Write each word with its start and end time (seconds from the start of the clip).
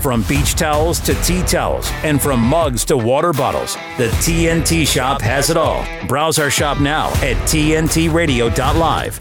From 0.00 0.22
beach 0.22 0.54
towels 0.54 0.98
to 1.00 1.14
tea 1.22 1.42
towels, 1.42 1.90
and 2.04 2.22
from 2.22 2.40
mugs 2.40 2.86
to 2.86 2.96
water 2.96 3.34
bottles, 3.34 3.74
the 3.98 4.08
TNT 4.22 4.86
shop 4.86 5.20
has 5.20 5.50
it 5.50 5.58
all. 5.58 5.84
Browse 6.08 6.38
our 6.38 6.48
shop 6.48 6.80
now 6.80 7.08
at 7.16 7.36
TNTRadio.live. 7.46 9.18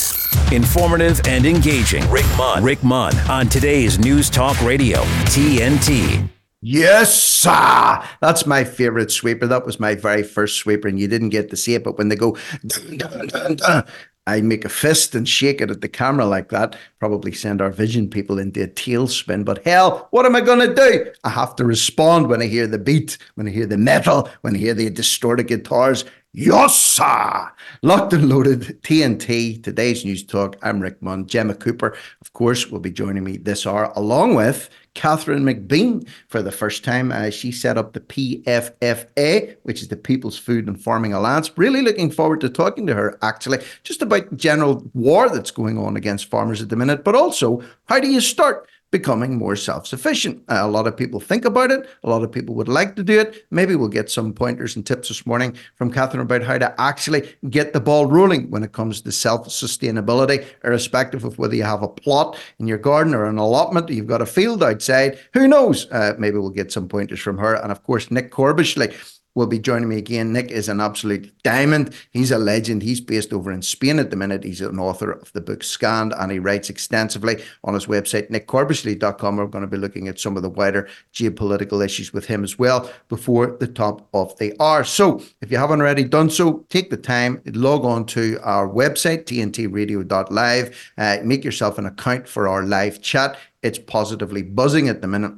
Informative 0.54 1.20
and 1.28 1.46
engaging. 1.46 2.10
Rick 2.10 2.26
Munn. 2.38 2.64
Rick 2.64 2.82
Munn 2.82 3.14
on 3.30 3.50
today's 3.50 4.00
News 4.00 4.30
Talk 4.30 4.60
Radio, 4.62 5.00
TNT. 5.26 6.30
Yes, 6.62 7.22
sir. 7.22 8.04
That's 8.22 8.46
my 8.46 8.64
favorite 8.64 9.12
sweeper. 9.12 9.48
That 9.48 9.66
was 9.66 9.80
my 9.80 9.96
very 9.96 10.24
first 10.24 10.58
sweeper, 10.58 10.88
and 10.88 11.00
you 11.00 11.08
didn't 11.08 11.30
get 11.30 11.50
to 11.50 11.58
see 11.58 11.74
it. 11.74 11.84
But 11.86 11.98
when 11.98 12.10
they 12.10 12.16
go, 12.16 12.38
dun, 12.66 12.98
dun, 12.98 13.56
dun, 13.56 13.86
I 14.30 14.42
make 14.42 14.64
a 14.64 14.70
fist 14.70 15.16
and 15.16 15.28
shake 15.28 15.60
it 15.60 15.72
at 15.72 15.82
the 15.82 15.90
camera 15.90 16.26
like 16.26 16.50
that, 16.50 16.76
probably 17.00 17.32
send 17.32 17.62
our 17.62 17.72
vision 17.72 18.08
people 18.10 18.38
into 18.38 18.64
a 18.64 18.68
tailspin. 18.68 19.44
But 19.44 19.64
hell, 19.64 20.08
what 20.12 20.26
am 20.28 20.36
I 20.36 20.42
going 20.42 20.60
to 20.60 20.74
do? 20.74 21.12
I 21.24 21.30
have 21.30 21.56
to 21.56 21.66
respond 21.66 22.30
when 22.30 22.42
I 22.42 22.46
hear 22.46 22.68
the 22.68 22.78
beat, 22.78 23.18
when 23.34 23.48
I 23.48 23.52
hear 23.52 23.66
the 23.66 23.78
metal, 23.78 24.30
when 24.42 24.56
I 24.56 24.60
hear 24.60 24.76
the 24.76 24.90
distorted 24.92 25.48
guitars. 25.48 26.06
Yossa! 26.38 27.52
Locked 27.82 28.14
and 28.14 28.30
loaded 28.30 28.84
TNT, 28.84 29.64
today's 29.64 30.06
news 30.06 30.24
talk. 30.24 30.58
I'm 30.62 30.80
Rick 30.80 31.02
Munn. 31.02 31.26
Gemma 31.26 31.56
Cooper, 31.56 31.98
of 32.22 32.34
course, 32.34 32.68
will 32.68 32.80
be 32.80 32.92
joining 32.92 33.24
me 33.24 33.38
this 33.38 33.66
hour, 33.66 33.92
along 33.96 34.36
with 34.36 34.70
Katherine 34.94 35.44
McBean 35.44 36.08
for 36.28 36.42
the 36.42 36.52
first 36.52 36.84
time. 36.84 37.12
Uh, 37.12 37.30
she 37.30 37.52
set 37.52 37.78
up 37.78 37.94
the 37.94 38.00
PFFA, 38.00 39.56
which 39.64 39.82
is 39.82 39.88
the 39.88 39.96
People's 39.96 40.38
Food 40.38 40.68
and 40.68 40.82
Farming 40.82 41.14
Alliance. 41.14 41.52
Really 41.58 41.82
looking 41.82 42.12
forward 42.12 42.42
to 42.42 42.50
talking 42.50 42.88
to 42.88 42.94
her, 42.94 43.18
actually, 43.22 43.60
just 43.84 44.02
about 44.02 44.36
general 44.36 44.90
war 44.94 45.30
that's 45.30 45.52
going 45.52 45.78
on 45.78 45.96
against 45.96 46.30
farmers 46.30 46.62
at 46.62 46.70
the 46.70 46.76
minute, 46.76 47.04
but 47.04 47.16
also 47.16 47.62
how 47.86 48.00
do 48.00 48.10
you 48.10 48.22
start? 48.22 48.68
Becoming 48.92 49.38
more 49.38 49.56
self 49.56 49.86
sufficient. 49.86 50.44
Uh, 50.50 50.62
a 50.62 50.68
lot 50.68 50.88
of 50.88 50.98
people 50.98 51.20
think 51.20 51.46
about 51.46 51.70
it. 51.70 51.88
A 52.04 52.10
lot 52.10 52.24
of 52.24 52.32
people 52.32 52.56
would 52.56 52.68
like 52.68 52.96
to 52.96 53.04
do 53.04 53.20
it. 53.20 53.46
Maybe 53.52 53.76
we'll 53.76 53.88
get 53.88 54.10
some 54.10 54.34
pointers 54.34 54.76
and 54.76 54.86
tips 54.86 55.10
this 55.10 55.28
morning 55.28 55.56
from 55.76 55.92
Katherine 55.92 56.22
about 56.22 56.42
how 56.42 56.58
to 56.58 56.82
actually 56.82 57.36
get 57.52 57.74
the 57.74 57.80
ball 57.80 58.08
rolling 58.08 58.50
when 58.50 58.64
it 58.64 58.72
comes 58.72 59.02
to 59.02 59.12
self 59.12 59.48
sustainability, 59.48 60.44
irrespective 60.64 61.24
of 61.24 61.38
whether 61.38 61.56
you 61.56 61.64
have 61.64 61.84
a 61.84 61.88
plot 61.88 62.38
in 62.58 62.68
your 62.68 62.80
garden 62.80 63.14
or 63.14 63.26
an 63.26 63.38
allotment, 63.38 63.90
you've 63.90 64.08
got 64.08 64.24
a 64.24 64.26
field 64.26 64.64
outside. 64.64 65.20
Who 65.34 65.48
knows? 65.48 65.86
Uh, 65.92 66.16
maybe 66.18 66.40
we'll 66.40 66.50
get 66.50 66.72
some 66.72 66.88
pointers 66.88 67.20
from 67.20 67.38
her. 67.38 67.54
And 67.56 67.72
of 67.72 67.84
course, 67.84 68.10
Nick 68.10 68.32
Corbishley 68.32 69.19
will 69.36 69.48
be 69.48 69.60
joining 69.60 69.90
me 69.90 69.98
again. 69.98 70.34
Nick 70.34 70.52
is 70.52 70.70
an 70.70 70.82
absolute 70.82 71.32
diamond. 71.44 71.94
He's 72.12 72.32
a 72.32 72.38
legend. 72.38 72.82
He's 72.82 73.02
based 73.02 73.32
over 73.32 73.52
in 73.52 73.62
Spain 73.62 74.00
at 74.00 74.10
the 74.10 74.16
minute. 74.16 74.44
He's 74.44 74.62
an 74.62 74.80
author 74.80 75.12
of 75.12 75.32
the 75.34 75.42
book 75.42 75.64
Scanned 75.64 76.14
and 76.18 76.32
he 76.32 76.40
writes 76.40 76.70
extensively 76.70 77.44
on 77.64 77.74
his 77.74 77.86
website, 77.86 78.30
nickcorbishley.com. 78.30 79.38
We're 79.38 79.48
going 79.48 79.64
to 79.64 79.68
be 79.68 79.78
looking 79.78 80.08
at 80.08 80.20
some 80.20 80.36
of 80.36 80.44
the 80.44 80.50
wider 80.50 80.88
geopolitical 81.14 81.84
issues 81.84 82.12
with 82.14 82.26
him 82.26 82.44
as 82.44 82.58
well 82.58 82.90
before 83.08 83.58
the 83.60 83.68
top 83.68 84.08
of 84.14 84.38
the 84.38 84.54
hour. 84.60 84.84
So 84.84 85.22
if 85.42 85.52
you 85.52 85.58
haven't 85.58 85.82
already 85.82 86.04
done 86.04 86.30
so, 86.30 86.66
take 86.70 86.90
the 86.90 86.98
time, 86.98 87.42
log 87.46 87.86
on 87.86 88.06
to 88.08 88.40
our 88.44 88.68
website, 88.68 89.26
tntradio.live, 89.26 90.92
uh, 90.98 91.18
make 91.24 91.44
yourself 91.44 91.78
an 91.78 91.86
account 91.86 92.28
for 92.28 92.48
our 92.48 92.64
live 92.64 93.02
chat. 93.02 93.38
It's 93.62 93.80
positively 93.80 94.42
buzzing 94.42 94.88
at 94.88 95.02
the 95.02 95.08
minute 95.08 95.34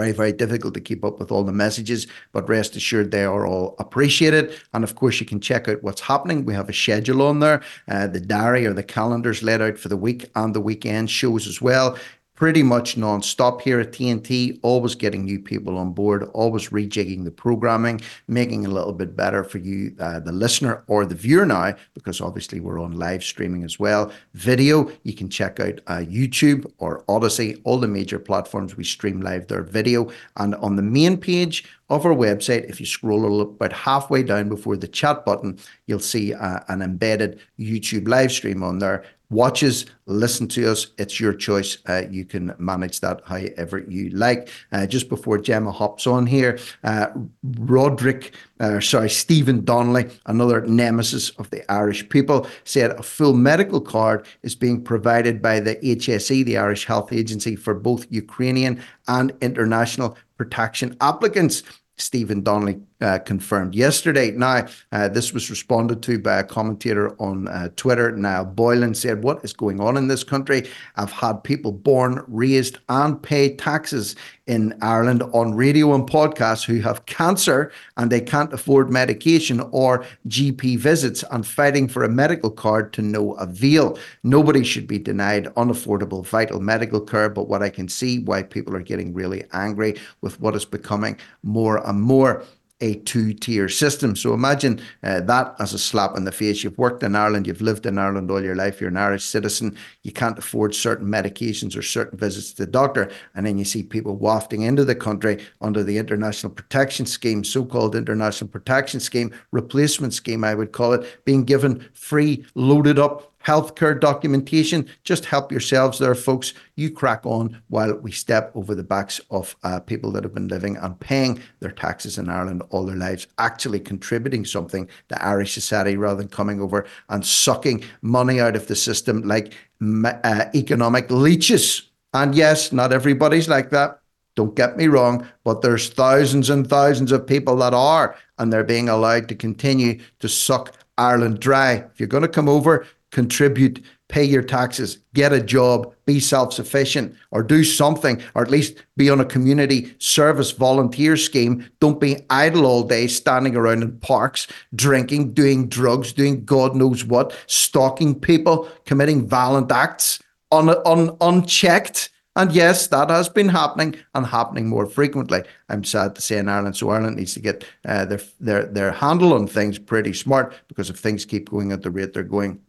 very, 0.00 0.12
very 0.12 0.32
difficult 0.32 0.72
to 0.72 0.80
keep 0.80 1.04
up 1.04 1.18
with 1.18 1.30
all 1.30 1.44
the 1.44 1.52
messages, 1.52 2.06
but 2.32 2.48
rest 2.48 2.74
assured 2.74 3.10
they 3.10 3.24
are 3.24 3.46
all 3.46 3.76
appreciated. 3.78 4.58
And 4.72 4.82
of 4.82 4.94
course, 4.94 5.20
you 5.20 5.26
can 5.26 5.40
check 5.40 5.68
out 5.68 5.82
what's 5.82 6.00
happening. 6.00 6.46
We 6.46 6.54
have 6.54 6.70
a 6.70 6.72
schedule 6.72 7.20
on 7.20 7.40
there. 7.40 7.62
Uh, 7.86 8.06
the 8.06 8.20
diary 8.20 8.64
or 8.64 8.72
the 8.72 8.82
calendars 8.82 9.42
laid 9.42 9.60
out 9.60 9.78
for 9.78 9.88
the 9.88 9.98
week 9.98 10.30
and 10.34 10.54
the 10.54 10.60
weekend 10.60 11.10
shows 11.10 11.46
as 11.46 11.60
well 11.60 11.98
pretty 12.40 12.62
much 12.62 12.96
non-stop 12.96 13.60
here 13.60 13.80
at 13.80 13.92
TNT, 13.92 14.58
always 14.62 14.94
getting 14.94 15.26
new 15.26 15.38
people 15.38 15.76
on 15.76 15.92
board, 15.92 16.22
always 16.32 16.70
rejigging 16.70 17.22
the 17.22 17.30
programming, 17.30 18.00
making 18.28 18.64
it 18.64 18.70
a 18.70 18.72
little 18.72 18.94
bit 18.94 19.14
better 19.14 19.44
for 19.44 19.58
you, 19.58 19.94
uh, 20.00 20.18
the 20.18 20.32
listener 20.32 20.82
or 20.86 21.04
the 21.04 21.14
viewer 21.14 21.44
now, 21.44 21.74
because 21.92 22.18
obviously 22.18 22.58
we're 22.58 22.80
on 22.80 22.92
live 22.92 23.22
streaming 23.22 23.62
as 23.62 23.78
well. 23.78 24.10
Video, 24.32 24.90
you 25.02 25.12
can 25.12 25.28
check 25.28 25.60
out 25.60 25.82
uh, 25.86 25.98
YouTube 25.98 26.64
or 26.78 27.04
Odysee, 27.10 27.60
all 27.64 27.76
the 27.76 27.86
major 27.86 28.18
platforms 28.18 28.74
we 28.74 28.84
stream 28.84 29.20
live 29.20 29.46
their 29.46 29.62
video. 29.62 30.10
And 30.38 30.54
on 30.54 30.76
the 30.76 30.82
main 30.82 31.18
page 31.18 31.66
of 31.90 32.06
our 32.06 32.14
website, 32.14 32.70
if 32.70 32.80
you 32.80 32.86
scroll 32.86 33.20
a 33.20 33.28
little 33.28 33.42
about 33.42 33.74
halfway 33.74 34.22
down 34.22 34.48
before 34.48 34.78
the 34.78 34.88
chat 34.88 35.26
button, 35.26 35.58
you'll 35.86 36.00
see 36.00 36.32
uh, 36.32 36.60
an 36.68 36.80
embedded 36.80 37.40
YouTube 37.58 38.08
live 38.08 38.32
stream 38.32 38.62
on 38.62 38.78
there 38.78 39.04
watches, 39.30 39.86
listen 40.06 40.48
to 40.48 40.70
us. 40.70 40.88
It's 40.98 41.20
your 41.20 41.32
choice. 41.32 41.78
Uh, 41.88 42.02
you 42.10 42.24
can 42.24 42.54
manage 42.58 43.00
that 43.00 43.22
however 43.24 43.84
you 43.88 44.10
like. 44.10 44.50
Uh, 44.72 44.86
just 44.86 45.08
before 45.08 45.38
Gemma 45.38 45.70
hops 45.70 46.06
on 46.06 46.26
here, 46.26 46.58
uh, 46.84 47.06
Roderick, 47.42 48.34
uh, 48.58 48.80
sorry, 48.80 49.08
Stephen 49.08 49.64
Donnelly, 49.64 50.10
another 50.26 50.66
nemesis 50.66 51.30
of 51.30 51.48
the 51.50 51.70
Irish 51.72 52.08
people, 52.08 52.46
said 52.64 52.90
a 52.90 53.02
full 53.02 53.32
medical 53.32 53.80
card 53.80 54.26
is 54.42 54.54
being 54.54 54.82
provided 54.82 55.40
by 55.40 55.60
the 55.60 55.76
HSE, 55.76 56.44
the 56.44 56.58
Irish 56.58 56.84
Health 56.84 57.12
Agency, 57.12 57.56
for 57.56 57.74
both 57.74 58.06
Ukrainian 58.10 58.82
and 59.08 59.32
international 59.40 60.18
protection 60.36 60.96
applicants. 61.00 61.62
Stephen 61.96 62.42
Donnelly 62.42 62.80
confirmed 63.24 63.74
yesterday. 63.74 64.30
Now, 64.32 64.66
uh, 64.92 65.08
this 65.08 65.32
was 65.32 65.50
responded 65.50 66.02
to 66.02 66.18
by 66.18 66.38
a 66.38 66.44
commentator 66.44 67.14
on 67.20 67.48
uh, 67.48 67.70
Twitter. 67.76 68.12
Now, 68.12 68.44
Boylan 68.44 68.94
said, 68.94 69.22
What 69.22 69.44
is 69.44 69.52
going 69.52 69.80
on 69.80 69.96
in 69.96 70.08
this 70.08 70.24
country? 70.24 70.68
I've 70.96 71.10
had 71.10 71.44
people 71.44 71.72
born, 71.72 72.24
raised, 72.28 72.78
and 72.88 73.22
pay 73.22 73.54
taxes 73.56 74.16
in 74.50 74.76
Ireland 74.82 75.22
on 75.32 75.54
radio 75.54 75.94
and 75.94 76.08
podcasts 76.08 76.64
who 76.64 76.80
have 76.80 77.06
cancer 77.06 77.70
and 77.96 78.10
they 78.10 78.20
can't 78.20 78.52
afford 78.52 78.90
medication 78.90 79.60
or 79.70 80.04
GP 80.26 80.76
visits 80.76 81.22
and 81.30 81.46
fighting 81.46 81.86
for 81.86 82.02
a 82.02 82.08
medical 82.08 82.50
card 82.50 82.92
to 82.94 83.02
no 83.02 83.34
avail. 83.34 83.96
Nobody 84.24 84.64
should 84.64 84.88
be 84.88 84.98
denied 84.98 85.44
unaffordable 85.54 86.26
vital 86.26 86.58
medical 86.58 87.00
care, 87.00 87.28
but 87.28 87.48
what 87.48 87.62
I 87.62 87.70
can 87.70 87.88
see 87.88 88.18
why 88.18 88.42
people 88.42 88.74
are 88.74 88.82
getting 88.82 89.14
really 89.14 89.44
angry 89.52 90.00
with 90.20 90.40
what 90.40 90.56
is 90.56 90.64
becoming 90.64 91.16
more 91.44 91.86
and 91.88 92.02
more 92.02 92.44
a 92.80 92.94
two 92.94 93.32
tier 93.32 93.68
system. 93.68 94.16
So 94.16 94.34
imagine 94.34 94.80
uh, 95.02 95.20
that 95.20 95.54
as 95.58 95.74
a 95.74 95.78
slap 95.78 96.16
in 96.16 96.24
the 96.24 96.32
face. 96.32 96.64
You've 96.64 96.78
worked 96.78 97.02
in 97.02 97.14
Ireland, 97.14 97.46
you've 97.46 97.60
lived 97.60 97.86
in 97.86 97.98
Ireland 97.98 98.30
all 98.30 98.42
your 98.42 98.56
life, 98.56 98.80
you're 98.80 98.90
an 98.90 98.96
Irish 98.96 99.24
citizen, 99.24 99.76
you 100.02 100.12
can't 100.12 100.38
afford 100.38 100.74
certain 100.74 101.06
medications 101.06 101.76
or 101.76 101.82
certain 101.82 102.18
visits 102.18 102.52
to 102.52 102.64
the 102.64 102.70
doctor. 102.70 103.10
And 103.34 103.46
then 103.46 103.58
you 103.58 103.64
see 103.64 103.82
people 103.82 104.16
wafting 104.16 104.62
into 104.62 104.84
the 104.84 104.94
country 104.94 105.44
under 105.60 105.82
the 105.82 105.98
International 105.98 106.52
Protection 106.52 107.06
Scheme, 107.06 107.44
so 107.44 107.64
called 107.64 107.94
International 107.94 108.48
Protection 108.48 109.00
Scheme, 109.00 109.32
replacement 109.52 110.14
scheme, 110.14 110.44
I 110.44 110.54
would 110.54 110.72
call 110.72 110.92
it, 110.92 111.24
being 111.24 111.44
given 111.44 111.88
free, 111.94 112.44
loaded 112.54 112.98
up 112.98 113.29
healthcare 113.44 113.98
documentation. 113.98 114.88
Just 115.04 115.24
help 115.24 115.50
yourselves 115.50 115.98
there, 115.98 116.14
folks. 116.14 116.52
You 116.76 116.90
crack 116.90 117.24
on 117.24 117.60
while 117.68 117.94
we 117.94 118.12
step 118.12 118.52
over 118.54 118.74
the 118.74 118.82
backs 118.82 119.20
of 119.30 119.56
uh, 119.62 119.80
people 119.80 120.12
that 120.12 120.24
have 120.24 120.34
been 120.34 120.48
living 120.48 120.76
and 120.76 120.98
paying 121.00 121.40
their 121.60 121.70
taxes 121.70 122.18
in 122.18 122.28
Ireland 122.28 122.62
all 122.70 122.84
their 122.84 122.96
lives, 122.96 123.26
actually 123.38 123.80
contributing 123.80 124.44
something 124.44 124.88
to 125.08 125.24
Irish 125.24 125.54
society 125.54 125.96
rather 125.96 126.18
than 126.18 126.28
coming 126.28 126.60
over 126.60 126.86
and 127.08 127.24
sucking 127.24 127.84
money 128.02 128.40
out 128.40 128.56
of 128.56 128.66
the 128.66 128.76
system 128.76 129.22
like 129.22 129.54
uh, 129.82 130.44
economic 130.54 131.10
leeches. 131.10 131.82
And 132.12 132.34
yes, 132.34 132.72
not 132.72 132.92
everybody's 132.92 133.48
like 133.48 133.70
that. 133.70 134.00
Don't 134.36 134.54
get 134.54 134.76
me 134.76 134.86
wrong, 134.86 135.26
but 135.44 135.60
there's 135.60 135.88
thousands 135.88 136.50
and 136.50 136.68
thousands 136.68 137.12
of 137.12 137.26
people 137.26 137.56
that 137.56 137.74
are, 137.74 138.16
and 138.38 138.52
they're 138.52 138.64
being 138.64 138.88
allowed 138.88 139.28
to 139.28 139.34
continue 139.34 140.00
to 140.20 140.28
suck 140.28 140.74
Ireland 140.96 141.40
dry. 141.40 141.72
If 141.72 141.98
you're 141.98 142.08
going 142.08 142.22
to 142.22 142.28
come 142.28 142.48
over, 142.48 142.86
contribute, 143.10 143.84
pay 144.08 144.24
your 144.24 144.42
taxes, 144.42 144.98
get 145.14 145.32
a 145.32 145.42
job, 145.42 145.92
be 146.06 146.20
self 146.20 146.52
sufficient, 146.52 147.14
or 147.30 147.42
do 147.42 147.64
something, 147.64 148.22
or 148.34 148.42
at 148.42 148.50
least 148.50 148.82
be 148.96 149.10
on 149.10 149.20
a 149.20 149.24
community 149.24 149.94
service 149.98 150.50
volunteer 150.50 151.16
scheme. 151.16 151.68
Don't 151.80 152.00
be 152.00 152.18
idle 152.30 152.66
all 152.66 152.82
day, 152.82 153.06
standing 153.06 153.56
around 153.56 153.82
in 153.82 153.98
parks, 153.98 154.46
drinking, 154.74 155.32
doing 155.32 155.68
drugs, 155.68 156.12
doing 156.12 156.44
God 156.44 156.74
knows 156.74 157.04
what, 157.04 157.36
stalking 157.46 158.18
people, 158.18 158.68
committing 158.84 159.28
violent 159.28 159.70
acts 159.70 160.20
un- 160.52 160.82
un- 160.84 161.16
unchecked. 161.20 162.10
And 162.36 162.52
yes, 162.52 162.86
that 162.88 163.10
has 163.10 163.28
been 163.28 163.48
happening 163.48 163.96
and 164.14 164.24
happening 164.24 164.68
more 164.68 164.86
frequently. 164.86 165.42
I'm 165.68 165.82
sad 165.82 166.14
to 166.14 166.22
say 166.22 166.38
in 166.38 166.48
Ireland. 166.48 166.76
So 166.76 166.90
Ireland 166.90 167.16
needs 167.16 167.34
to 167.34 167.40
get 167.40 167.64
uh, 167.84 168.04
their 168.04 168.20
their 168.38 168.66
their 168.66 168.92
handle 168.92 169.34
on 169.34 169.46
things 169.46 169.78
pretty 169.78 170.12
smart 170.12 170.54
because 170.68 170.90
if 170.90 170.96
things 170.96 171.24
keep 171.24 171.50
going 171.50 171.72
at 171.72 171.82
the 171.82 171.90
rate 171.90 172.12
they're 172.12 172.22
going, 172.22 172.60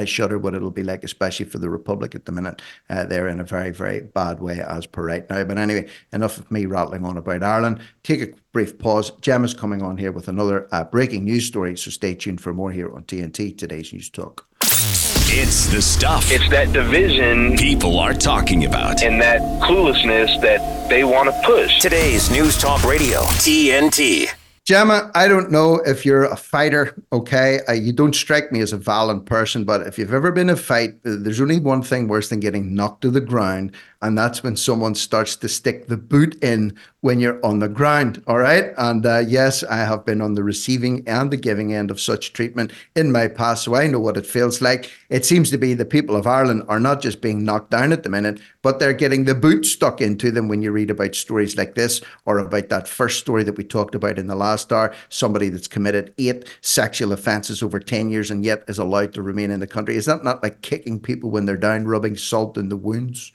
I 0.00 0.06
shudder 0.06 0.38
what 0.38 0.54
it'll 0.54 0.70
be 0.70 0.82
like, 0.82 1.04
especially 1.04 1.44
for 1.44 1.58
the 1.58 1.68
Republic 1.68 2.14
at 2.14 2.24
the 2.24 2.32
minute. 2.32 2.62
Uh, 2.88 3.04
they're 3.04 3.28
in 3.28 3.38
a 3.38 3.44
very, 3.44 3.70
very 3.70 4.00
bad 4.00 4.40
way 4.40 4.60
as 4.60 4.86
per 4.86 5.04
right 5.06 5.28
now. 5.28 5.44
But 5.44 5.58
anyway, 5.58 5.88
enough 6.12 6.38
of 6.38 6.50
me 6.50 6.64
rattling 6.64 7.04
on 7.04 7.18
about 7.18 7.42
Ireland. 7.42 7.80
Take 8.02 8.22
a 8.22 8.28
brief 8.52 8.78
pause. 8.78 9.10
Gemma's 9.20 9.52
coming 9.52 9.82
on 9.82 9.98
here 9.98 10.10
with 10.10 10.26
another 10.28 10.66
uh, 10.72 10.84
breaking 10.84 11.24
news 11.24 11.46
story, 11.46 11.76
so 11.76 11.90
stay 11.90 12.14
tuned 12.14 12.40
for 12.40 12.54
more 12.54 12.72
here 12.72 12.90
on 12.94 13.02
TNT, 13.02 13.56
today's 13.58 13.92
News 13.92 14.08
Talk. 14.08 14.46
It's 15.32 15.66
the 15.66 15.80
stuff 15.82 16.30
It's 16.32 16.48
that 16.50 16.72
division 16.72 17.56
people 17.56 17.98
are 17.98 18.14
talking 18.14 18.64
about. 18.64 19.02
and 19.02 19.20
that 19.20 19.40
cluelessness 19.60 20.40
that 20.40 20.88
they 20.88 21.04
want 21.04 21.28
to 21.28 21.40
push. 21.44 21.78
Today's 21.78 22.30
News 22.30 22.58
Talk 22.58 22.82
Radio, 22.84 23.20
TNT. 23.44 24.28
Gemma, 24.70 25.10
I 25.16 25.26
don't 25.26 25.50
know 25.50 25.80
if 25.84 26.06
you're 26.06 26.26
a 26.26 26.36
fighter, 26.36 26.94
okay? 27.12 27.58
Uh, 27.68 27.72
you 27.72 27.92
don't 27.92 28.14
strike 28.14 28.52
me 28.52 28.60
as 28.60 28.72
a 28.72 28.76
violent 28.76 29.26
person, 29.26 29.64
but 29.64 29.84
if 29.84 29.98
you've 29.98 30.14
ever 30.14 30.30
been 30.30 30.48
in 30.48 30.54
a 30.54 30.56
fight, 30.56 30.90
uh, 31.04 31.16
there's 31.18 31.40
only 31.40 31.58
one 31.58 31.82
thing 31.82 32.06
worse 32.06 32.28
than 32.28 32.38
getting 32.38 32.72
knocked 32.72 33.00
to 33.00 33.10
the 33.10 33.20
ground, 33.20 33.74
and 34.02 34.16
that's 34.16 34.42
when 34.42 34.56
someone 34.56 34.94
starts 34.94 35.36
to 35.36 35.48
stick 35.48 35.86
the 35.86 35.96
boot 35.96 36.42
in 36.42 36.76
when 37.00 37.20
you're 37.20 37.44
on 37.44 37.58
the 37.58 37.68
ground, 37.68 38.22
all 38.26 38.38
right? 38.38 38.72
And 38.76 39.04
uh, 39.04 39.18
yes, 39.26 39.62
I 39.64 39.78
have 39.78 40.04
been 40.04 40.20
on 40.20 40.34
the 40.34 40.42
receiving 40.42 41.06
and 41.06 41.30
the 41.30 41.36
giving 41.36 41.74
end 41.74 41.90
of 41.90 42.00
such 42.00 42.32
treatment 42.32 42.72
in 42.94 43.12
my 43.12 43.28
past, 43.28 43.64
so 43.64 43.74
I 43.74 43.86
know 43.86 44.00
what 44.00 44.16
it 44.16 44.26
feels 44.26 44.62
like. 44.62 44.90
It 45.08 45.24
seems 45.24 45.50
to 45.50 45.58
be 45.58 45.74
the 45.74 45.84
people 45.84 46.16
of 46.16 46.26
Ireland 46.26 46.64
are 46.68 46.80
not 46.80 47.00
just 47.02 47.20
being 47.20 47.44
knocked 47.44 47.70
down 47.70 47.92
at 47.92 48.02
the 48.02 48.08
minute, 48.08 48.40
but 48.62 48.78
they're 48.78 48.92
getting 48.92 49.24
the 49.24 49.34
boot 49.34 49.64
stuck 49.64 50.00
into 50.00 50.30
them 50.30 50.48
when 50.48 50.62
you 50.62 50.72
read 50.72 50.90
about 50.90 51.14
stories 51.14 51.56
like 51.56 51.74
this 51.74 52.00
or 52.24 52.38
about 52.38 52.68
that 52.70 52.88
first 52.88 53.20
story 53.20 53.42
that 53.44 53.56
we 53.56 53.64
talked 53.64 53.94
about 53.94 54.18
in 54.18 54.26
the 54.26 54.34
last 54.34 54.72
hour 54.72 54.94
somebody 55.08 55.48
that's 55.48 55.68
committed 55.68 56.14
eight 56.18 56.46
sexual 56.60 57.12
offences 57.12 57.62
over 57.62 57.80
10 57.80 58.10
years 58.10 58.30
and 58.30 58.44
yet 58.44 58.64
is 58.68 58.78
allowed 58.78 59.12
to 59.14 59.22
remain 59.22 59.50
in 59.50 59.60
the 59.60 59.66
country. 59.66 59.96
Is 59.96 60.06
that 60.06 60.24
not 60.24 60.42
like 60.42 60.62
kicking 60.62 61.00
people 61.00 61.30
when 61.30 61.46
they're 61.46 61.56
down, 61.56 61.86
rubbing 61.86 62.16
salt 62.16 62.56
in 62.56 62.68
the 62.68 62.76
wounds? 62.76 63.32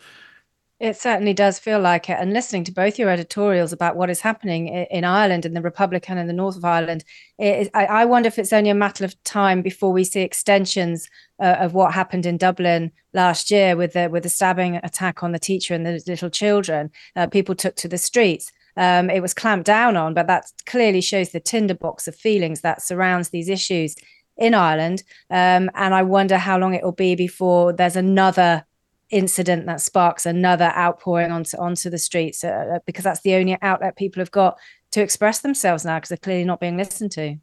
It 0.86 0.96
certainly 0.96 1.34
does 1.34 1.58
feel 1.58 1.80
like 1.80 2.12
it. 2.12 2.18
And 2.20 2.32
listening 2.32 2.64
to 2.66 2.72
both 2.72 3.00
your 3.00 3.10
editorials 3.10 3.74
about 3.74 3.96
what 3.96 4.12
is 4.12 4.22
happening 4.22 4.68
in 4.68 5.04
Ireland, 5.04 5.44
in 5.44 5.56
the 5.56 5.62
Republic 5.64 6.08
and 6.12 6.20
in 6.20 6.28
the 6.28 6.34
north 6.34 6.56
of 6.56 6.64
Ireland, 6.64 7.04
I, 7.42 7.68
I, 7.74 8.06
wonder 8.06 8.28
if 8.28 8.38
it's 8.38 8.54
only 8.54 8.70
a 8.70 8.76
matter 8.76 9.04
of 9.04 9.22
time 9.24 9.64
before 9.64 9.92
we 9.92 10.04
see 10.04 10.22
extensions 10.22 11.10
uh, 11.40 11.56
of 11.60 11.74
what 11.74 11.96
happened 11.96 12.28
in 12.28 12.38
Dublin 12.38 12.92
last 13.14 13.50
year 13.50 13.76
with 13.76 13.94
the 13.94 14.10
with 14.12 14.22
the 14.22 14.30
stabbing 14.30 14.76
attack 14.84 15.24
on 15.24 15.32
the 15.32 15.40
teacher 15.40 15.74
and 15.74 15.88
the 15.88 16.04
little 16.06 16.30
children. 16.30 16.92
Uh, 17.16 17.26
people 17.26 17.56
took 17.56 17.76
to 17.78 17.88
the 17.88 17.98
streets. 17.98 18.52
Um, 18.78 19.10
it 19.10 19.24
was 19.24 19.34
clamped 19.34 19.66
down 19.66 19.98
on, 19.98 20.14
but 20.14 20.28
that 20.28 20.46
clearly 20.68 21.02
shows 21.02 21.32
the 21.32 21.40
tinderbox 21.40 22.08
of 22.08 22.16
feelings 22.16 22.62
that 22.62 22.84
surrounds 22.84 23.30
these 23.30 23.50
issues 23.50 23.96
in 24.38 24.54
Ireland. 24.54 25.02
Um, 25.32 25.72
and 25.74 25.96
I 25.96 26.04
wonder 26.04 26.38
how 26.38 26.60
long 26.60 26.76
it 26.76 26.84
will 26.84 26.92
be 26.92 27.16
before 27.16 27.74
there's 27.74 27.96
another 27.96 28.68
incident 29.10 29.66
that 29.68 29.82
sparks 29.82 30.26
another 30.26 30.74
outpouring 30.76 31.32
onto 31.32 31.58
onto 31.58 31.90
the 31.90 31.98
streets 31.98 32.44
uh, 32.44 32.76
uh, 32.76 32.80
because 32.86 33.04
that's 33.04 33.22
the 33.22 33.36
only 33.36 33.58
outlet 33.62 33.96
people 33.96 34.20
have 34.20 34.32
got 34.32 34.58
to 34.92 35.02
express 35.02 35.40
themselves 35.40 35.86
now 35.86 35.98
because 35.98 36.10
they're 36.10 36.18
clearly 36.18 36.46
not 36.46 36.60
being 36.60 36.78
listened 36.78 37.12
to. 37.12 37.38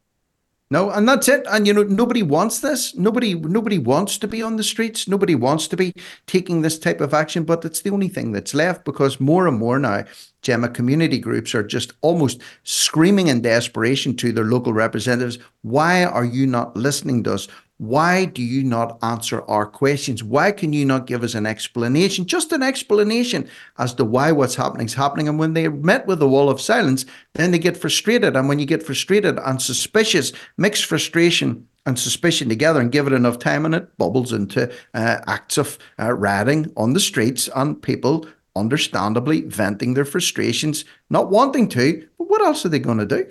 No, 0.73 0.89
and 0.89 1.07
that's 1.07 1.29
it. 1.29 1.47
And 1.51 1.67
you 1.67 1.75
know, 1.75 1.83
nobody 1.83 2.23
wants 2.23 2.61
this. 2.61 2.97
Nobody, 2.97 3.35
nobody 3.35 3.77
wants 3.77 4.17
to 4.17 4.27
be 4.27 4.41
on 4.41 4.57
the 4.57 4.65
streets. 4.65 5.07
Nobody 5.07 5.35
wants 5.35 5.69
to 5.69 5.77
be 5.77 5.93
taking 6.27 6.63
this 6.63 6.79
type 6.79 7.03
of 7.03 7.13
action. 7.13 7.45
But 7.45 7.63
it's 7.67 7.83
the 7.83 7.91
only 7.91 8.09
thing 8.09 8.33
that's 8.33 8.55
left 8.55 8.87
because 8.87 9.21
more 9.21 9.47
and 9.47 9.59
more 9.59 9.79
now, 9.79 10.05
Gemma, 10.41 10.71
community 10.71 11.19
groups 11.19 11.55
are 11.55 11.63
just 11.63 11.93
almost 12.01 12.41
screaming 12.63 13.27
in 13.27 13.43
desperation 13.43 14.17
to 14.17 14.33
their 14.33 14.47
local 14.47 14.73
representatives. 14.73 15.39
Why 15.61 16.05
are 16.05 16.25
you 16.25 16.47
not 16.47 16.75
listening 16.75 17.23
to 17.25 17.35
us? 17.35 17.49
Why 17.83 18.27
do 18.27 18.45
you 18.45 18.63
not 18.63 18.97
answer 19.03 19.43
our 19.51 19.67
questions? 19.67 20.23
Why 20.23 20.53
can 20.53 20.73
you 20.73 20.85
not 20.85 21.09
give 21.09 21.25
us 21.25 21.35
an 21.35 21.47
explanation, 21.47 22.27
just 22.27 22.53
an 22.53 22.63
explanation 22.63 23.49
as 23.77 23.93
to 23.95 24.05
why 24.05 24.31
what's 24.31 24.55
happening 24.55 24.87
is 24.87 24.95
happening? 24.95 25.27
And 25.27 25.37
when 25.37 25.55
they 25.55 25.67
met 25.67 26.07
with 26.07 26.21
the 26.21 26.29
wall 26.29 26.49
of 26.49 26.61
silence, 26.61 27.05
then 27.35 27.51
they 27.51 27.59
get 27.59 27.77
frustrated. 27.77 28.37
And 28.37 28.49
when 28.49 28.61
you 28.61 28.67
get 28.67 28.85
frustrated 28.85 29.37
and 29.41 29.61
suspicious, 29.61 30.33
mix 30.57 30.81
frustration 30.81 31.67
and 31.85 31.99
suspicion 31.99 32.49
together 32.49 32.81
and 32.81 32.93
give 32.93 33.09
it 33.09 33.13
enough 33.13 33.41
time, 33.41 33.67
and 33.67 33.75
it 33.75 33.99
bubbles 33.99 34.33
into 34.33 34.73
uh, 34.95 35.19
acts 35.27 35.59
of 35.59 35.77
uh, 35.99 36.13
rioting 36.13 36.73
on 36.77 36.93
the 36.93 37.01
streets 37.01 37.49
and 37.57 37.83
people 37.83 38.29
understandably 38.55 39.41
venting 39.41 39.95
their 39.95 40.05
frustrations, 40.05 40.85
not 41.11 41.33
wanting 41.33 41.69
to. 41.71 42.07
But 42.17 42.31
what 42.31 42.43
else 42.43 42.65
are 42.65 42.69
they 42.69 42.79
going 42.79 42.99
to 42.99 43.07
do? 43.07 43.27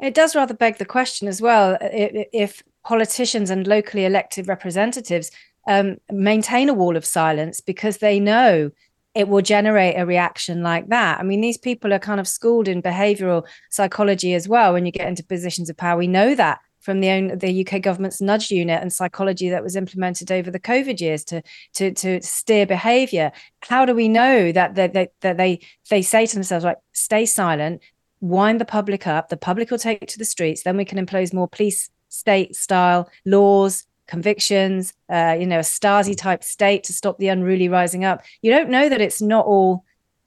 It 0.00 0.14
does 0.14 0.34
rather 0.34 0.54
beg 0.54 0.78
the 0.78 0.84
question 0.84 1.28
as 1.28 1.40
well. 1.40 1.78
If 1.80 2.64
politicians 2.88 3.50
and 3.50 3.66
locally 3.66 4.06
elected 4.06 4.48
representatives 4.48 5.30
um, 5.66 5.98
maintain 6.10 6.70
a 6.70 6.74
wall 6.74 6.96
of 6.96 7.04
silence 7.04 7.60
because 7.60 7.98
they 7.98 8.18
know 8.18 8.70
it 9.14 9.28
will 9.28 9.42
generate 9.42 9.96
a 9.98 10.06
reaction 10.06 10.62
like 10.62 10.88
that. 10.88 11.20
I 11.20 11.22
mean, 11.22 11.42
these 11.42 11.58
people 11.58 11.92
are 11.92 11.98
kind 11.98 12.18
of 12.18 12.26
schooled 12.26 12.66
in 12.66 12.80
behavioral 12.80 13.46
psychology 13.68 14.32
as 14.32 14.48
well. 14.48 14.72
When 14.72 14.86
you 14.86 14.92
get 14.92 15.06
into 15.06 15.22
positions 15.22 15.68
of 15.68 15.76
power, 15.76 15.98
we 15.98 16.06
know 16.06 16.34
that 16.34 16.60
from 16.80 17.00
the 17.00 17.10
own, 17.10 17.36
the 17.36 17.66
UK 17.66 17.82
government's 17.82 18.22
nudge 18.22 18.50
unit 18.50 18.80
and 18.80 18.90
psychology 18.90 19.50
that 19.50 19.62
was 19.62 19.76
implemented 19.76 20.32
over 20.32 20.50
the 20.50 20.60
COVID 20.60 20.98
years 20.98 21.24
to 21.24 21.42
to 21.74 21.92
to 21.92 22.22
steer 22.22 22.64
behaviour. 22.64 23.32
How 23.68 23.84
do 23.84 23.94
we 23.94 24.08
know 24.08 24.50
that 24.52 24.76
that 24.76 24.94
they, 24.94 25.08
that 25.20 25.36
they 25.36 25.60
they 25.90 26.00
say 26.00 26.24
to 26.24 26.34
themselves 26.34 26.64
like, 26.64 26.78
stay 26.92 27.26
silent, 27.26 27.82
wind 28.20 28.60
the 28.62 28.64
public 28.64 29.06
up, 29.06 29.28
the 29.28 29.36
public 29.36 29.70
will 29.70 29.78
take 29.78 30.06
to 30.06 30.18
the 30.18 30.24
streets, 30.24 30.62
then 30.62 30.78
we 30.78 30.86
can 30.86 30.96
impose 30.96 31.34
more 31.34 31.48
police 31.48 31.90
state 32.08 32.56
style 32.56 33.10
laws, 33.24 33.84
convictions, 34.06 34.94
uh, 35.10 35.36
you 35.38 35.46
know, 35.46 35.58
a 35.58 35.62
Stasi 35.62 36.16
type 36.16 36.42
state 36.42 36.84
to 36.84 36.92
stop 36.92 37.18
the 37.18 37.28
unruly 37.28 37.68
rising 37.68 38.04
up. 38.04 38.22
You 38.42 38.50
don't 38.50 38.70
know 38.70 38.88
that 38.88 39.00
it's 39.00 39.20
not 39.20 39.46
all, 39.46 39.84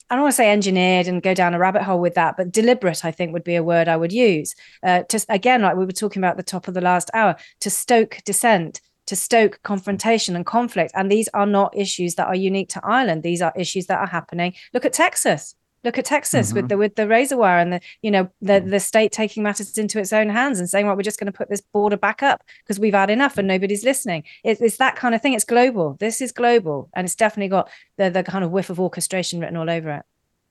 I 0.10 0.16
don't 0.16 0.24
want 0.24 0.33
to 0.33 0.38
say 0.38 0.51
engineered 0.51 1.07
and 1.07 1.22
go 1.22 1.33
down 1.33 1.54
a 1.54 1.60
rabbit 1.60 1.83
hole 1.83 2.00
with 2.00 2.16
that, 2.16 2.38
but 2.38 2.51
deliberate, 2.51 3.04
I 3.06 3.12
think 3.12 3.33
would 3.33 3.44
be 3.44 3.56
a 3.56 3.63
word 3.63 3.88
I 3.88 3.98
would 3.98 4.12
use. 4.12 4.56
Uh, 4.83 5.04
to, 5.04 5.25
again, 5.30 5.62
like 5.62 5.78
we 5.78 5.86
were 5.86 5.92
talking 5.92 6.22
about 6.22 6.31
at 6.31 6.38
the 6.38 6.44
top 6.44 6.68
of 6.68 6.74
the 6.74 6.81
last 6.81 7.10
hour, 7.13 7.36
to 7.62 7.69
stoke 7.69 8.19
dissent. 8.25 8.81
To 9.07 9.16
stoke 9.16 9.60
confrontation 9.63 10.38
and 10.38 10.45
conflict. 10.45 10.94
And 10.95 11.12
these 11.12 11.27
are 11.34 11.48
not 11.48 11.75
issues 11.75 12.16
that 12.16 12.27
are 12.27 12.36
unique 12.36 12.69
to 12.69 12.81
Ireland. 12.81 13.24
These 13.24 13.42
are 13.42 13.51
issues 13.57 13.88
that 13.88 14.00
are 14.00 14.07
happening. 14.07 14.54
Look 14.74 14.86
at 14.86 14.94
Texas 14.94 15.56
Look 15.83 15.98
at 15.98 16.06
Texas 16.06 16.48
mm-hmm. 16.48 16.56
with 16.56 16.69
the 16.69 16.78
with 16.78 16.95
the 16.95 17.07
razor 17.07 17.38
wire 17.38 17.60
and 17.60 17.74
the 17.74 17.81
you 18.01 18.12
know 18.12 18.30
the 18.42 18.54
mm-hmm. 18.54 18.69
the 18.69 18.80
state 18.80 19.12
taking 19.12 19.44
matters 19.44 19.78
into 19.78 20.00
its 20.00 20.13
own 20.13 20.30
hands 20.30 20.60
and 20.60 20.69
saying, 20.69 20.86
well, 20.86 20.95
we're 20.95 21.01
just 21.01 21.19
going 21.19 21.31
to 21.31 21.38
put 21.38 21.50
this 21.50 21.62
border 21.62 21.98
back 21.98 22.22
up 22.22 22.44
because 22.63 22.80
we've 22.80 22.94
had 22.94 23.10
enough 23.10 23.38
and 23.38 23.48
nobody's 23.48 23.83
listening. 23.83 24.24
It's, 24.44 24.62
it's 24.62 24.78
that 24.78 24.95
kind 24.95 25.16
of 25.16 25.22
thing. 25.22 25.33
It's 25.33 25.45
global. 25.45 25.98
This 26.00 26.22
is 26.22 26.31
global, 26.31 26.89
and 26.94 27.06
it's 27.06 27.16
definitely 27.16 27.50
got 27.50 27.69
the 27.98 28.10
the 28.10 28.24
kind 28.24 28.44
of 28.44 28.51
whiff 28.51 28.69
of 28.69 28.80
orchestration 28.80 29.39
written 29.39 29.57
all 29.57 29.69
over 29.69 29.92
it. 29.92 30.06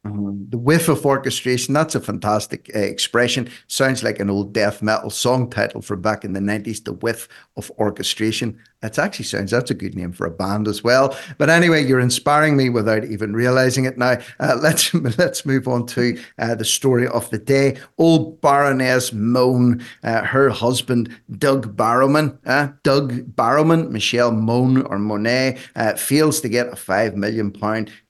Mm-hmm. 0.07 0.49
The 0.49 0.59
whiff 0.59 0.89
of 0.89 1.05
orchestration, 1.05 1.75
that's 1.75 1.95
a 1.95 2.01
fantastic 2.01 2.71
uh, 2.75 2.79
expression. 2.79 3.51
Sounds 3.67 4.03
like 4.03 4.19
an 4.19 4.31
old 4.31 4.55
death 4.55 4.83
metal 4.83 5.11
song 5.11 5.51
title 5.51 5.83
from 5.83 6.01
back 6.01 6.25
in 6.25 6.33
the 6.33 6.41
90s, 6.41 6.85
The 6.85 6.95
Whiff 6.95 7.29
of 7.57 7.71
Orchestration. 7.73 8.59
That 8.83 8.99
actually 8.99 9.27
sounds, 9.27 9.51
that's 9.51 9.71
a 9.71 9.75
good 9.75 9.95
name 9.95 10.13
for 10.13 10.27
a 10.27 10.31
band 10.31 10.67
as 10.67 10.83
well. 10.83 11.15
But 11.37 11.51
anyway, 11.51 11.85
you're 11.85 12.01
inspiring 12.01 12.57
me 12.57 12.71
without 12.71 13.05
even 13.05 13.35
realizing 13.35 13.85
it 13.85 13.99
now. 13.99 14.17
Uh, 14.39 14.57
let's 14.63 14.95
let's 14.95 15.45
move 15.45 15.69
on 15.69 15.87
to 15.89 16.19
uh, 16.39 16.55
the 16.55 16.65
story 16.65 17.07
of 17.07 17.29
the 17.29 17.37
day. 17.37 17.77
Old 17.99 18.41
Baroness 18.41 19.13
Mone, 19.13 19.85
uh, 20.03 20.23
her 20.23 20.49
husband, 20.49 21.15
Doug 21.37 21.77
Barrowman, 21.77 22.39
uh, 22.47 22.69
Doug 22.83 23.13
Barrowman, 23.35 23.91
Michelle 23.91 24.33
Mone 24.33 24.83
or 24.87 24.99
Monet, 24.99 25.59
uh, 25.77 25.95
fails 25.95 26.41
to 26.41 26.49
get 26.49 26.69
a 26.69 26.77
£5 26.77 27.17
million 27.17 27.53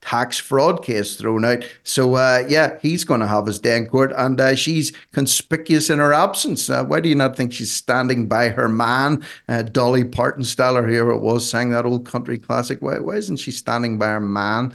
tax 0.01 0.39
fraud 0.39 0.85
case 0.85 1.17
thrown 1.17 1.45
out. 1.45 1.65
So, 1.83 2.15
uh, 2.15 2.45
yeah, 2.49 2.79
he's 2.81 3.03
going 3.03 3.21
to 3.21 3.27
have 3.27 3.47
his 3.47 3.59
day 3.59 3.77
in 3.77 3.87
court. 3.87 4.13
And 4.17 4.41
she's 4.57 4.93
conspicuous 5.13 5.91
in 5.91 5.99
her 5.99 6.15
absence. 6.15 6.69
why 6.69 7.01
do 7.01 7.09
you 7.09 7.17
not 7.17 7.37
think 7.37 7.53
she's 7.53 7.73
standing 7.73 8.29
by 8.29 8.51
her 8.51 8.69
man, 8.69 9.25
Dolly 9.73 10.05
Parton? 10.05 10.45
Stellar 10.61 10.87
here 10.87 11.11
it 11.11 11.23
was 11.23 11.49
sang 11.49 11.71
that 11.71 11.87
old 11.87 12.05
country 12.05 12.37
classic. 12.37 12.83
Why, 12.83 12.99
why 12.99 13.15
isn't 13.15 13.39
she 13.39 13.51
standing 13.51 13.97
by 13.97 14.09
her 14.09 14.21
man? 14.21 14.75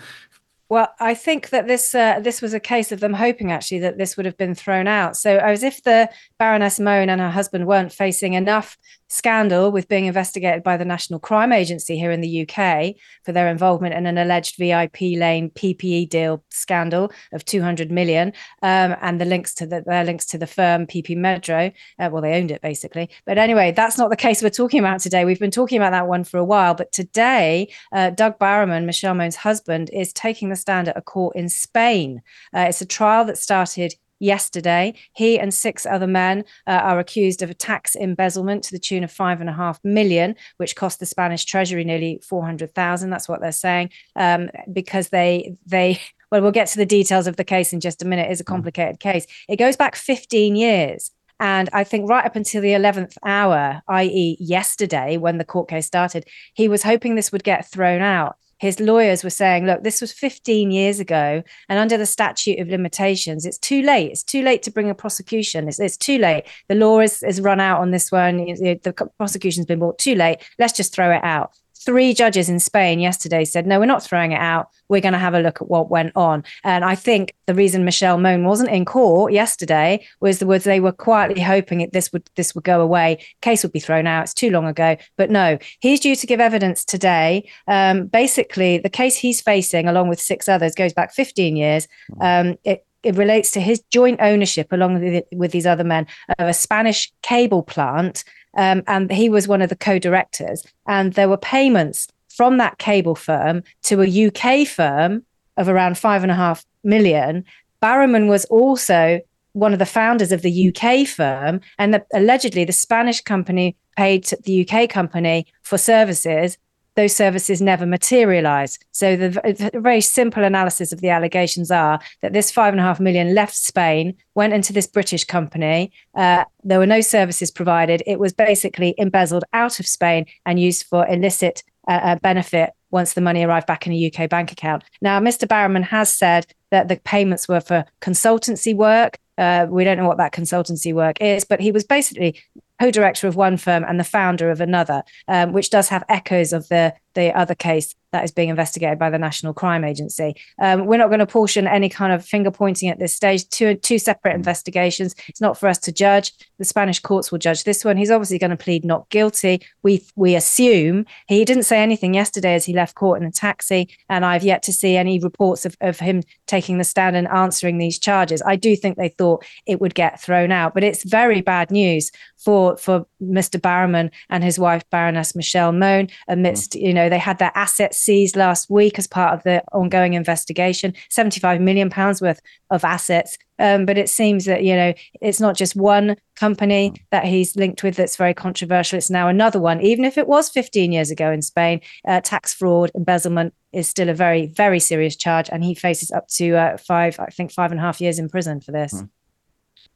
Well, 0.68 0.92
I 1.00 1.14
think 1.14 1.50
that 1.50 1.68
this 1.68 1.94
uh, 1.94 2.20
this 2.22 2.42
was 2.42 2.56
a 2.56 2.60
case 2.60 2.92
of 2.92 3.00
them 3.00 3.14
hoping 3.14 3.52
actually 3.52 3.80
that 3.80 4.00
this 4.00 4.18
would 4.18 4.26
have 4.26 4.38
been 4.38 4.56
thrown 4.56 4.88
out. 4.88 5.16
So 5.16 5.38
as 5.38 5.62
if 5.62 5.84
the 5.84 6.10
Baroness 6.40 6.80
Mone 6.80 7.10
and 7.10 7.22
her 7.22 7.30
husband 7.30 7.68
weren't 7.68 7.94
facing 7.94 8.34
enough 8.34 8.76
scandal 9.08 9.72
with 9.72 9.88
being 9.88 10.06
investigated 10.06 10.64
by 10.64 10.78
the 10.78 10.86
National 10.86 11.20
Crime 11.20 11.52
Agency 11.52 11.98
here 11.98 12.12
in 12.12 12.22
the 12.22 12.42
UK 12.42 12.96
for 13.24 13.32
their 13.32 13.48
involvement 13.48 13.94
in 13.94 14.08
an 14.08 14.18
alleged 14.18 14.56
VIP 14.58 15.02
lane 15.02 15.50
PPE 15.52 16.10
deal 16.10 16.44
scandal 16.50 17.12
of 17.32 17.46
200 17.46 17.92
million, 17.92 18.30
um, 18.62 18.96
and 19.02 19.22
the 19.22 19.26
links 19.26 19.54
to 19.56 19.68
the, 19.68 19.84
their 19.86 20.04
links 20.04 20.26
to 20.26 20.38
the 20.38 20.48
firm 20.48 20.88
PPE 20.88 21.18
Medpro. 21.18 21.72
Uh, 22.00 22.10
well, 22.12 22.22
they 22.22 22.34
owned 22.34 22.52
it 22.52 22.62
basically. 22.62 23.10
But 23.26 23.38
anyway, 23.38 23.72
that's 23.72 23.98
not 23.98 24.10
the 24.10 24.16
case 24.16 24.42
we're 24.42 24.50
talking 24.50 24.80
about 24.80 25.00
today. 25.00 25.26
We've 25.26 25.40
been 25.40 25.52
talking 25.52 25.78
about 25.78 25.92
that 25.92 26.08
one 26.08 26.24
for 26.24 26.38
a 26.38 26.46
while, 26.46 26.74
but 26.74 26.92
today, 26.92 27.72
uh, 27.92 28.10
Doug 28.10 28.40
Barrowman, 28.40 28.86
Michelle 28.86 29.14
Mone's 29.14 29.36
husband, 29.36 29.90
is 29.94 30.12
taking 30.14 30.50
the 30.50 30.55
stand 30.56 30.88
at 30.88 30.98
a 30.98 31.02
court 31.02 31.36
in 31.36 31.50
Spain. 31.50 32.22
Uh, 32.56 32.66
it's 32.70 32.82
a 32.82 32.86
trial 32.86 33.26
that 33.26 33.38
started 33.38 33.94
yesterday. 34.20 34.94
He 35.14 35.40
and 35.40 35.54
six 35.54 35.86
other 35.86 36.08
men 36.08 36.46
uh, 36.68 36.72
are 36.72 37.00
accused 37.00 37.42
of 37.42 37.50
a 37.50 37.54
tax 37.54 37.96
embezzlement 37.96 38.64
to 38.66 38.72
the 38.72 38.80
tune 38.80 39.04
of 39.04 39.12
five 39.12 39.42
and 39.42 39.50
a 39.50 39.54
half 39.54 39.80
million, 39.84 40.36
which 40.58 40.76
cost 40.76 41.00
the 41.00 41.06
Spanish 41.06 41.46
Treasury 41.46 41.84
nearly 41.84 42.22
four 42.28 42.46
hundred 42.46 42.74
thousand. 42.74 43.10
That's 43.10 43.30
what 43.30 43.42
they're 43.42 43.52
saying, 43.52 43.90
um, 44.16 44.50
because 44.72 45.10
they 45.10 45.56
they. 45.66 46.00
Well, 46.32 46.42
we'll 46.42 46.52
get 46.52 46.68
to 46.70 46.78
the 46.78 46.88
details 46.88 47.28
of 47.28 47.36
the 47.36 47.44
case 47.44 47.72
in 47.72 47.80
just 47.80 48.02
a 48.02 48.06
minute. 48.06 48.32
It's 48.32 48.42
a 48.42 48.44
mm. 48.44 48.48
complicated 48.48 49.00
case. 49.00 49.28
It 49.48 49.58
goes 49.58 49.78
back 49.78 49.96
15 49.96 50.56
years. 50.56 51.12
And 51.40 51.70
I 51.72 51.84
think 51.84 52.10
right 52.10 52.26
up 52.26 52.36
until 52.36 52.64
the 52.64 52.70
11th 52.70 53.16
hour, 53.24 53.84
i.e., 53.88 54.36
yesterday, 54.40 55.18
when 55.18 55.38
the 55.38 55.46
court 55.46 55.70
case 55.70 55.86
started, 55.86 56.26
he 56.56 56.68
was 56.68 56.82
hoping 56.82 57.14
this 57.14 57.32
would 57.32 57.44
get 57.44 57.70
thrown 57.70 58.02
out 58.02 58.38
his 58.58 58.80
lawyers 58.80 59.24
were 59.24 59.30
saying, 59.30 59.66
look, 59.66 59.84
this 59.84 60.02
was 60.02 60.12
15 60.12 60.72
years 60.72 61.00
ago, 61.00 61.44
and 61.70 61.80
under 61.80 61.98
the 61.98 62.06
statute 62.06 62.60
of 62.60 62.70
limitations, 62.70 63.46
it's 63.46 63.58
too 63.58 63.82
late. 63.82 64.12
It's 64.12 64.24
too 64.24 64.42
late 64.42 64.64
to 64.64 64.72
bring 64.72 64.90
a 64.90 64.96
prosecution. 64.96 65.68
It's, 65.68 65.80
it's 65.80 65.98
too 65.98 66.18
late. 66.18 66.46
The 66.68 66.76
law 66.76 67.00
is, 67.02 67.22
is 67.24 67.42
run 67.42 67.60
out 67.60 67.82
on 67.82 67.92
this 67.92 68.12
one. 68.12 68.38
The 68.38 69.10
prosecution's 69.18 69.66
been 69.66 69.80
brought 69.80 69.98
too 69.98 70.16
late. 70.16 70.40
Let's 70.58 70.74
just 70.74 70.94
throw 70.94 71.12
it 71.12 71.24
out 71.24 71.52
three 71.86 72.14
judges 72.14 72.50
in 72.50 72.60
Spain 72.60 73.00
yesterday 73.00 73.46
said, 73.46 73.68
no, 73.68 73.80
we're 73.80 73.86
not 73.86 74.04
throwing 74.04 74.32
it 74.32 74.40
out. 74.40 74.70
We're 74.90 75.02
going 75.02 75.14
to 75.14 75.20
have 75.20 75.34
a 75.34 75.40
look 75.40 75.62
at 75.62 75.70
what 75.70 75.90
went 75.90 76.14
on. 76.16 76.44
And 76.64 76.84
I 76.84 76.96
think 76.96 77.34
the 77.46 77.54
reason 77.54 77.86
Michelle 77.86 78.18
Mone 78.18 78.44
wasn't 78.44 78.72
in 78.72 78.86
court 78.86 79.32
yesterday 79.32 80.06
was 80.20 80.40
the 80.40 80.46
was 80.46 80.64
they 80.64 80.80
were 80.80 80.92
quietly 80.92 81.42
hoping 81.42 81.82
it, 81.82 81.94
this 81.94 82.12
would 82.12 82.28
this 82.36 82.56
would 82.56 82.64
go 82.64 82.82
away. 82.82 83.24
Case 83.42 83.64
would 83.64 83.72
be 83.72 83.80
thrown 83.80 84.08
out. 84.08 84.24
It's 84.24 84.34
too 84.34 84.50
long 84.50 84.66
ago. 84.66 84.98
But 85.18 85.30
no, 85.30 85.58
he's 85.80 86.00
due 86.00 86.16
to 86.16 86.28
give 86.28 86.40
evidence 86.40 86.84
today. 86.84 87.50
Um, 87.68 88.08
basically, 88.08 88.80
the 88.80 88.90
case 88.90 89.16
he's 89.16 89.42
facing, 89.42 89.88
along 89.88 90.10
with 90.10 90.20
six 90.20 90.50
others, 90.50 90.76
goes 90.76 90.94
back 90.94 91.14
15 91.14 91.56
years. 91.56 91.88
Um, 92.20 92.58
it, 92.64 92.86
it 93.04 93.16
relates 93.16 93.52
to 93.52 93.62
his 93.62 93.84
joint 93.92 94.20
ownership, 94.20 94.72
along 94.72 95.00
with, 95.00 95.24
with 95.32 95.52
these 95.52 95.68
other 95.68 95.84
men, 95.84 96.08
of 96.40 96.48
a 96.48 96.54
Spanish 96.54 97.14
cable 97.22 97.62
plant 97.62 98.24
um, 98.56 98.84
and 98.88 99.12
he 99.12 99.30
was 99.30 99.48
one 99.48 99.62
of 99.62 99.70
the 99.70 99.76
co-directors. 99.76 100.64
And 100.88 101.14
there 101.14 101.30
were 101.30 101.38
payments 101.38 102.08
from 102.30 102.58
that 102.58 102.78
cable 102.78 103.16
firm 103.16 103.64
to 103.84 104.02
a 104.02 104.28
UK 104.28 104.68
firm 104.68 105.24
of 105.58 105.70
around 105.70 105.98
five 105.98 106.24
and 106.24 106.32
a 106.32 106.36
half 106.36 106.66
million. 106.84 107.46
Barrowman 107.82 108.28
was 108.28 108.46
also 108.46 109.22
one 109.54 109.72
of 109.72 109.80
the 109.80 109.86
founders 109.86 110.34
of 110.34 110.42
the 110.42 110.70
UK 110.70 111.08
firm, 111.08 111.62
and 111.80 111.94
the, 111.94 112.06
allegedly 112.14 112.66
the 112.66 112.74
Spanish 112.74 113.22
company 113.22 113.76
paid 113.96 114.26
the 114.44 114.68
UK 114.68 114.90
company 114.90 115.48
for 115.62 115.78
services 115.78 116.58
those 116.96 117.16
services 117.16 117.62
never 117.62 117.86
materialize. 117.86 118.80
So 118.92 119.16
the, 119.16 119.30
the, 119.74 119.80
very 119.80 120.02
simple 120.02 120.44
analysis 120.44 120.92
of 120.92 121.02
the 121.02 121.10
allegations 121.10 121.70
are 121.70 122.00
that 122.22 122.34
this 122.34 122.52
five 122.52 122.74
and 122.74 122.80
a 122.80 122.84
half 122.84 123.00
million 123.00 123.36
left 123.36 123.56
Spain, 123.56 124.16
went 124.34 124.54
into 124.54 124.74
this 124.74 124.88
British 124.88 125.24
company. 125.24 125.92
Uh, 126.14 126.46
there 126.64 126.80
were 126.80 126.86
no 126.86 127.02
services 127.02 127.52
provided. 127.52 128.02
It 128.06 128.20
was 128.20 128.34
basically 128.34 128.96
embezzled 128.98 129.44
out 129.54 129.80
of 129.80 129.88
Spain 129.88 130.26
and 130.46 130.60
used 130.60 130.86
for 130.86 131.08
illicit 131.08 131.64
uh, 131.88 132.00
uh 132.04 132.16
benefit 132.16 132.72
once 132.90 133.14
the 133.14 133.22
money 133.22 133.44
arrived 133.44 133.68
back 133.68 133.86
in 133.86 133.94
a 133.94 134.12
UK 134.12 134.30
bank 134.30 134.52
account. 134.52 134.84
Now, 135.02 135.20
Mr. 135.20 135.48
Barrowman 135.48 135.84
has 135.84 136.12
said 136.12 136.48
that 136.72 136.88
the 136.88 136.96
payments 136.98 137.48
were 137.48 137.62
for 137.62 137.86
consultancy 138.02 138.76
work. 138.76 139.20
Uh, 139.38 139.68
we 139.70 139.84
don't 139.84 139.98
know 139.98 140.08
what 140.08 140.18
that 140.18 140.34
consultancy 140.34 140.94
work 140.94 141.22
is, 141.22 141.44
but 141.44 141.60
he 141.60 141.72
was 141.72 141.84
basically 141.84 142.42
co-director 142.80 143.28
of 143.28 143.36
one 143.36 143.58
firm 143.58 143.84
and 143.84 144.00
the 144.00 144.04
founder 144.04 144.50
of 144.50 144.62
another, 144.62 145.04
um, 145.28 145.54
which 145.54 145.70
does 145.70 145.90
have 145.90 146.04
echoes 146.10 146.54
of 146.54 146.68
the 146.70 146.94
the 147.16 147.36
other 147.36 147.56
case 147.56 147.96
that 148.12 148.24
is 148.24 148.32
being 148.32 148.50
investigated 148.50 149.00
by 149.00 149.10
the 149.10 149.18
National 149.18 149.54
Crime 149.54 149.84
Agency. 149.84 150.36
Um, 150.62 150.86
we're 150.86 150.98
not 150.98 151.08
going 151.08 151.20
to 151.20 151.26
portion 151.26 151.68
any 151.68 151.90
kind 151.90 152.14
of 152.14 152.26
finger 152.26 152.52
pointing 152.52 152.90
at 152.90 153.00
this 153.00 153.16
stage. 153.16 153.48
Two 153.50 153.76
two 153.76 153.98
separate 153.98 154.36
investigations. 154.36 155.16
It's 155.28 155.42
not 155.42 155.58
for 155.58 155.68
us 155.68 155.78
to 155.80 155.92
judge. 155.92 156.32
The 156.58 156.66
Spanish 156.66 157.00
courts 157.00 157.32
will 157.32 157.40
judge 157.40 157.64
this 157.64 157.84
one. 157.84 157.98
He's 157.98 158.12
obviously 158.12 158.38
going 158.38 158.52
to 158.52 158.58
plead 158.58 158.86
not 158.86 159.10
guilty. 159.10 159.62
We 159.82 160.06
we 160.16 160.36
assume 160.36 161.06
he 161.28 161.44
didn't 161.46 161.64
say 161.64 161.82
anything 161.82 162.14
yesterday 162.14 162.54
as 162.56 162.66
he 162.66 162.74
left 162.74 162.96
court 162.96 163.22
in 163.22 163.28
a 163.28 163.32
taxi, 163.32 163.90
and 164.10 164.26
I've 164.26 164.44
yet 164.44 164.62
to 164.64 164.74
see 164.74 164.96
any 164.96 165.20
reports 165.20 165.66
of, 165.66 165.76
of 165.82 166.00
him 166.00 166.24
taking 166.48 166.78
the 166.78 166.84
stand 166.84 167.16
and 167.16 167.28
answering 167.28 167.78
these 167.78 168.00
charges. 168.00 168.42
I 168.46 168.56
do 168.56 168.76
think 168.76 168.98
they 168.98 169.10
thought 169.10 169.46
it 169.66 169.82
would 169.82 169.96
get 169.96 170.22
thrown 170.22 170.52
out, 170.52 170.74
but 170.74 170.84
it's 170.84 171.04
very 171.04 171.42
bad 171.42 171.72
news 171.72 172.12
for 172.38 172.78
for 172.78 173.06
Mr. 173.22 173.60
Barrowman 173.60 174.12
and 174.30 174.44
his 174.44 174.60
wife 174.60 174.84
Baroness 174.90 175.36
Michelle 175.36 175.72
Mone. 175.72 176.08
amidst 176.28 176.74
mm. 176.74 176.82
you 176.82 176.94
know 176.94 177.10
they 177.10 177.18
had 177.18 177.40
their 177.40 177.52
assets 177.56 177.98
seized 177.98 178.36
last 178.36 178.70
week 178.70 179.00
as 179.00 179.08
part 179.08 179.34
of 179.34 179.44
the 179.44 179.64
ongoing 179.72 180.14
investigation, 180.14 180.94
75 181.10 181.62
million 181.62 181.90
pounds 181.90 182.22
worth 182.22 182.42
of 182.70 182.84
assets. 182.84 183.38
Um, 183.60 183.86
but 183.86 183.98
it 183.98 184.10
seems 184.10 184.46
that, 184.46 184.64
you 184.64 184.76
know, 184.76 184.94
it's 185.22 185.40
not 185.40 185.56
just 185.56 185.76
one 185.76 186.18
company 186.36 186.94
that 187.12 187.26
he's 187.26 187.56
linked 187.56 187.84
with 187.84 187.96
that's 187.96 188.18
very 188.18 188.34
controversial. 188.34 188.98
It's 188.98 189.10
now 189.10 189.28
another 189.28 189.60
one. 189.60 189.82
Even 189.82 190.06
if 190.06 190.18
it 190.18 190.28
was 190.28 190.50
15 190.50 190.92
years 190.92 191.12
ago 191.12 191.32
in 191.32 191.42
Spain, 191.42 191.82
uh, 192.08 192.22
tax 192.22 192.54
fraud, 192.54 192.92
embezzlement 192.96 193.54
is 193.72 193.88
still 193.88 194.10
a 194.10 194.14
very, 194.14 194.48
very 194.48 194.80
serious 194.80 195.16
charge. 195.16 195.50
And 195.50 195.64
he 195.64 195.74
faces 195.76 196.12
up 196.12 196.28
to 196.30 196.56
uh, 196.56 196.78
five, 196.78 197.20
I 197.20 197.28
think, 197.28 197.52
five 197.52 197.72
and 197.72 197.80
a 197.80 197.84
half 197.84 198.02
years 198.02 198.20
in 198.20 198.30
prison 198.30 198.62
for 198.62 198.72
this. 198.72 198.94
Mm. 198.94 199.10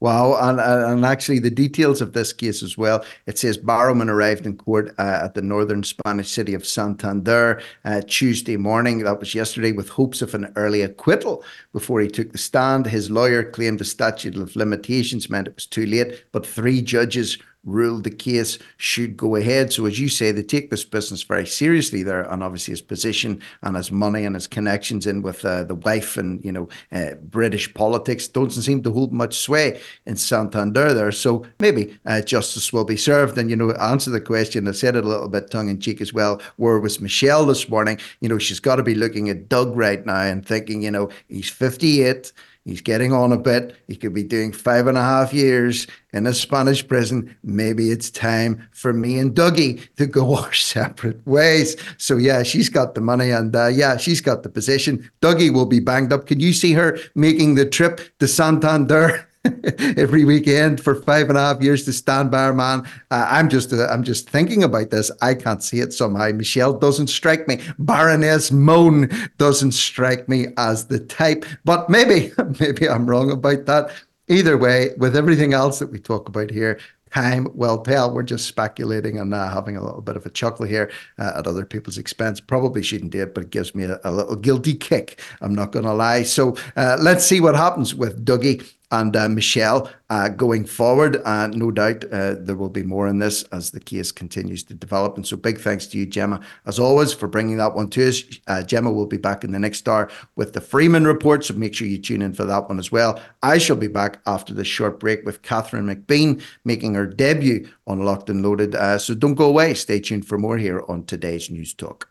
Wow, 0.00 0.38
and 0.40 0.58
and 0.58 1.04
actually 1.04 1.40
the 1.40 1.50
details 1.50 2.00
of 2.00 2.14
this 2.14 2.32
case 2.32 2.62
as 2.62 2.78
well. 2.78 3.04
It 3.26 3.38
says 3.38 3.58
Barrowman 3.58 4.08
arrived 4.08 4.46
in 4.46 4.56
court 4.56 4.94
uh, 4.98 5.20
at 5.24 5.34
the 5.34 5.42
northern 5.42 5.82
Spanish 5.82 6.30
city 6.30 6.54
of 6.54 6.66
Santander 6.66 7.60
uh, 7.84 8.00
Tuesday 8.06 8.56
morning. 8.56 9.00
That 9.00 9.20
was 9.20 9.34
yesterday, 9.34 9.72
with 9.72 9.90
hopes 9.90 10.22
of 10.22 10.34
an 10.34 10.54
early 10.56 10.80
acquittal 10.80 11.44
before 11.74 12.00
he 12.00 12.08
took 12.08 12.32
the 12.32 12.38
stand. 12.38 12.86
His 12.86 13.10
lawyer 13.10 13.44
claimed 13.44 13.78
the 13.78 13.84
statute 13.84 14.36
of 14.36 14.56
limitations 14.56 15.28
meant 15.28 15.48
it 15.48 15.54
was 15.54 15.66
too 15.66 15.84
late, 15.84 16.24
but 16.32 16.46
three 16.46 16.80
judges 16.80 17.36
ruled 17.64 18.04
the 18.04 18.10
case 18.10 18.58
should 18.76 19.16
go 19.16 19.36
ahead. 19.36 19.72
So, 19.72 19.86
as 19.86 19.98
you 19.98 20.08
say, 20.08 20.32
they 20.32 20.42
take 20.42 20.70
this 20.70 20.84
business 20.84 21.22
very 21.22 21.46
seriously 21.46 22.02
there, 22.02 22.22
and 22.22 22.42
obviously 22.42 22.72
his 22.72 22.82
position 22.82 23.40
and 23.62 23.76
his 23.76 23.92
money 23.92 24.24
and 24.24 24.34
his 24.34 24.46
connections 24.46 25.06
in 25.06 25.22
with 25.22 25.44
uh, 25.44 25.64
the 25.64 25.74
wife 25.74 26.16
and 26.16 26.44
you 26.44 26.52
know 26.52 26.68
uh, 26.92 27.14
British 27.22 27.72
politics 27.74 28.28
doesn't 28.28 28.62
seem 28.62 28.82
to 28.82 28.92
hold 28.92 29.12
much 29.12 29.36
sway 29.36 29.80
in 30.06 30.16
Santander 30.16 30.94
there. 30.94 31.12
So 31.12 31.44
maybe 31.58 31.98
uh, 32.06 32.22
justice 32.22 32.72
will 32.72 32.84
be 32.84 32.96
served. 32.96 33.38
And 33.38 33.50
you 33.50 33.56
know, 33.56 33.72
answer 33.72 34.10
the 34.10 34.20
question. 34.20 34.68
I 34.68 34.72
said 34.72 34.96
it 34.96 35.04
a 35.04 35.08
little 35.08 35.28
bit 35.28 35.50
tongue 35.50 35.68
in 35.68 35.80
cheek 35.80 36.00
as 36.00 36.12
well. 36.12 36.40
Where 36.56 36.78
was 36.78 37.00
Michelle 37.00 37.46
this 37.46 37.68
morning? 37.68 37.98
You 38.20 38.28
know, 38.28 38.38
she's 38.38 38.60
got 38.60 38.76
to 38.76 38.82
be 38.82 38.94
looking 38.94 39.28
at 39.28 39.48
Doug 39.48 39.76
right 39.76 40.04
now 40.04 40.22
and 40.22 40.44
thinking, 40.44 40.82
you 40.82 40.90
know, 40.90 41.10
he's 41.28 41.50
fifty 41.50 42.02
eight. 42.02 42.32
He's 42.64 42.82
getting 42.82 43.12
on 43.12 43.32
a 43.32 43.38
bit. 43.38 43.76
He 43.88 43.96
could 43.96 44.12
be 44.12 44.22
doing 44.22 44.52
five 44.52 44.86
and 44.86 44.98
a 44.98 45.02
half 45.02 45.32
years 45.32 45.86
in 46.12 46.26
a 46.26 46.34
Spanish 46.34 46.86
prison. 46.86 47.34
Maybe 47.42 47.90
it's 47.90 48.10
time 48.10 48.68
for 48.72 48.92
me 48.92 49.18
and 49.18 49.34
Dougie 49.34 49.88
to 49.96 50.06
go 50.06 50.36
our 50.36 50.52
separate 50.52 51.26
ways. 51.26 51.76
So, 51.96 52.16
yeah, 52.16 52.42
she's 52.42 52.68
got 52.68 52.94
the 52.94 53.00
money 53.00 53.30
and, 53.30 53.56
uh, 53.56 53.68
yeah, 53.68 53.96
she's 53.96 54.20
got 54.20 54.42
the 54.42 54.50
position. 54.50 55.10
Dougie 55.22 55.52
will 55.52 55.66
be 55.66 55.80
banged 55.80 56.12
up. 56.12 56.26
Can 56.26 56.40
you 56.40 56.52
see 56.52 56.74
her 56.74 56.98
making 57.14 57.54
the 57.54 57.66
trip 57.66 58.00
to 58.18 58.28
Santander? 58.28 59.26
every 59.96 60.24
weekend 60.24 60.82
for 60.82 60.94
five 60.94 61.28
and 61.28 61.38
a 61.38 61.40
half 61.40 61.62
years 61.62 61.84
to 61.84 61.92
stand 61.92 62.30
by 62.30 62.44
her 62.44 62.52
man. 62.52 62.86
Uh, 63.10 63.26
I'm 63.28 63.48
just 63.48 63.72
uh, 63.72 63.86
I'm 63.86 64.02
just 64.02 64.28
thinking 64.28 64.62
about 64.62 64.90
this. 64.90 65.10
I 65.22 65.34
can't 65.34 65.62
see 65.62 65.80
it 65.80 65.92
somehow. 65.92 66.30
Michelle 66.32 66.74
doesn't 66.74 67.06
strike 67.06 67.48
me. 67.48 67.60
Baroness 67.78 68.52
Mone 68.52 69.10
doesn't 69.38 69.72
strike 69.72 70.28
me 70.28 70.48
as 70.58 70.86
the 70.86 71.00
type. 71.00 71.46
But 71.64 71.88
maybe 71.88 72.32
maybe 72.60 72.88
I'm 72.88 73.08
wrong 73.08 73.30
about 73.30 73.66
that. 73.66 73.92
Either 74.28 74.56
way, 74.56 74.90
with 74.98 75.16
everything 75.16 75.54
else 75.54 75.80
that 75.80 75.90
we 75.90 75.98
talk 75.98 76.28
about 76.28 76.50
here, 76.50 76.78
time 77.12 77.48
will 77.54 77.78
tell. 77.78 78.12
We're 78.12 78.22
just 78.22 78.46
speculating 78.46 79.18
and 79.18 79.34
uh, 79.34 79.48
having 79.48 79.76
a 79.76 79.82
little 79.82 80.02
bit 80.02 80.16
of 80.16 80.24
a 80.24 80.30
chuckle 80.30 80.66
here 80.66 80.90
uh, 81.18 81.32
at 81.36 81.46
other 81.46 81.64
people's 81.64 81.98
expense. 81.98 82.40
Probably 82.40 82.82
shouldn't 82.82 83.10
do 83.10 83.22
it, 83.22 83.34
but 83.34 83.44
it 83.44 83.50
gives 83.50 83.74
me 83.74 83.84
a, 83.84 83.98
a 84.04 84.12
little 84.12 84.36
guilty 84.36 84.74
kick. 84.74 85.20
I'm 85.40 85.54
not 85.54 85.72
going 85.72 85.84
to 85.84 85.94
lie. 85.94 86.22
So 86.22 86.56
uh, 86.76 86.98
let's 87.00 87.24
see 87.24 87.40
what 87.40 87.56
happens 87.56 87.94
with 87.94 88.24
Dougie 88.24 88.64
and 88.90 89.14
uh, 89.16 89.28
Michelle 89.28 89.90
uh, 90.08 90.28
going 90.28 90.64
forward. 90.64 91.20
Uh, 91.24 91.46
no 91.48 91.70
doubt 91.70 92.04
uh, 92.12 92.34
there 92.38 92.56
will 92.56 92.68
be 92.68 92.82
more 92.82 93.06
in 93.06 93.18
this 93.18 93.42
as 93.44 93.70
the 93.70 93.80
case 93.80 94.10
continues 94.10 94.62
to 94.64 94.74
develop. 94.74 95.16
And 95.16 95.26
so, 95.26 95.36
big 95.36 95.58
thanks 95.58 95.86
to 95.88 95.98
you, 95.98 96.06
Gemma, 96.06 96.40
as 96.66 96.78
always, 96.78 97.12
for 97.12 97.28
bringing 97.28 97.56
that 97.58 97.74
one 97.74 97.88
to 97.90 98.08
us. 98.08 98.22
Uh, 98.46 98.62
Gemma 98.62 98.90
will 98.90 99.06
be 99.06 99.16
back 99.16 99.44
in 99.44 99.52
the 99.52 99.58
next 99.58 99.88
hour 99.88 100.10
with 100.36 100.52
the 100.52 100.60
Freeman 100.60 101.06
report, 101.06 101.44
so 101.44 101.54
make 101.54 101.74
sure 101.74 101.86
you 101.86 101.98
tune 101.98 102.22
in 102.22 102.32
for 102.32 102.44
that 102.44 102.68
one 102.68 102.78
as 102.78 102.90
well. 102.90 103.20
I 103.42 103.58
shall 103.58 103.76
be 103.76 103.88
back 103.88 104.20
after 104.26 104.52
this 104.52 104.66
short 104.66 104.98
break 104.98 105.24
with 105.24 105.42
Katherine 105.42 105.86
McBean 105.86 106.42
making 106.64 106.94
her 106.94 107.06
debut 107.06 107.68
on 107.86 108.04
Locked 108.04 108.30
and 108.30 108.42
Loaded. 108.42 108.74
Uh, 108.74 108.98
so, 108.98 109.14
don't 109.14 109.34
go 109.34 109.46
away. 109.46 109.74
Stay 109.74 110.00
tuned 110.00 110.26
for 110.26 110.38
more 110.38 110.58
here 110.58 110.84
on 110.88 111.04
today's 111.04 111.50
News 111.50 111.74
Talk. 111.74 112.08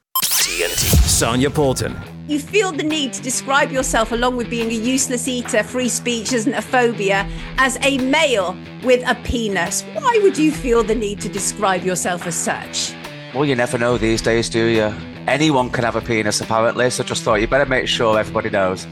TNT. 0.79 1.07
Sonia 1.07 1.50
Poulton. 1.50 1.95
You 2.27 2.39
feel 2.39 2.71
the 2.71 2.83
need 2.83 3.12
to 3.13 3.21
describe 3.21 3.71
yourself, 3.71 4.12
along 4.12 4.38
with 4.38 4.50
being 4.50 4.69
a 4.69 4.74
useless 4.74 5.27
eater, 5.27 5.63
free 5.63 5.89
speech 5.89 6.31
isn't 6.31 6.53
a 6.53 6.62
phobia, 6.62 7.27
as 7.57 7.77
a 7.81 7.98
male 7.98 8.55
with 8.83 9.03
a 9.09 9.15
penis. 9.24 9.83
Why 9.93 10.19
would 10.21 10.38
you 10.38 10.51
feel 10.51 10.83
the 10.83 10.95
need 10.95 11.19
to 11.21 11.29
describe 11.29 11.83
yourself 11.83 12.27
as 12.27 12.36
such? 12.36 12.93
Well, 13.33 13.45
you 13.45 13.55
never 13.55 13.77
know 13.77 13.98
these 13.98 14.21
days, 14.21 14.48
do 14.48 14.65
you? 14.65 14.93
Anyone 15.27 15.69
can 15.69 15.83
have 15.83 15.95
a 15.95 16.01
penis, 16.01 16.39
apparently, 16.39 16.89
so 16.89 17.03
just 17.03 17.24
thought 17.24 17.41
you 17.41 17.48
better 17.48 17.65
make 17.65 17.88
sure 17.88 18.17
everybody 18.17 18.50
knows. 18.50 18.88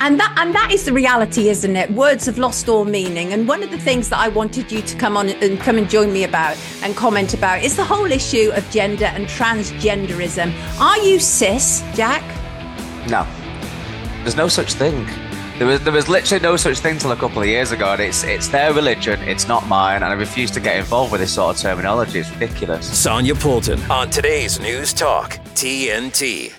And 0.00 0.20
that 0.20 0.34
and 0.38 0.54
that 0.54 0.72
is 0.72 0.84
the 0.84 0.92
reality, 0.92 1.48
isn't 1.48 1.74
it? 1.74 1.90
Words 1.90 2.26
have 2.26 2.38
lost 2.38 2.68
all 2.68 2.84
meaning. 2.84 3.32
And 3.32 3.48
one 3.48 3.62
of 3.62 3.70
the 3.70 3.78
things 3.78 4.08
that 4.10 4.18
I 4.18 4.28
wanted 4.28 4.70
you 4.70 4.82
to 4.82 4.96
come 4.96 5.16
on 5.16 5.30
and 5.30 5.58
come 5.58 5.78
and 5.78 5.88
join 5.88 6.12
me 6.12 6.24
about 6.24 6.56
and 6.82 6.94
comment 6.94 7.34
about 7.34 7.62
is 7.62 7.76
the 7.76 7.84
whole 7.84 8.10
issue 8.10 8.50
of 8.54 8.68
gender 8.70 9.06
and 9.06 9.26
transgenderism. 9.26 10.52
Are 10.80 10.98
you 10.98 11.18
cis, 11.18 11.82
Jack? 11.94 12.22
No. 13.08 13.26
There's 14.22 14.36
no 14.36 14.48
such 14.48 14.74
thing. 14.74 15.06
There 15.58 15.66
was 15.66 15.80
there 15.80 15.92
was 15.92 16.06
literally 16.06 16.42
no 16.42 16.56
such 16.56 16.80
thing 16.80 16.98
till 16.98 17.12
a 17.12 17.16
couple 17.16 17.40
of 17.40 17.48
years 17.48 17.72
ago, 17.72 17.92
and 17.92 18.02
it's 18.02 18.24
it's 18.24 18.48
their 18.48 18.74
religion, 18.74 19.18
it's 19.22 19.48
not 19.48 19.66
mine, 19.66 20.02
and 20.02 20.04
I 20.04 20.12
refuse 20.12 20.50
to 20.50 20.60
get 20.60 20.76
involved 20.76 21.12
with 21.12 21.22
this 21.22 21.32
sort 21.32 21.56
of 21.56 21.62
terminology. 21.62 22.18
It's 22.18 22.30
ridiculous. 22.32 22.86
Sonia 22.86 23.34
Poulton 23.34 23.80
on 23.90 24.10
today's 24.10 24.60
News 24.60 24.92
Talk 24.92 25.38
TNT. 25.54 26.52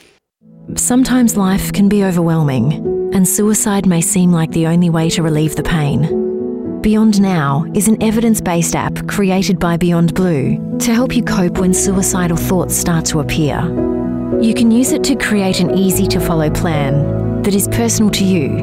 Sometimes 0.75 1.38
life 1.38 1.72
can 1.72 1.88
be 1.88 2.03
overwhelming, 2.03 3.07
and 3.18 3.28
suicide 3.28 3.88
may 3.88 4.00
seem 4.00 4.32
like 4.32 4.52
the 4.52 4.68
only 4.68 4.92
way 4.92 5.10
to 5.10 5.24
relieve 5.24 5.56
the 5.56 5.64
pain. 5.64 6.82
Beyond 6.82 7.20
Now 7.20 7.66
is 7.74 7.88
an 7.88 8.02
evidence 8.02 8.40
based 8.40 8.76
app 8.76 9.08
created 9.08 9.58
by 9.58 9.76
Beyond 9.76 10.14
Blue 10.14 10.78
to 10.78 10.94
help 10.94 11.16
you 11.16 11.24
cope 11.24 11.58
when 11.58 11.74
suicidal 11.74 12.38
thoughts 12.38 12.76
start 12.76 13.06
to 13.06 13.20
appear. 13.20 13.60
You 14.40 14.54
can 14.54 14.70
use 14.70 14.92
it 14.92 15.04
to 15.06 15.16
create 15.16 15.60
an 15.60 15.76
easy 15.76 16.06
to 16.10 16.20
follow 16.20 16.52
plan 16.52 17.42
that 17.42 17.56
is 17.56 17.68
personal 17.70 18.12
to 18.12 18.24
you 18.24 18.60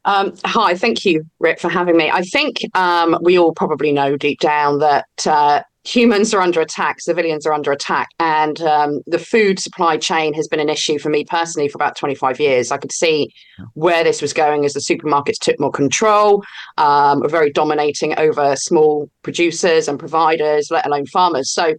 Um, 0.05 0.36
hi, 0.45 0.75
thank 0.75 1.05
you, 1.05 1.25
Rick, 1.39 1.59
for 1.59 1.69
having 1.69 1.98
me. 1.98 2.12
I 2.12 2.21
think 2.21 2.57
um, 2.77 3.17
we 3.24 3.39
all 3.39 3.55
probably 3.55 3.91
know 3.91 4.15
deep 4.15 4.41
down 4.41 4.77
that 4.77 5.07
uh, 5.25 5.63
humans 5.89 6.34
are 6.34 6.41
under 6.41 6.62
attack, 6.62 7.01
civilians 7.01 7.48
are 7.48 7.53
under 7.53 7.72
attack, 7.72 8.10
and 8.19 8.62
um, 8.62 9.02
the 9.08 9.17
food 9.17 9.60
supply 9.60 9.97
chain 9.97 10.34
has 10.34 10.47
been 10.47 10.60
an 10.60 10.69
issue 10.69 10.99
for 10.99 11.10
me 11.10 11.25
personally 11.25 11.67
for 11.67 11.78
about 11.78 11.95
25 11.95 12.39
years. 12.39 12.71
I 12.71 12.78
could 12.78 12.91
see 12.91 13.34
where 13.73 14.04
this 14.04 14.21
was 14.21 14.32
going 14.32 14.65
as 14.65 14.73
the 14.73 14.80
supermarkets 14.80 15.39
took 15.39 15.60
more 15.60 15.71
control, 15.71 16.43
um, 16.78 17.21
were 17.21 17.28
very 17.28 17.52
dominating 17.52 18.17
over 18.19 18.56
small 18.56 19.10
producers 19.23 19.88
and 19.88 19.97
providers, 19.97 20.69
let 20.69 20.86
alone 20.86 21.08
farmers. 21.08 21.52
So 21.52 21.73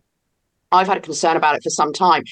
I've 0.73 0.89
had 0.89 0.97
a 0.97 1.01
concern 1.01 1.37
about 1.37 1.55
it 1.55 1.63
for 1.63 1.71
some 1.71 1.93
time 1.93 2.25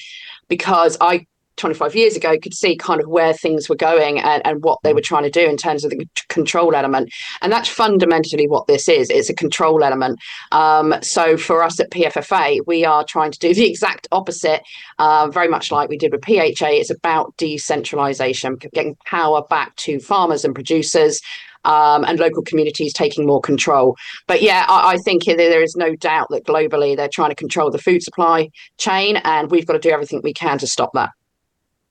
because 0.49 0.97
I 0.99 1.27
25 1.59 1.95
years 1.95 2.15
ago 2.15 2.37
could 2.39 2.53
see 2.53 2.75
kind 2.75 3.01
of 3.01 3.07
where 3.07 3.33
things 3.33 3.69
were 3.69 3.75
going 3.75 4.19
and, 4.19 4.45
and 4.45 4.63
what 4.63 4.79
they 4.83 4.93
were 4.93 5.01
trying 5.01 5.23
to 5.23 5.29
do 5.29 5.45
in 5.45 5.57
terms 5.57 5.83
of 5.83 5.91
the 5.91 6.07
control 6.29 6.73
element. 6.73 7.09
And 7.41 7.51
that's 7.51 7.69
fundamentally 7.69 8.47
what 8.47 8.67
this 8.67 8.87
is 8.87 9.09
it's 9.09 9.29
a 9.29 9.35
control 9.35 9.83
element. 9.83 10.19
Um, 10.51 10.95
so 11.01 11.37
for 11.37 11.63
us 11.63 11.79
at 11.79 11.91
PFFA, 11.91 12.59
we 12.65 12.85
are 12.85 13.03
trying 13.03 13.31
to 13.31 13.39
do 13.39 13.53
the 13.59 13.67
exact 13.67 14.07
opposite, 14.11 14.61
uh, 14.97 15.29
very 15.29 15.47
much 15.47 15.71
like 15.71 15.89
we 15.89 15.97
did 15.97 16.11
with 16.11 16.23
PHA. 16.25 16.69
It's 16.69 16.89
about 16.89 17.35
decentralization, 17.37 18.55
getting 18.55 18.95
power 19.05 19.43
back 19.49 19.75
to 19.77 19.99
farmers 19.99 20.45
and 20.45 20.55
producers. 20.55 21.21
Um, 21.65 22.05
and 22.05 22.17
local 22.17 22.41
communities 22.41 22.93
taking 22.93 23.25
more 23.25 23.41
control. 23.41 23.97
But 24.27 24.41
yeah, 24.41 24.65
I, 24.69 24.93
I, 24.93 24.97
think 25.03 25.25
there 25.25 25.61
is 25.61 25.75
no 25.75 25.93
doubt 25.93 26.27
that 26.29 26.45
globally 26.45 26.95
they're 26.95 27.09
trying 27.13 27.31
to 27.31 27.35
control 27.35 27.69
the 27.69 27.77
food 27.77 28.01
supply 28.01 28.47
chain, 28.77 29.17
and 29.25 29.51
we've 29.51 29.65
got 29.65 29.73
to 29.73 29.79
do 29.79 29.89
everything 29.89 30.21
we 30.23 30.33
can 30.33 30.57
to 30.59 30.67
stop 30.67 30.91
that. 30.93 31.09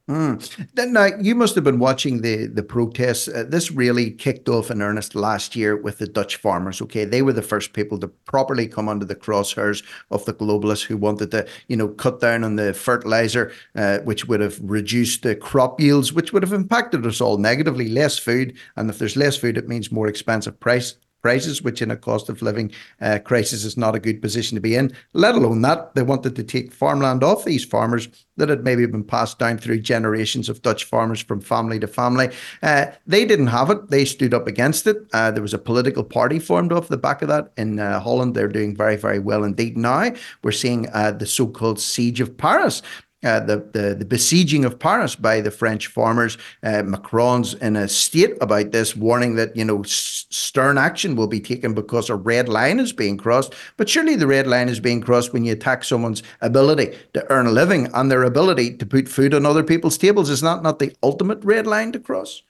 Mm. 0.08 0.90
Now, 0.90 1.10
you 1.20 1.34
must 1.34 1.54
have 1.54 1.64
been 1.64 1.78
watching 1.78 2.22
the 2.22 2.46
the 2.46 2.62
protests. 2.62 3.28
Uh, 3.28 3.44
this 3.46 3.70
really 3.70 4.10
kicked 4.10 4.48
off 4.48 4.70
in 4.70 4.80
earnest 4.80 5.14
last 5.14 5.54
year 5.54 5.76
with 5.76 5.98
the 5.98 6.06
Dutch 6.06 6.36
farmers. 6.36 6.80
Okay, 6.80 7.04
they 7.04 7.20
were 7.20 7.34
the 7.34 7.42
first 7.42 7.74
people 7.74 7.98
to 7.98 8.08
properly 8.08 8.66
come 8.66 8.88
under 8.88 9.04
the 9.04 9.14
crosshairs 9.14 9.84
of 10.10 10.24
the 10.24 10.32
globalists 10.32 10.84
who 10.84 10.96
wanted 10.96 11.30
to, 11.32 11.46
you 11.66 11.76
know, 11.76 11.88
cut 11.88 12.20
down 12.20 12.42
on 12.42 12.56
the 12.56 12.72
fertilizer, 12.72 13.52
uh, 13.74 13.98
which 13.98 14.26
would 14.26 14.40
have 14.40 14.58
reduced 14.62 15.24
the 15.24 15.36
crop 15.36 15.78
yields, 15.78 16.10
which 16.10 16.32
would 16.32 16.42
have 16.42 16.54
impacted 16.54 17.04
us 17.04 17.20
all 17.20 17.36
negatively. 17.36 17.90
Less 17.90 18.18
food, 18.18 18.56
and 18.76 18.88
if 18.88 18.98
there's 18.98 19.16
less 19.16 19.36
food, 19.36 19.58
it 19.58 19.68
means 19.68 19.92
more 19.92 20.08
expensive 20.08 20.58
price 20.58 20.96
prices, 21.22 21.62
which 21.62 21.82
in 21.82 21.90
a 21.90 21.96
cost 21.96 22.28
of 22.28 22.42
living 22.42 22.72
uh, 23.00 23.18
crisis 23.24 23.64
is 23.64 23.76
not 23.76 23.94
a 23.94 24.00
good 24.00 24.22
position 24.22 24.54
to 24.54 24.60
be 24.60 24.74
in. 24.74 24.92
Let 25.12 25.34
alone 25.34 25.62
that, 25.62 25.94
they 25.94 26.02
wanted 26.02 26.36
to 26.36 26.44
take 26.44 26.72
farmland 26.72 27.24
off 27.24 27.44
these 27.44 27.64
farmers 27.64 28.08
that 28.36 28.48
had 28.48 28.64
maybe 28.64 28.86
been 28.86 29.04
passed 29.04 29.38
down 29.38 29.58
through 29.58 29.80
generations 29.80 30.48
of 30.48 30.62
Dutch 30.62 30.84
farmers 30.84 31.20
from 31.20 31.40
family 31.40 31.78
to 31.80 31.86
family. 31.86 32.30
Uh, 32.62 32.86
they 33.06 33.24
didn't 33.24 33.48
have 33.48 33.70
it. 33.70 33.90
They 33.90 34.04
stood 34.04 34.32
up 34.32 34.46
against 34.46 34.86
it. 34.86 34.96
Uh, 35.12 35.30
there 35.30 35.42
was 35.42 35.54
a 35.54 35.58
political 35.58 36.04
party 36.04 36.38
formed 36.38 36.72
off 36.72 36.88
the 36.88 36.96
back 36.96 37.22
of 37.22 37.28
that 37.28 37.52
in 37.56 37.80
uh, 37.80 38.00
Holland. 38.00 38.34
They're 38.34 38.48
doing 38.48 38.76
very, 38.76 38.96
very 38.96 39.18
well 39.18 39.44
indeed. 39.44 39.76
Now 39.76 40.12
we're 40.42 40.52
seeing 40.52 40.88
uh, 40.90 41.12
the 41.12 41.26
so 41.26 41.46
called 41.48 41.80
siege 41.80 42.20
of 42.20 42.36
Paris. 42.36 42.82
Uh, 43.24 43.40
the, 43.40 43.56
the, 43.72 43.96
the 43.98 44.04
besieging 44.04 44.64
of 44.64 44.78
Paris 44.78 45.16
by 45.16 45.40
the 45.40 45.50
French 45.50 45.88
farmers. 45.88 46.38
Uh, 46.62 46.84
Macron's 46.84 47.54
in 47.54 47.74
a 47.74 47.88
state 47.88 48.40
about 48.40 48.70
this, 48.70 48.94
warning 48.94 49.34
that 49.34 49.56
you 49.56 49.64
know 49.64 49.80
s- 49.80 50.26
stern 50.30 50.78
action 50.78 51.16
will 51.16 51.26
be 51.26 51.40
taken 51.40 51.74
because 51.74 52.08
a 52.08 52.14
red 52.14 52.48
line 52.48 52.78
is 52.78 52.92
being 52.92 53.16
crossed. 53.16 53.54
But 53.76 53.88
surely 53.88 54.14
the 54.14 54.28
red 54.28 54.46
line 54.46 54.68
is 54.68 54.78
being 54.78 55.00
crossed 55.00 55.32
when 55.32 55.44
you 55.44 55.52
attack 55.52 55.82
someone's 55.82 56.22
ability 56.42 56.96
to 57.14 57.28
earn 57.28 57.48
a 57.48 57.50
living 57.50 57.88
and 57.92 58.08
their 58.08 58.22
ability 58.22 58.76
to 58.76 58.86
put 58.86 59.08
food 59.08 59.34
on 59.34 59.44
other 59.44 59.64
people's 59.64 59.98
tables. 59.98 60.30
Is 60.30 60.42
that 60.42 60.62
not 60.62 60.78
the 60.78 60.94
ultimate 61.02 61.42
red 61.42 61.66
line 61.66 61.90
to 61.90 61.98
cross? 61.98 62.42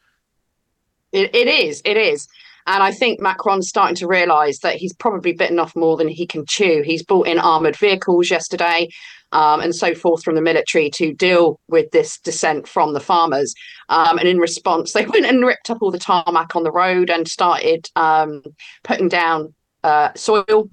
it, 1.13 1.35
it 1.35 1.49
is. 1.49 1.83
It 1.85 1.97
is. 1.97 2.29
And 2.67 2.83
I 2.83 2.93
think 2.93 3.21
Macron's 3.21 3.69
starting 3.69 3.97
to 3.97 4.07
realise 4.07 4.59
that 4.59 4.77
he's 4.77 4.93
probably 4.93 5.33
bitten 5.33 5.59
off 5.59 5.75
more 5.75 5.97
than 5.97 6.09
he 6.09 6.27
can 6.27 6.45
chew. 6.45 6.83
He's 6.83 7.03
brought 7.03 7.27
in 7.27 7.39
armoured 7.39 7.77
vehicles 7.77 8.31
yesterday 8.31 8.91
um, 9.33 9.61
and 9.61 9.75
so 9.75 9.95
forth 9.95 10.23
from 10.23 10.35
the 10.35 10.41
military 10.41 10.91
to 10.91 11.13
deal 11.15 11.61
with 11.69 11.91
this 11.91 12.19
dissent 12.19 12.67
from 12.67 12.95
the 12.95 13.01
farmers. 13.01 13.55
Um, 13.89 14.19
and 14.19 14.29
in 14.29 14.39
response, 14.39 14.93
they 14.95 15.07
went 15.07 15.27
and 15.27 15.45
ripped 15.45 15.71
up 15.71 15.79
all 15.81 15.91
the 15.91 15.99
tarmac 15.99 16.57
on 16.57 16.63
the 16.63 16.73
road 16.73 17.11
and 17.11 17.29
started 17.29 17.89
um, 17.97 18.43
putting 18.85 19.09
down 19.09 19.55
uh, 19.85 20.11
soil 20.15 20.69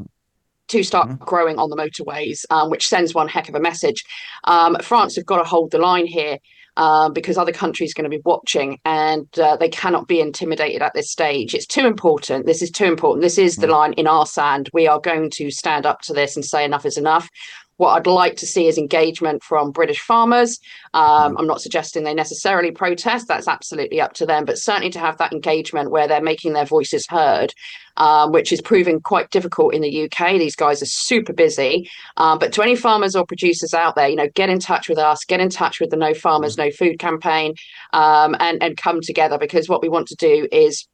to 0.67 0.83
start 0.83 1.07
mm-hmm. 1.07 1.23
growing 1.23 1.59
on 1.59 1.69
the 1.69 1.75
motorways, 1.75 2.43
um, 2.49 2.69
which 2.69 2.87
sends 2.87 3.13
one 3.13 3.27
heck 3.27 3.49
of 3.49 3.55
a 3.55 3.59
message. 3.59 4.03
Um, 4.45 4.77
France 4.81 5.15
have 5.15 5.25
got 5.25 5.37
to 5.37 5.43
hold 5.43 5.71
the 5.71 5.77
line 5.77 6.07
here. 6.07 6.37
Uh, 6.77 7.07
because 7.07 7.37
other 7.37 7.53
countries 7.53 7.91
are 7.91 8.01
going 8.01 8.11
to 8.11 8.17
be 8.17 8.21
watching 8.25 8.77
and 8.83 9.39
uh, 9.39 9.55
they 9.55 9.69
cannot 9.69 10.09
be 10.09 10.19
intimidated 10.19 10.81
at 10.81 10.93
this 10.93 11.09
stage. 11.09 11.55
It's 11.55 11.65
too 11.65 11.87
important. 11.87 12.45
This 12.45 12.61
is 12.61 12.69
too 12.69 12.83
important. 12.83 13.21
This 13.21 13.37
is 13.37 13.55
the 13.55 13.67
mm. 13.67 13.71
line 13.71 13.93
in 13.93 14.07
our 14.07 14.25
sand. 14.25 14.69
We 14.73 14.85
are 14.85 14.99
going 14.99 15.29
to 15.35 15.49
stand 15.49 15.85
up 15.85 16.01
to 16.01 16.13
this 16.13 16.35
and 16.35 16.43
say 16.43 16.65
enough 16.65 16.85
is 16.85 16.97
enough. 16.97 17.29
What 17.77 17.91
I'd 17.91 18.07
like 18.07 18.37
to 18.37 18.47
see 18.47 18.67
is 18.67 18.77
engagement 18.77 19.43
from 19.43 19.71
British 19.71 19.99
farmers. 19.99 20.59
Um, 20.93 21.37
I'm 21.37 21.47
not 21.47 21.61
suggesting 21.61 22.03
they 22.03 22.13
necessarily 22.13 22.71
protest, 22.71 23.27
that's 23.27 23.47
absolutely 23.47 23.99
up 23.99 24.13
to 24.13 24.25
them, 24.25 24.45
but 24.45 24.57
certainly 24.57 24.89
to 24.91 24.99
have 24.99 25.17
that 25.17 25.33
engagement 25.33 25.91
where 25.91 26.07
they're 26.07 26.21
making 26.21 26.53
their 26.53 26.65
voices 26.65 27.05
heard. 27.09 27.53
Um, 27.97 28.33
which 28.33 28.51
is 28.51 28.59
proving 28.59 28.99
quite 28.99 29.29
difficult 29.29 29.73
in 29.73 29.81
the 29.81 30.03
UK. 30.03 30.31
These 30.31 30.57
guys 30.57 30.81
are 30.81 30.85
super 30.85 31.31
busy. 31.31 31.89
Um, 32.17 32.39
but 32.39 32.51
to 32.51 32.61
any 32.61 32.75
farmers 32.75 33.15
or 33.15 33.25
producers 33.25 33.73
out 33.73 33.95
there, 33.95 34.09
you 34.09 34.17
know, 34.17 34.27
get 34.35 34.49
in 34.49 34.59
touch 34.59 34.89
with 34.89 34.97
us, 34.97 35.23
get 35.23 35.39
in 35.39 35.47
touch 35.47 35.79
with 35.79 35.91
the 35.91 35.95
No 35.95 36.13
Farmers, 36.13 36.57
No 36.57 36.69
Food 36.71 36.99
campaign, 36.99 37.53
um, 37.93 38.35
and 38.41 38.61
and 38.61 38.75
come 38.75 38.99
together 38.99 39.37
because 39.37 39.69
what 39.69 39.81
we 39.81 39.87
want 39.87 40.09
to 40.09 40.15
do 40.15 40.45
is 40.51 40.85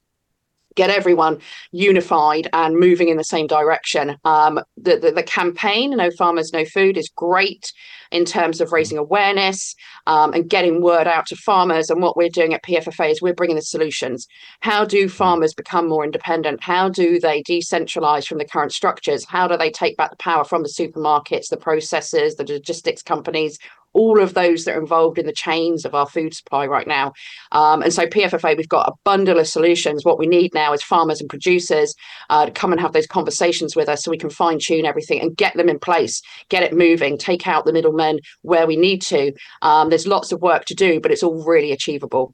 get 0.76 0.90
everyone 0.90 1.40
unified 1.72 2.48
and 2.54 2.76
moving 2.78 3.10
in 3.10 3.18
the 3.18 3.24
same 3.24 3.48
direction. 3.48 4.18
Um, 4.24 4.60
the, 4.78 4.98
the, 4.98 5.12
the 5.12 5.24
campaign, 5.24 5.92
No 5.92 6.10
Farmers, 6.12 6.54
No 6.54 6.66
Food, 6.66 6.98
is 6.98 7.10
great 7.16 7.72
in 8.12 8.26
terms 8.26 8.62
of 8.62 8.72
raising 8.72 8.98
awareness 8.98 9.76
um, 10.08 10.34
and 10.34 10.50
getting 10.50 10.82
word 10.82 11.08
out 11.08 11.26
to 11.28 11.36
farmers. 11.36 11.90
And 11.90 12.02
what 12.02 12.18
we're 12.18 12.30
doing 12.30 12.54
at 12.54 12.64
PFFA 12.64 13.12
is 13.12 13.22
we're 13.22 13.34
bringing 13.34 13.56
the 13.56 13.62
solutions. 13.62 14.28
How 14.62 14.86
do 14.86 15.08
farmers 15.08 15.54
become 15.54 15.88
more 15.88 16.04
independent? 16.04 16.62
How 16.62 16.90
do 16.90 17.20
they 17.20 17.42
decentralize 17.44 18.28
from 18.28 18.38
the 18.38 18.46
current 18.46 18.74
structures? 18.74 19.26
How 19.26 19.48
do 19.48 19.58
they 19.58 19.72
take 19.72 19.98
back 19.98 20.12
the 20.12 20.18
power 20.18 20.44
from 20.44 20.64
the 20.64 20.70
supermarkets, 20.70 21.50
the 21.50 21.58
processors, 21.58 22.36
the 22.36 22.46
logistics 22.46 23.02
companies? 23.02 23.58
All 23.94 24.22
of 24.22 24.34
those 24.34 24.66
that 24.66 24.76
are 24.76 24.80
involved 24.80 25.18
in 25.18 25.26
the 25.26 25.34
chains 25.34 25.86
of 25.86 25.96
our 25.96 26.08
food 26.08 26.34
supply 26.34 26.66
right 26.66 26.88
now. 26.88 27.14
Um, 27.52 27.82
and 27.82 27.94
so, 27.94 28.06
PFFA, 28.06 28.58
we've 28.58 28.68
got 28.70 28.90
a 28.90 28.94
bundle 29.04 29.40
of 29.40 29.48
solutions. 29.48 30.06
What 30.06 30.20
we 30.20 30.28
need 30.28 30.54
now 30.54 30.74
is 30.74 30.84
farmers 30.84 31.20
and 31.20 31.30
producers 31.30 31.94
uh, 32.30 32.46
to 32.46 32.52
come 32.52 32.72
and 32.72 32.82
have 32.82 32.94
those 32.94 33.08
conversations 33.08 33.76
with 33.76 33.90
us 33.90 34.04
so 34.04 34.12
we 34.12 34.18
can 34.18 34.30
fine 34.30 34.60
tune 34.60 34.86
everything 34.86 35.22
and 35.22 35.36
get 35.36 35.56
them 35.56 35.70
in 35.70 35.80
place, 35.80 36.22
get 36.50 36.64
it 36.64 36.74
moving, 36.74 37.18
take 37.18 37.48
out 37.48 37.66
the 37.66 37.74
middlemen 37.74 38.20
where 38.42 38.68
we 38.68 38.76
need 38.76 39.02
to. 39.04 39.34
Um, 39.62 39.90
there's 39.90 40.08
lots 40.08 40.32
of 40.32 40.42
work 40.42 40.66
to 40.66 40.76
do, 40.76 41.00
but 41.00 41.12
it's 41.12 41.24
all 41.24 41.44
really 41.44 41.72
achievable. 41.72 42.34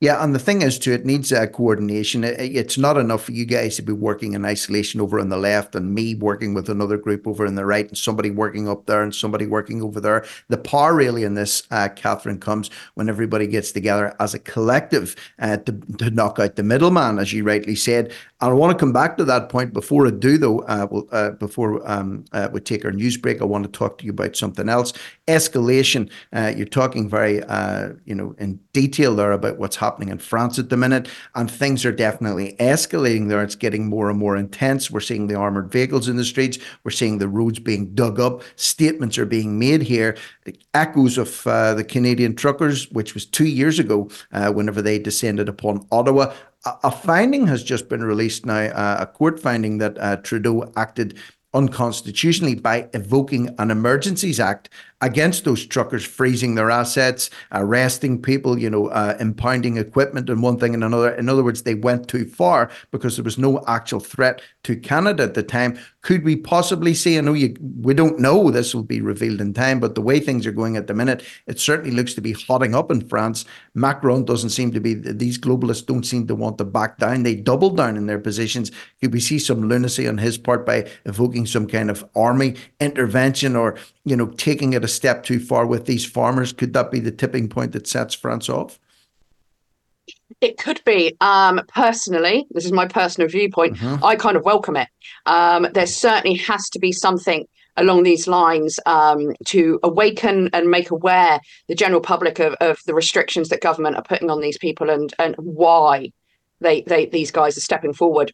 Yeah, 0.00 0.22
and 0.22 0.32
the 0.32 0.38
thing 0.38 0.62
is, 0.62 0.78
too, 0.78 0.92
it 0.92 1.04
needs 1.04 1.32
coordination. 1.52 2.22
It, 2.22 2.38
it's 2.38 2.78
not 2.78 2.96
enough 2.96 3.24
for 3.24 3.32
you 3.32 3.44
guys 3.44 3.74
to 3.76 3.82
be 3.82 3.92
working 3.92 4.34
in 4.34 4.44
isolation 4.44 5.00
over 5.00 5.18
on 5.18 5.28
the 5.28 5.36
left, 5.36 5.74
and 5.74 5.92
me 5.92 6.14
working 6.14 6.54
with 6.54 6.68
another 6.68 6.96
group 6.96 7.26
over 7.26 7.44
on 7.44 7.56
the 7.56 7.66
right, 7.66 7.88
and 7.88 7.98
somebody 7.98 8.30
working 8.30 8.68
up 8.68 8.86
there, 8.86 9.02
and 9.02 9.12
somebody 9.12 9.44
working 9.44 9.82
over 9.82 10.00
there. 10.00 10.24
The 10.46 10.56
power 10.56 10.94
really 10.94 11.24
in 11.24 11.34
this, 11.34 11.64
uh, 11.72 11.88
Katherine, 11.88 12.38
comes 12.38 12.70
when 12.94 13.08
everybody 13.08 13.48
gets 13.48 13.72
together 13.72 14.14
as 14.20 14.34
a 14.34 14.38
collective 14.38 15.16
uh, 15.40 15.56
to, 15.56 15.72
to 15.72 16.10
knock 16.10 16.38
out 16.38 16.54
the 16.54 16.62
middleman, 16.62 17.18
as 17.18 17.32
you 17.32 17.42
rightly 17.42 17.74
said. 17.74 18.12
I 18.40 18.48
want 18.52 18.70
to 18.70 18.78
come 18.78 18.92
back 18.92 19.16
to 19.16 19.24
that 19.24 19.48
point 19.48 19.72
before 19.72 20.06
I 20.06 20.10
do, 20.10 20.38
though. 20.38 20.60
Uh, 20.60 20.86
well, 20.88 21.08
uh, 21.10 21.30
before 21.30 21.82
um, 21.90 22.24
uh, 22.30 22.48
we 22.52 22.60
take 22.60 22.84
our 22.84 22.92
news 22.92 23.16
break, 23.16 23.40
I 23.40 23.44
want 23.44 23.64
to 23.64 23.70
talk 23.70 23.98
to 23.98 24.04
you 24.04 24.12
about 24.12 24.36
something 24.36 24.68
else. 24.68 24.92
Escalation. 25.26 26.08
you're 26.56 26.66
talking 26.66 27.08
very, 27.08 27.42
you 28.04 28.14
know, 28.14 28.36
in 28.38 28.60
detail 28.72 29.16
there 29.16 29.32
about 29.32 29.58
what's 29.58 29.74
happening 29.74 30.10
in 30.10 30.18
France 30.18 30.56
at 30.56 30.70
the 30.70 30.76
minute, 30.76 31.08
and 31.34 31.50
things 31.50 31.84
are 31.84 31.90
definitely 31.90 32.54
escalating 32.60 33.28
there. 33.28 33.42
It's 33.42 33.56
getting 33.56 33.88
more 33.88 34.08
and 34.08 34.18
more 34.18 34.36
intense. 34.36 34.88
We're 34.88 35.00
seeing 35.00 35.26
the 35.26 35.34
armored 35.34 35.72
vehicles 35.72 36.08
in 36.08 36.14
the 36.14 36.24
streets. 36.24 36.58
We're 36.84 36.92
seeing 36.92 37.18
the 37.18 37.28
roads 37.28 37.58
being 37.58 37.92
dug 37.92 38.20
up. 38.20 38.42
Statements 38.54 39.18
are 39.18 39.26
being 39.26 39.58
made 39.58 39.82
here. 39.82 40.16
echoes 40.74 41.18
of 41.18 41.44
uh, 41.44 41.74
the 41.74 41.82
Canadian 41.82 42.36
truckers, 42.36 42.88
which 42.92 43.14
was 43.14 43.26
two 43.26 43.46
years 43.46 43.80
ago, 43.80 44.08
uh, 44.30 44.52
whenever 44.52 44.80
they 44.80 45.00
descended 45.00 45.48
upon 45.48 45.84
Ottawa. 45.90 46.32
A, 46.64 46.90
finding 46.90 47.46
has 47.46 47.62
just 47.62 47.88
been 47.88 48.02
released 48.02 48.44
now, 48.44 48.58
uh, 48.58 48.98
a 49.00 49.06
court 49.06 49.40
finding 49.40 49.78
that 49.78 49.96
uh, 49.98 50.16
Trudeau 50.16 50.72
acted 50.76 51.18
unconstitutionally 51.54 52.54
by 52.54 52.88
evoking 52.92 53.54
an 53.58 53.70
Emergencies 53.70 54.38
Act 54.38 54.68
against 55.00 55.44
those 55.44 55.64
truckers 55.64 56.04
freezing 56.04 56.54
their 56.54 56.70
assets, 56.70 57.30
arresting 57.52 58.20
people, 58.20 58.58
you 58.58 58.68
know, 58.68 58.88
uh, 58.88 59.16
impounding 59.20 59.76
equipment 59.76 60.28
and 60.28 60.42
one 60.42 60.58
thing 60.58 60.74
and 60.74 60.82
another. 60.82 61.14
In 61.14 61.28
other 61.28 61.44
words, 61.44 61.62
they 61.62 61.74
went 61.74 62.08
too 62.08 62.24
far 62.26 62.70
because 62.90 63.16
there 63.16 63.24
was 63.24 63.38
no 63.38 63.62
actual 63.66 64.00
threat 64.00 64.42
to 64.64 64.76
Canada 64.76 65.22
at 65.22 65.34
the 65.34 65.42
time. 65.42 65.78
Could 66.02 66.24
we 66.24 66.36
possibly 66.36 66.94
see? 66.94 67.18
I 67.18 67.20
know 67.20 67.34
you, 67.34 67.54
we 67.80 67.94
don't 67.94 68.18
know. 68.18 68.50
This 68.50 68.74
will 68.74 68.82
be 68.82 69.00
revealed 69.00 69.40
in 69.40 69.54
time, 69.54 69.78
but 69.78 69.94
the 69.94 70.00
way 70.00 70.20
things 70.20 70.46
are 70.46 70.52
going 70.52 70.76
at 70.76 70.86
the 70.86 70.94
minute, 70.94 71.22
it 71.46 71.60
certainly 71.60 71.94
looks 71.94 72.14
to 72.14 72.20
be 72.20 72.32
hotting 72.32 72.74
up 72.74 72.90
in 72.90 73.06
France. 73.08 73.44
Macron 73.74 74.24
doesn't 74.24 74.50
seem 74.50 74.72
to 74.72 74.80
be. 74.80 74.94
These 74.94 75.38
globalists 75.38 75.86
don't 75.86 76.06
seem 76.06 76.26
to 76.26 76.34
want 76.34 76.58
to 76.58 76.64
back 76.64 76.98
down. 76.98 77.22
They 77.22 77.34
double 77.34 77.70
down 77.70 77.96
in 77.96 78.06
their 78.06 78.18
positions. 78.18 78.70
Could 79.00 79.12
we 79.12 79.20
see 79.20 79.38
some 79.38 79.68
lunacy 79.68 80.08
on 80.08 80.18
his 80.18 80.38
part 80.38 80.64
by 80.64 80.88
evoking 81.04 81.46
some 81.46 81.66
kind 81.66 81.90
of 81.90 82.04
army 82.16 82.56
intervention 82.80 83.54
or 83.54 83.76
you 84.04 84.16
know 84.16 84.26
taking 84.26 84.72
it 84.72 84.84
a 84.88 84.90
step 84.90 85.22
too 85.22 85.38
far 85.38 85.66
with 85.66 85.86
these 85.86 86.04
farmers? 86.04 86.52
Could 86.52 86.72
that 86.72 86.90
be 86.90 87.00
the 87.00 87.10
tipping 87.10 87.48
point 87.48 87.72
that 87.72 87.86
sets 87.86 88.14
France 88.14 88.48
off? 88.48 88.78
It 90.40 90.56
could 90.56 90.80
be. 90.84 91.16
Um, 91.20 91.60
personally, 91.68 92.46
this 92.50 92.64
is 92.64 92.72
my 92.72 92.86
personal 92.86 93.28
viewpoint. 93.28 93.76
Mm-hmm. 93.76 94.04
I 94.04 94.16
kind 94.16 94.36
of 94.36 94.44
welcome 94.44 94.76
it. 94.76 94.88
Um, 95.26 95.66
there 95.74 95.86
certainly 95.86 96.38
has 96.38 96.68
to 96.70 96.78
be 96.78 96.92
something 96.92 97.46
along 97.76 98.02
these 98.02 98.26
lines 98.26 98.80
um, 98.86 99.32
to 99.46 99.78
awaken 99.82 100.50
and 100.52 100.70
make 100.70 100.90
aware 100.90 101.40
the 101.68 101.74
general 101.74 102.00
public 102.00 102.38
of, 102.38 102.54
of 102.60 102.78
the 102.86 102.94
restrictions 102.94 103.48
that 103.48 103.60
government 103.60 103.96
are 103.96 104.02
putting 104.02 104.30
on 104.30 104.40
these 104.40 104.58
people 104.58 104.90
and 104.90 105.14
and 105.18 105.34
why 105.36 106.10
they, 106.60 106.82
they 106.82 107.06
these 107.06 107.30
guys 107.30 107.56
are 107.56 107.62
stepping 107.62 107.92
forward. 107.92 108.32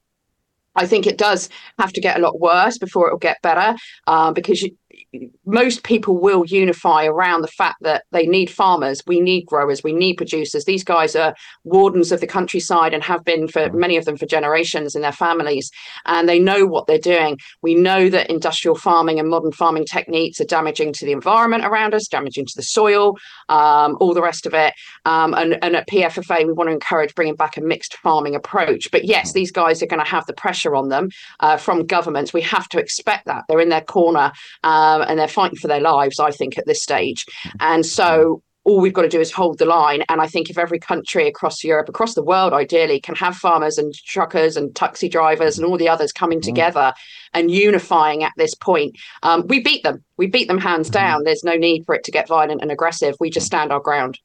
I 0.77 0.87
think 0.87 1.07
it 1.07 1.19
does 1.19 1.49
have 1.79 1.93
to 1.93 2.01
get 2.01 2.19
a 2.19 2.21
lot 2.21 2.41
worse 2.41 2.79
before 2.79 3.09
it 3.09 3.13
will 3.13 3.19
get 3.19 3.43
better 3.43 3.77
uh, 4.07 4.33
because 4.33 4.61
you, 4.63 4.77
most 5.47 5.85
people 5.85 6.19
will 6.19 6.45
unify 6.47 7.05
around 7.05 7.43
the 7.43 7.49
fact 7.49 7.83
that 7.83 8.05
they 8.13 8.27
need 8.27 8.51
farmers, 8.51 9.03
we 9.07 9.21
need 9.21 9.47
growers, 9.47 9.83
we 9.83 9.93
need 9.93 10.15
producers. 10.15 10.65
These 10.65 10.85
guys 10.85 11.15
are 11.15 11.35
wardens 11.65 12.13
of 12.13 12.21
the 12.21 12.27
countryside 12.27 12.95
and 12.95 13.03
have 13.03 13.25
been 13.25 13.49
for 13.49 13.71
many 13.73 13.97
of 13.97 14.05
them 14.05 14.17
for 14.17 14.27
generations 14.27 14.95
in 14.95 15.03
their 15.03 15.13
families, 15.13 15.71
and 16.07 16.29
they 16.29 16.39
know 16.39 16.67
what 16.67 16.87
they're 16.87 16.99
doing. 16.99 17.39
We 17.63 17.75
know 17.75 18.09
that 18.09 18.31
industrial 18.31 18.77
farming 18.77 19.19
and 19.19 19.29
modern 19.29 19.53
farming 19.53 19.87
techniques 19.87 20.41
are 20.41 20.45
damaging 20.45 20.93
to 20.95 21.05
the 21.05 21.13
environment 21.13 21.65
around 21.65 21.95
us, 21.95 22.09
damaging 22.09 22.47
to 22.47 22.53
the 22.57 22.63
soil, 22.63 23.17
um, 23.49 23.97
all 24.01 24.15
the 24.15 24.23
rest 24.23 24.47
of 24.47 24.55
it. 24.55 24.75
Um, 25.05 25.35
and, 25.35 25.63
and 25.63 25.77
at 25.77 25.89
PFFA, 25.89 26.47
we 26.47 26.53
want 26.53 26.69
to 26.69 26.75
encourage 26.75 27.15
bringing 27.15 27.37
back 27.37 27.57
a 27.57 27.61
mixed 27.61 27.97
farming 27.99 28.35
approach. 28.35 28.91
But 28.91 29.05
yes, 29.05 29.33
these 29.33 29.53
guys 29.53 29.83
are 29.83 29.87
going 29.87 30.03
to 30.03 30.11
have 30.11 30.27
the 30.27 30.33
pressure 30.33 30.75
on 30.75 30.89
them 30.89 31.11
uh, 31.41 31.57
from 31.57 31.87
governments. 31.87 32.33
We 32.33 32.43
have 32.43 32.69
to 32.71 32.79
expect 32.79 33.27
that 33.27 33.45
they're 33.49 33.61
in 33.61 33.69
their 33.69 33.81
corner. 33.81 34.33
Um, 34.63 35.04
and 35.09 35.19
they're 35.19 35.29
fighting 35.29 35.59
for 35.59 35.69
their 35.69 35.81
lives, 35.81 36.19
I 36.21 36.31
think, 36.31 36.59
at 36.59 36.67
this 36.67 36.83
stage. 36.83 37.27
And 37.61 37.85
so 37.85 38.43
all 38.65 38.81
we've 38.81 38.95
got 38.95 39.03
to 39.03 39.09
do 39.09 39.21
is 39.21 39.31
hold 39.31 39.59
the 39.59 39.67
line. 39.67 40.03
And 40.09 40.21
I 40.21 40.27
think 40.27 40.49
if 40.49 40.59
every 40.59 40.79
country 40.79 41.29
across 41.29 41.63
Europe, 41.63 41.89
across 41.89 42.15
the 42.15 42.23
world, 42.23 42.53
ideally, 42.53 42.99
can 42.99 43.15
have 43.15 43.37
farmers 43.37 43.77
and 43.77 43.95
truckers 43.95 44.57
and 44.57 44.75
taxi 44.75 45.09
drivers 45.09 45.59
and 45.59 45.67
all 45.67 45.77
the 45.77 45.89
others 45.89 46.13
coming 46.13 46.41
mm. 46.41 46.45
together 46.45 46.95
and 47.35 47.51
unifying 47.51 48.25
at 48.25 48.33
this 48.37 48.55
point, 48.55 48.97
um, 49.23 49.47
we 49.49 49.61
beat 49.61 49.83
them. 49.83 50.03
We 50.17 50.27
beat 50.27 50.49
them 50.49 50.59
hands 50.59 50.89
mm. 50.89 50.95
down. 50.95 51.25
There's 51.25 51.45
no 51.45 51.57
need 51.57 51.85
for 51.85 51.95
it 51.95 52.05
to 52.05 52.11
get 52.11 52.27
violent 52.27 52.63
and 52.63 52.73
aggressive. 52.73 53.17
We 53.21 53.31
just 53.31 53.47
stand 53.47 53.71
our 53.71 53.81
ground. 53.81 54.19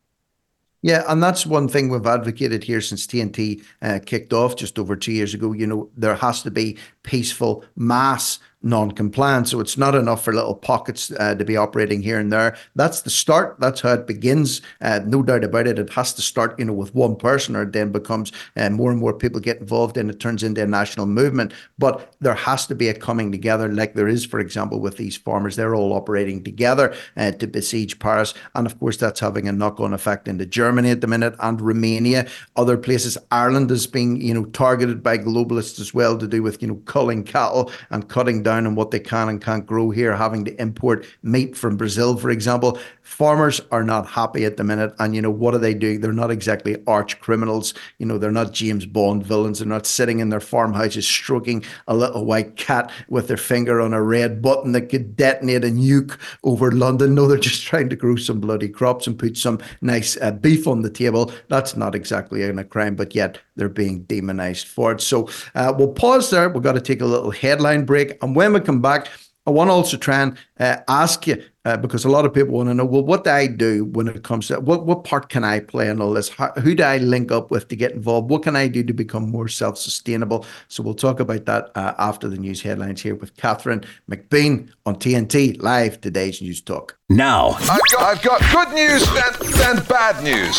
Yeah, 0.81 1.03
and 1.09 1.21
that's 1.21 1.45
one 1.45 1.67
thing 1.67 1.89
we've 1.89 2.05
advocated 2.05 2.63
here 2.63 2.79
since 2.79 3.05
TNT 3.05 3.61
uh, 3.81 3.99
kicked 4.05 4.31
off 4.31 4.55
just 4.55 4.79
over 4.79 4.95
two 4.95 5.11
years 5.11 5.33
ago. 5.33 5.51
You 5.51 5.67
know, 5.67 5.89
there 5.97 6.15
has 6.15 6.41
to 6.43 6.51
be 6.51 6.77
peaceful 7.03 7.63
mass 7.75 8.39
non-compliance. 8.61 9.51
So 9.51 9.59
it's 9.59 9.77
not 9.77 9.95
enough 9.95 10.23
for 10.23 10.33
little 10.33 10.55
pockets 10.55 11.11
uh, 11.11 11.35
to 11.35 11.45
be 11.45 11.55
operating 11.55 12.01
here 12.01 12.19
and 12.19 12.31
there. 12.31 12.57
That's 12.75 13.01
the 13.01 13.09
start. 13.09 13.57
That's 13.59 13.81
how 13.81 13.93
it 13.93 14.07
begins. 14.07 14.61
Uh, 14.81 14.99
no 15.05 15.23
doubt 15.23 15.43
about 15.43 15.67
it. 15.67 15.79
It 15.79 15.89
has 15.91 16.13
to 16.15 16.21
start, 16.21 16.59
you 16.59 16.65
know, 16.65 16.73
with 16.73 16.93
one 16.93 17.15
person, 17.15 17.55
or 17.55 17.63
it 17.63 17.71
then 17.71 17.91
becomes 17.91 18.31
uh, 18.57 18.69
more 18.69 18.91
and 18.91 18.99
more 18.99 19.13
people 19.13 19.39
get 19.39 19.59
involved, 19.59 19.97
and 19.97 20.09
it 20.09 20.19
turns 20.19 20.43
into 20.43 20.61
a 20.61 20.67
national 20.67 21.05
movement. 21.05 21.53
But 21.77 22.13
there 22.19 22.33
has 22.35 22.67
to 22.67 22.75
be 22.75 22.89
a 22.89 22.93
coming 22.93 23.31
together, 23.31 23.71
like 23.71 23.93
there 23.93 24.09
is, 24.09 24.25
for 24.25 24.39
example, 24.39 24.79
with 24.79 24.97
these 24.97 25.15
farmers. 25.15 25.55
They're 25.55 25.75
all 25.75 25.93
operating 25.93 26.43
together 26.43 26.93
uh, 27.15 27.31
to 27.31 27.47
besiege 27.47 27.99
Paris, 27.99 28.33
and 28.55 28.67
of 28.67 28.77
course 28.79 28.97
that's 28.97 29.21
having 29.21 29.47
a 29.47 29.53
knock-on 29.53 29.93
effect 29.93 30.27
into 30.27 30.45
Germany 30.45 30.91
at 30.91 31.01
the 31.01 31.07
minute 31.07 31.35
and 31.39 31.61
Romania, 31.61 32.27
other 32.57 32.77
places. 32.77 33.17
Ireland 33.31 33.71
is 33.71 33.87
being, 33.87 34.21
you 34.21 34.33
know, 34.33 34.45
targeted 34.45 35.01
by 35.01 35.17
globalists 35.17 35.79
as 35.79 35.93
well 35.93 36.17
to 36.17 36.27
do 36.27 36.43
with, 36.43 36.61
you 36.61 36.67
know, 36.67 36.81
culling 36.89 37.23
cattle 37.23 37.71
and 37.91 38.09
cutting 38.09 38.43
down 38.43 38.67
on 38.67 38.75
what 38.75 38.91
they 38.91 38.99
can 38.99 39.29
and 39.29 39.41
can't 39.41 39.65
grow 39.65 39.91
here, 39.91 40.13
having 40.15 40.43
to 40.43 40.61
import 40.61 41.05
meat 41.23 41.55
from 41.55 41.77
Brazil, 41.77 42.17
for 42.17 42.31
example. 42.31 42.77
Farmers 43.09 43.59
are 43.71 43.83
not 43.83 44.05
happy 44.05 44.45
at 44.45 44.55
the 44.55 44.63
minute. 44.63 44.93
And, 44.99 45.15
you 45.15 45.21
know, 45.21 45.31
what 45.31 45.55
are 45.55 45.59
they 45.59 45.73
doing? 45.73 45.99
They're 45.99 46.13
not 46.13 46.29
exactly 46.29 46.77
arch 46.85 47.19
criminals. 47.19 47.73
You 47.97 48.05
know, 48.05 48.19
they're 48.19 48.31
not 48.31 48.53
James 48.53 48.85
Bond 48.85 49.25
villains. 49.25 49.59
They're 49.59 49.67
not 49.67 49.87
sitting 49.87 50.19
in 50.19 50.29
their 50.29 50.39
farmhouses 50.39 51.07
stroking 51.07 51.65
a 51.87 51.95
little 51.95 52.23
white 52.23 52.55
cat 52.55 52.91
with 53.09 53.27
their 53.27 53.35
finger 53.35 53.81
on 53.81 53.93
a 53.93 54.01
red 54.01 54.43
button 54.43 54.73
that 54.73 54.89
could 54.89 55.15
detonate 55.17 55.65
a 55.65 55.69
nuke 55.69 56.17
over 56.43 56.71
London. 56.71 57.15
No, 57.15 57.27
they're 57.27 57.39
just 57.39 57.65
trying 57.65 57.89
to 57.89 57.95
grow 57.95 58.15
some 58.15 58.39
bloody 58.39 58.69
crops 58.69 59.07
and 59.07 59.17
put 59.17 59.37
some 59.37 59.59
nice 59.81 60.15
uh, 60.21 60.31
beef 60.31 60.67
on 60.67 60.83
the 60.83 60.89
table. 60.91 61.31
That's 61.47 61.75
not 61.75 61.95
exactly 61.95 62.43
a 62.43 62.63
crime, 62.63 62.95
but 62.95 63.15
yet 63.15 63.39
they're 63.55 63.69
being 63.69 64.03
demonized 64.03 64.67
for 64.67 64.91
it. 64.91 65.01
So 65.01 65.29
uh, 65.55 65.73
we'll 65.75 65.93
pause 65.93 66.29
there. 66.29 66.47
We've 66.47 66.63
got 66.63 66.73
to 66.73 66.81
take 66.81 67.01
a 67.01 67.05
little 67.05 67.31
headline 67.31 67.85
break. 67.85 68.21
And 68.23 68.35
when 68.35 68.53
we 68.53 68.59
come 68.59 68.81
back, 68.81 69.07
I 69.47 69.51
want 69.51 69.69
to 69.69 69.73
also 69.73 69.97
try 69.97 70.21
and 70.21 70.37
uh, 70.59 70.77
ask 70.87 71.25
you 71.25 71.43
uh, 71.69 71.77
because 71.77 72.03
a 72.03 72.09
lot 72.09 72.25
of 72.25 72.33
people 72.33 72.55
want 72.55 72.67
to 72.67 72.73
know 72.73 72.85
well 72.85 73.03
what 73.03 73.23
do 73.23 73.29
i 73.29 73.45
do 73.45 73.85
when 73.85 74.07
it 74.07 74.23
comes 74.23 74.47
to 74.47 74.59
what 74.59 74.85
what 74.85 75.03
part 75.03 75.29
can 75.29 75.43
i 75.43 75.59
play 75.59 75.87
in 75.89 76.01
all 76.01 76.13
this? 76.13 76.29
How, 76.29 76.51
who 76.53 76.73
do 76.73 76.83
i 76.83 76.97
link 76.97 77.31
up 77.31 77.51
with 77.51 77.67
to 77.67 77.75
get 77.75 77.91
involved? 77.91 78.29
What 78.29 78.43
can 78.43 78.55
i 78.55 78.67
do 78.67 78.83
to 78.83 78.93
become 78.93 79.29
more 79.29 79.47
self-sustainable? 79.47 80.45
So 80.67 80.81
we'll 80.81 80.95
talk 80.95 81.19
about 81.19 81.45
that 81.45 81.71
uh, 81.75 81.93
after 81.99 82.27
the 82.27 82.37
news 82.37 82.61
headlines 82.61 83.01
here 83.01 83.15
with 83.15 83.35
katherine 83.37 83.83
mcbean 84.09 84.71
on 84.85 84.95
tnt 84.95 85.61
live 85.61 86.01
today's 86.01 86.41
news 86.41 86.61
talk. 86.61 86.97
Now. 87.09 87.49
I've 87.49 87.81
got, 87.91 88.01
I've 88.01 88.21
got 88.21 88.39
good 88.51 88.75
news 88.75 89.07
and, 89.07 89.77
and 89.77 89.87
bad 89.87 90.23
news. 90.23 90.55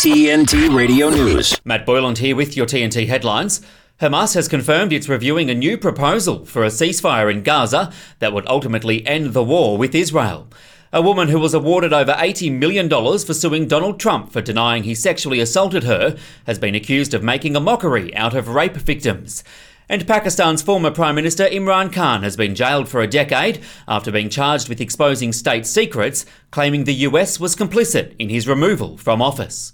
Tnt 0.00 0.74
radio 0.74 1.10
news. 1.10 1.60
Matt 1.64 1.84
boyland 1.84 2.18
here 2.18 2.36
with 2.36 2.56
your 2.56 2.66
tnt 2.66 3.06
headlines 3.06 3.60
Hamas 4.00 4.36
has 4.36 4.46
confirmed 4.46 4.92
it's 4.92 5.08
reviewing 5.08 5.50
a 5.50 5.54
new 5.56 5.76
proposal 5.76 6.44
for 6.44 6.62
a 6.62 6.68
ceasefire 6.68 7.28
in 7.28 7.42
Gaza 7.42 7.92
that 8.20 8.32
would 8.32 8.46
ultimately 8.46 9.04
end 9.04 9.32
the 9.32 9.42
war 9.42 9.76
with 9.76 9.92
Israel. 9.92 10.46
A 10.92 11.02
woman 11.02 11.26
who 11.26 11.40
was 11.40 11.52
awarded 11.52 11.92
over 11.92 12.12
$80 12.12 12.56
million 12.56 12.88
for 12.88 13.34
suing 13.34 13.66
Donald 13.66 13.98
Trump 13.98 14.30
for 14.30 14.40
denying 14.40 14.84
he 14.84 14.94
sexually 14.94 15.40
assaulted 15.40 15.82
her 15.82 16.16
has 16.46 16.60
been 16.60 16.76
accused 16.76 17.12
of 17.12 17.24
making 17.24 17.56
a 17.56 17.60
mockery 17.60 18.14
out 18.14 18.34
of 18.34 18.46
rape 18.46 18.76
victims. 18.76 19.42
And 19.88 20.06
Pakistan's 20.06 20.62
former 20.62 20.92
Prime 20.92 21.16
Minister 21.16 21.46
Imran 21.46 21.92
Khan 21.92 22.22
has 22.22 22.36
been 22.36 22.54
jailed 22.54 22.88
for 22.88 23.00
a 23.00 23.08
decade 23.08 23.60
after 23.88 24.12
being 24.12 24.28
charged 24.28 24.68
with 24.68 24.80
exposing 24.80 25.32
state 25.32 25.66
secrets, 25.66 26.24
claiming 26.52 26.84
the 26.84 26.94
US 27.08 27.40
was 27.40 27.56
complicit 27.56 28.14
in 28.16 28.28
his 28.28 28.46
removal 28.46 28.96
from 28.96 29.20
office. 29.20 29.72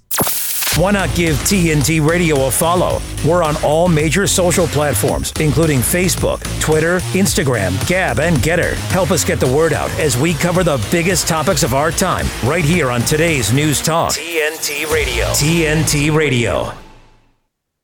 Why 0.76 0.90
not 0.90 1.14
give 1.14 1.36
TNT 1.36 2.04
Radio 2.04 2.46
a 2.46 2.50
follow? 2.50 3.00
We're 3.24 3.44
on 3.44 3.54
all 3.62 3.86
major 3.86 4.26
social 4.26 4.66
platforms, 4.66 5.32
including 5.38 5.78
Facebook, 5.78 6.42
Twitter, 6.60 6.98
Instagram, 7.12 7.86
Gab, 7.86 8.18
and 8.18 8.38
Gettr. 8.38 8.74
Help 8.90 9.12
us 9.12 9.24
get 9.24 9.38
the 9.38 9.46
word 9.46 9.72
out 9.72 9.90
as 10.00 10.16
we 10.16 10.34
cover 10.34 10.64
the 10.64 10.84
biggest 10.90 11.28
topics 11.28 11.62
of 11.62 11.74
our 11.74 11.92
time 11.92 12.26
right 12.42 12.64
here 12.64 12.90
on 12.90 13.02
today's 13.02 13.52
News 13.52 13.80
Talk. 13.80 14.14
TNT 14.14 14.92
Radio. 14.92 15.26
TNT 15.26 16.12
Radio. 16.12 16.83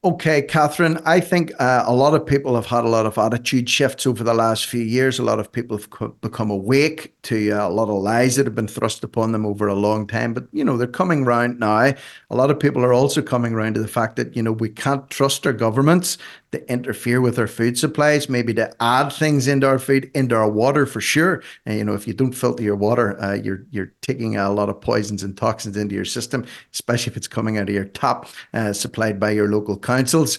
Okay, 0.02 0.40
Katherine, 0.40 0.98
I 1.04 1.20
think 1.20 1.52
uh, 1.60 1.84
a 1.86 1.94
lot 1.94 2.14
of 2.14 2.24
people 2.24 2.54
have 2.54 2.64
had 2.64 2.84
a 2.84 2.88
lot 2.88 3.04
of 3.04 3.18
attitude 3.18 3.68
shifts 3.68 4.06
over 4.06 4.24
the 4.24 4.32
last 4.32 4.64
few 4.64 4.80
years. 4.80 5.18
A 5.18 5.22
lot 5.22 5.38
of 5.38 5.52
people 5.52 5.76
have 5.76 5.90
co- 5.90 6.16
become 6.22 6.50
awake 6.50 7.12
to 7.24 7.50
uh, 7.50 7.68
a 7.68 7.70
lot 7.70 7.90
of 7.90 8.02
lies 8.02 8.36
that 8.36 8.46
have 8.46 8.54
been 8.54 8.66
thrust 8.66 9.04
upon 9.04 9.32
them 9.32 9.44
over 9.44 9.66
a 9.66 9.74
long 9.74 10.06
time. 10.06 10.32
But, 10.32 10.46
you 10.54 10.64
know, 10.64 10.78
they're 10.78 10.86
coming 10.86 11.26
round 11.26 11.60
now. 11.60 11.92
A 12.30 12.34
lot 12.34 12.50
of 12.50 12.58
people 12.58 12.82
are 12.82 12.94
also 12.94 13.20
coming 13.20 13.52
around 13.52 13.74
to 13.74 13.82
the 13.82 13.88
fact 13.88 14.16
that, 14.16 14.34
you 14.34 14.42
know, 14.42 14.52
we 14.52 14.70
can't 14.70 15.10
trust 15.10 15.46
our 15.46 15.52
governments 15.52 16.16
to 16.52 16.72
interfere 16.72 17.20
with 17.20 17.38
our 17.38 17.46
food 17.46 17.78
supplies, 17.78 18.28
maybe 18.28 18.52
to 18.54 18.72
add 18.82 19.12
things 19.12 19.46
into 19.46 19.66
our 19.66 19.78
food, 19.78 20.10
into 20.14 20.34
our 20.34 20.50
water 20.50 20.84
for 20.84 21.00
sure. 21.00 21.42
And, 21.64 21.78
you 21.78 21.84
know, 21.84 21.94
if 21.94 22.06
you 22.08 22.14
don't 22.14 22.32
filter 22.32 22.62
your 22.62 22.76
water, 22.76 23.20
uh, 23.22 23.34
you're 23.34 23.64
you're 23.70 23.92
taking 24.02 24.36
a 24.36 24.50
lot 24.50 24.68
of 24.68 24.80
poisons 24.80 25.22
and 25.22 25.36
toxins 25.36 25.76
into 25.76 25.94
your 25.94 26.04
system, 26.04 26.44
especially 26.72 27.12
if 27.12 27.16
it's 27.16 27.28
coming 27.28 27.58
out 27.58 27.68
of 27.68 27.74
your 27.74 27.84
tap 27.84 28.28
uh, 28.52 28.72
supplied 28.72 29.20
by 29.20 29.30
your 29.30 29.48
local 29.48 29.78
councils. 29.78 30.38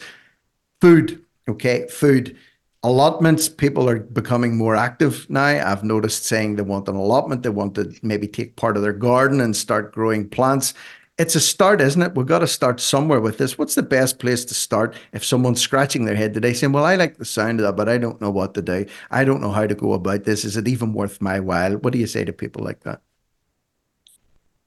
Food, 0.81 1.23
okay, 1.47 1.87
food 1.87 2.37
allotments 2.83 3.47
people 3.47 3.87
are 3.87 3.99
becoming 3.99 4.57
more 4.57 4.75
active 4.75 5.29
now 5.29 5.45
i've 5.45 5.83
noticed 5.83 6.25
saying 6.25 6.55
they 6.55 6.63
want 6.63 6.87
an 6.87 6.95
allotment 6.95 7.43
they 7.43 7.49
want 7.49 7.75
to 7.75 7.93
maybe 8.01 8.27
take 8.27 8.55
part 8.55 8.75
of 8.75 8.81
their 8.81 8.91
garden 8.91 9.39
and 9.39 9.55
start 9.55 9.93
growing 9.93 10.27
plants 10.27 10.73
it's 11.21 11.35
a 11.35 11.39
start, 11.39 11.81
isn't 11.81 12.01
it? 12.01 12.15
We've 12.15 12.25
got 12.25 12.39
to 12.39 12.47
start 12.47 12.79
somewhere 12.79 13.21
with 13.21 13.37
this. 13.37 13.55
What's 13.55 13.75
the 13.75 13.83
best 13.83 14.17
place 14.17 14.43
to 14.45 14.55
start 14.55 14.95
if 15.13 15.23
someone's 15.23 15.61
scratching 15.61 16.05
their 16.05 16.15
head 16.15 16.33
today 16.33 16.53
saying, 16.53 16.73
Well, 16.73 16.83
I 16.83 16.95
like 16.95 17.17
the 17.17 17.25
sound 17.25 17.59
of 17.59 17.65
that, 17.67 17.75
but 17.75 17.87
I 17.87 17.99
don't 17.99 18.19
know 18.19 18.31
what 18.31 18.55
to 18.55 18.61
do. 18.63 18.87
I 19.11 19.23
don't 19.23 19.41
know 19.41 19.51
how 19.51 19.67
to 19.67 19.75
go 19.75 19.93
about 19.93 20.23
this. 20.23 20.43
Is 20.43 20.57
it 20.57 20.67
even 20.67 20.93
worth 20.93 21.21
my 21.21 21.39
while? 21.39 21.73
What 21.77 21.93
do 21.93 21.99
you 21.99 22.07
say 22.07 22.25
to 22.25 22.33
people 22.33 22.63
like 22.63 22.81
that? 22.81 23.01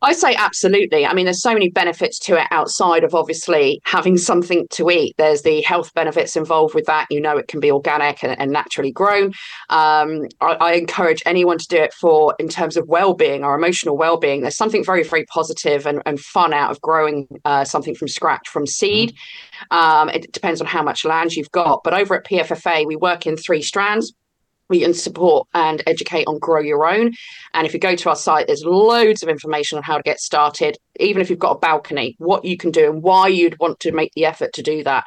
I 0.05 0.12
say 0.12 0.35
absolutely. 0.35 1.07
I 1.07 1.14
mean, 1.14 1.25
there's 1.25 1.40
so 1.40 1.55
many 1.55 1.71
benefits 1.71 2.19
to 2.21 2.38
it 2.38 2.47
outside 2.51 3.05
of 3.05 3.14
obviously 3.14 3.81
having 3.85 4.19
something 4.19 4.67
to 4.73 4.90
eat. 4.90 5.14
There's 5.17 5.43
the 5.43 5.62
health 5.62 5.95
benefits 5.95 6.37
involved 6.37 6.75
with 6.75 6.85
that. 6.85 7.07
You 7.09 7.23
know, 7.23 7.38
it 7.38 7.49
can 7.49 7.59
be 7.59 7.71
organic 7.71 8.23
and, 8.23 8.38
and 8.38 8.51
naturally 8.51 8.93
grown. 8.93 9.33
Um, 9.71 10.27
I, 10.43 10.57
I, 10.61 10.73
encourage 10.75 11.23
anyone 11.25 11.57
to 11.57 11.67
do 11.69 11.79
it 11.79 11.95
for, 11.95 12.35
in 12.38 12.49
terms 12.49 12.77
of 12.77 12.87
well-being 12.87 13.45
or 13.45 13.55
emotional 13.55 13.97
well-being. 13.97 14.43
There's 14.43 14.59
something 14.59 14.85
very, 14.85 15.05
very 15.05 15.25
positive 15.25 15.87
and, 15.87 16.03
and 16.05 16.21
fun 16.21 16.53
out 16.53 16.71
of 16.71 16.81
growing 16.83 17.27
uh, 17.47 17.64
something 17.64 17.95
from 17.95 18.09
scratch 18.09 18.47
from 18.49 18.67
seed. 18.67 19.14
Mm-hmm. 19.71 19.77
Um, 19.79 20.09
it 20.11 20.31
depends 20.33 20.61
on 20.61 20.67
how 20.67 20.83
much 20.83 21.07
land 21.07 21.33
you've 21.33 21.51
got. 21.53 21.83
But 21.83 21.95
over 21.95 22.14
at 22.14 22.27
PFFA, 22.27 22.87
we 22.87 22.97
work 22.97 23.27
in 23.27 23.38
three 23.38 23.62
strands 23.62 24.12
we 24.68 24.81
can 24.81 24.94
support 24.94 25.46
and 25.55 25.83
educate 25.87 26.27
on 26.27 26.38
grow 26.38 26.61
your 26.61 26.87
own. 26.87 27.12
And 27.53 27.66
if 27.66 27.74
you 27.74 27.81
go 27.81 27.96
to 27.96 28.09
our 28.09 28.16
site 28.16 28.46
there's 28.46 28.64
loads 28.64 29.22
of 29.22 29.29
information 29.29 29.79
on 29.79 29.85
how 29.85 29.96
to 29.96 30.03
get 30.03 30.20
started 30.20 30.77
even 31.00 31.20
if 31.20 31.31
you've 31.31 31.38
got 31.38 31.57
a 31.57 31.59
balcony 31.59 32.14
what 32.18 32.44
you 32.44 32.57
can 32.57 32.70
do 32.70 32.90
and 32.90 33.03
why 33.03 33.29
you'd 33.29 33.59
want 33.59 33.81
to 33.81 33.92
make 33.92 34.12
the 34.14 34.24
effort 34.24 34.53
to 34.55 34.62
do 34.62 34.83
that. 34.85 35.05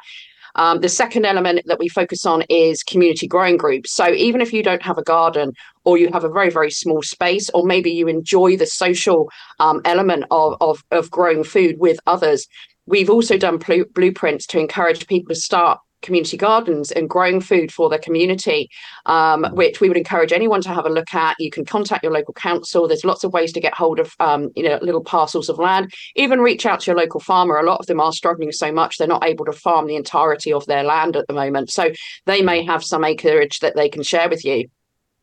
Um, 0.54 0.80
the 0.80 0.88
second 0.88 1.24
element 1.24 1.62
that 1.66 1.78
we 1.78 1.88
focus 1.88 2.26
on 2.26 2.42
is 2.48 2.82
community 2.82 3.28
growing 3.28 3.56
groups. 3.56 3.94
So 3.94 4.12
even 4.12 4.40
if 4.40 4.52
you 4.52 4.62
don't 4.62 4.82
have 4.82 4.98
a 4.98 5.04
garden 5.04 5.52
or 5.84 5.98
you 5.98 6.10
have 6.12 6.24
a 6.24 6.28
very 6.28 6.50
very 6.50 6.70
small 6.70 7.02
space 7.02 7.50
or 7.50 7.64
maybe 7.64 7.90
you 7.90 8.08
enjoy 8.08 8.56
the 8.56 8.66
social 8.66 9.30
um, 9.60 9.80
element 9.84 10.24
of, 10.30 10.56
of, 10.60 10.82
of 10.90 11.10
growing 11.10 11.44
food 11.44 11.76
with 11.78 11.98
others 12.06 12.46
we've 12.88 13.10
also 13.10 13.36
done 13.36 13.58
bl- 13.58 13.82
blueprints 13.94 14.46
to 14.46 14.58
encourage 14.58 15.06
people 15.06 15.34
to 15.34 15.40
start 15.40 15.78
community 16.02 16.36
gardens 16.36 16.90
and 16.92 17.08
growing 17.08 17.40
food 17.40 17.72
for 17.72 17.88
their 17.88 17.98
community, 17.98 18.68
um, 19.06 19.42
mm. 19.42 19.52
which 19.54 19.80
we 19.80 19.88
would 19.88 19.96
encourage 19.96 20.32
anyone 20.32 20.60
to 20.62 20.68
have 20.68 20.86
a 20.86 20.90
look 20.90 21.14
at. 21.14 21.36
You 21.38 21.50
can 21.50 21.64
contact 21.64 22.02
your 22.02 22.12
local 22.12 22.34
council. 22.34 22.86
There's 22.86 23.04
lots 23.04 23.24
of 23.24 23.32
ways 23.32 23.52
to 23.52 23.60
get 23.60 23.74
hold 23.74 24.00
of, 24.00 24.14
um, 24.20 24.50
you 24.54 24.62
know, 24.62 24.78
little 24.82 25.02
parcels 25.02 25.48
of 25.48 25.58
land. 25.58 25.92
Even 26.16 26.40
reach 26.40 26.66
out 26.66 26.80
to 26.80 26.90
your 26.90 26.96
local 26.96 27.20
farmer. 27.20 27.56
A 27.56 27.66
lot 27.66 27.80
of 27.80 27.86
them 27.86 28.00
are 28.00 28.12
struggling 28.12 28.52
so 28.52 28.72
much 28.72 28.98
they're 28.98 29.08
not 29.08 29.24
able 29.24 29.44
to 29.44 29.52
farm 29.52 29.86
the 29.86 29.96
entirety 29.96 30.52
of 30.52 30.66
their 30.66 30.84
land 30.84 31.16
at 31.16 31.26
the 31.26 31.34
moment. 31.34 31.70
So 31.70 31.90
they 32.26 32.42
may 32.42 32.64
have 32.64 32.84
some 32.84 33.04
acreage 33.04 33.60
that 33.60 33.76
they 33.76 33.88
can 33.88 34.02
share 34.02 34.28
with 34.28 34.44
you. 34.44 34.68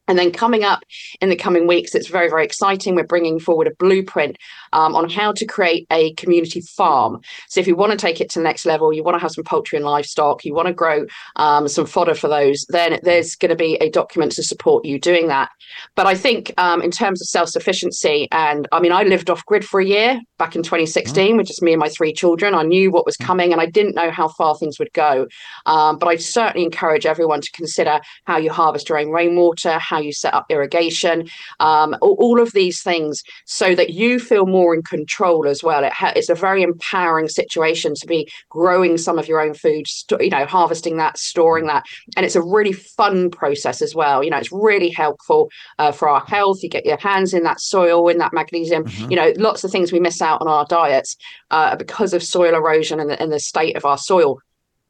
And 0.08 0.20
then 0.20 0.32
coming 0.32 0.64
up 0.64 0.84
in 1.20 1.30
the 1.30 1.36
coming 1.36 1.66
weeks, 1.66 1.96
it's 1.96 2.08
very, 2.08 2.30
very 2.30 2.46
exciting. 2.46 2.96
We're 2.96 3.06
bringing 3.06 3.40
forward 3.40 3.68
a 3.68 3.76
blueprint 3.80 4.38
um, 4.76 4.96
on 4.96 5.10
how 5.10 5.32
to 5.32 5.46
create 5.46 5.88
a 5.92 6.14
community 6.14 6.62
farm. 6.62 7.22
So, 7.50 7.60
if 7.60 7.68
you 7.68 7.76
want 7.76 7.92
to 7.92 7.98
take 7.98 8.22
it 8.22 8.30
to 8.32 8.40
the 8.40 8.44
next 8.44 8.66
level, 8.66 8.94
you 8.94 9.04
want 9.04 9.16
to 9.16 9.22
have 9.22 9.32
some 9.32 9.44
poultry 9.44 9.78
and 9.78 9.86
livestock, 9.86 10.46
you 10.46 10.54
want 10.54 10.68
to 10.68 10.74
grow 10.74 11.06
um, 11.38 11.68
some 11.68 11.86
fodder 11.86 12.14
for 12.14 12.28
those, 12.28 12.66
then 12.70 13.00
there's 13.04 13.36
going 13.36 13.50
to 13.50 13.56
be 13.56 13.76
a 13.76 13.90
document 13.90 14.34
to 14.34 14.44
support 14.44 14.86
you 14.86 15.00
doing 15.00 15.28
that. 15.28 15.50
But 15.96 16.06
I 16.06 16.16
think 16.16 16.54
um, 16.58 16.82
in 16.82 16.92
terms 16.92 17.22
of 17.22 17.28
self 17.28 17.50
sufficiency, 17.50 18.28
and 18.32 18.68
I 18.72 18.80
mean, 18.80 18.92
I 18.92 19.04
lived 19.04 19.30
off 19.30 19.46
grid 19.46 19.66
for 19.66 19.80
a 19.80 19.86
year 19.86 20.20
back 20.38 20.56
in 20.56 20.64
2016 20.64 21.34
mm. 21.34 21.38
with 21.38 21.48
just 21.48 21.62
me 21.62 21.74
and 21.74 21.80
my 21.80 21.90
three 21.90 22.14
children. 22.14 22.54
I 22.54 22.64
knew 22.64 22.92
what 22.92 23.06
was 23.06 23.18
mm. 23.18 23.26
coming 23.26 23.52
and 23.52 23.62
I 23.62 23.66
didn't 23.66 23.96
know 23.96 24.12
how 24.12 24.28
far 24.28 24.58
things 24.58 24.78
would 24.80 24.92
go. 24.94 25.28
Um, 25.66 25.98
but 25.98 26.08
I 26.08 26.18
certainly 26.18 26.66
encourage 26.66 27.06
everyone 27.06 27.42
to 27.42 27.52
consider 27.52 28.00
how 28.26 28.38
you 28.38 28.52
harvest 28.52 28.90
your 28.90 28.98
own 28.98 29.10
rainwater, 29.10 29.80
how 29.80 30.00
you 30.00 30.12
set 30.12 30.34
up 30.34 30.46
irrigation, 30.50 31.28
um, 31.60 31.96
all, 32.02 32.36
of 32.36 32.52
these 32.52 32.84
things 32.84 33.24
so 33.46 33.74
that 33.76 33.92
you 33.92 34.20
feel 34.20 34.46
more 34.46 34.65
in 34.74 34.82
control 34.84 35.48
as 35.48 35.64
well. 35.64 35.84
It 35.84 35.94
ha- 35.94 36.14
it's 36.16 36.30
a 36.30 36.36
very 36.36 36.64
empowering 36.64 37.28
situation 37.28 37.94
to 37.96 38.08
be 38.08 38.30
growing 38.50 38.98
some 38.98 39.20
of 39.20 39.28
your 39.28 39.40
own 39.40 39.54
food, 39.54 39.88
st- 39.88 40.22
you 40.22 40.30
know, 40.30 40.46
harvesting 40.46 40.98
that, 40.98 41.18
storing 41.18 41.68
that. 41.68 41.84
And 42.16 42.26
it's 42.26 42.36
a 42.36 42.42
really 42.42 42.74
fun 42.74 43.30
process 43.30 43.82
as 43.82 43.94
well. 43.94 44.24
You 44.24 44.30
know, 44.30 44.38
it's 44.38 44.52
really 44.52 44.90
helpful 44.90 45.50
uh, 45.80 45.92
for 45.92 46.10
our 46.10 46.22
health. 46.22 46.64
You 46.64 46.70
get 46.70 46.86
your 46.86 46.98
hands 46.98 47.34
in 47.34 47.44
that 47.44 47.60
soil, 47.60 48.08
in 48.08 48.18
that 48.20 48.34
magnesium, 48.34 48.86
mm-hmm. 48.86 49.12
you 49.12 49.18
know, 49.18 49.34
lots 49.38 49.64
of 49.64 49.72
things 49.72 49.92
we 49.92 50.00
miss 50.00 50.22
out 50.22 50.42
on 50.42 50.48
our 50.48 50.66
diets 50.66 51.16
uh, 51.52 51.76
because 51.76 52.14
of 52.14 52.24
soil 52.24 52.56
erosion 52.56 53.00
and 53.00 53.10
the, 53.10 53.22
and 53.22 53.32
the 53.32 53.40
state 53.40 53.76
of 53.76 53.86
our 53.86 53.98
soil 53.98 54.40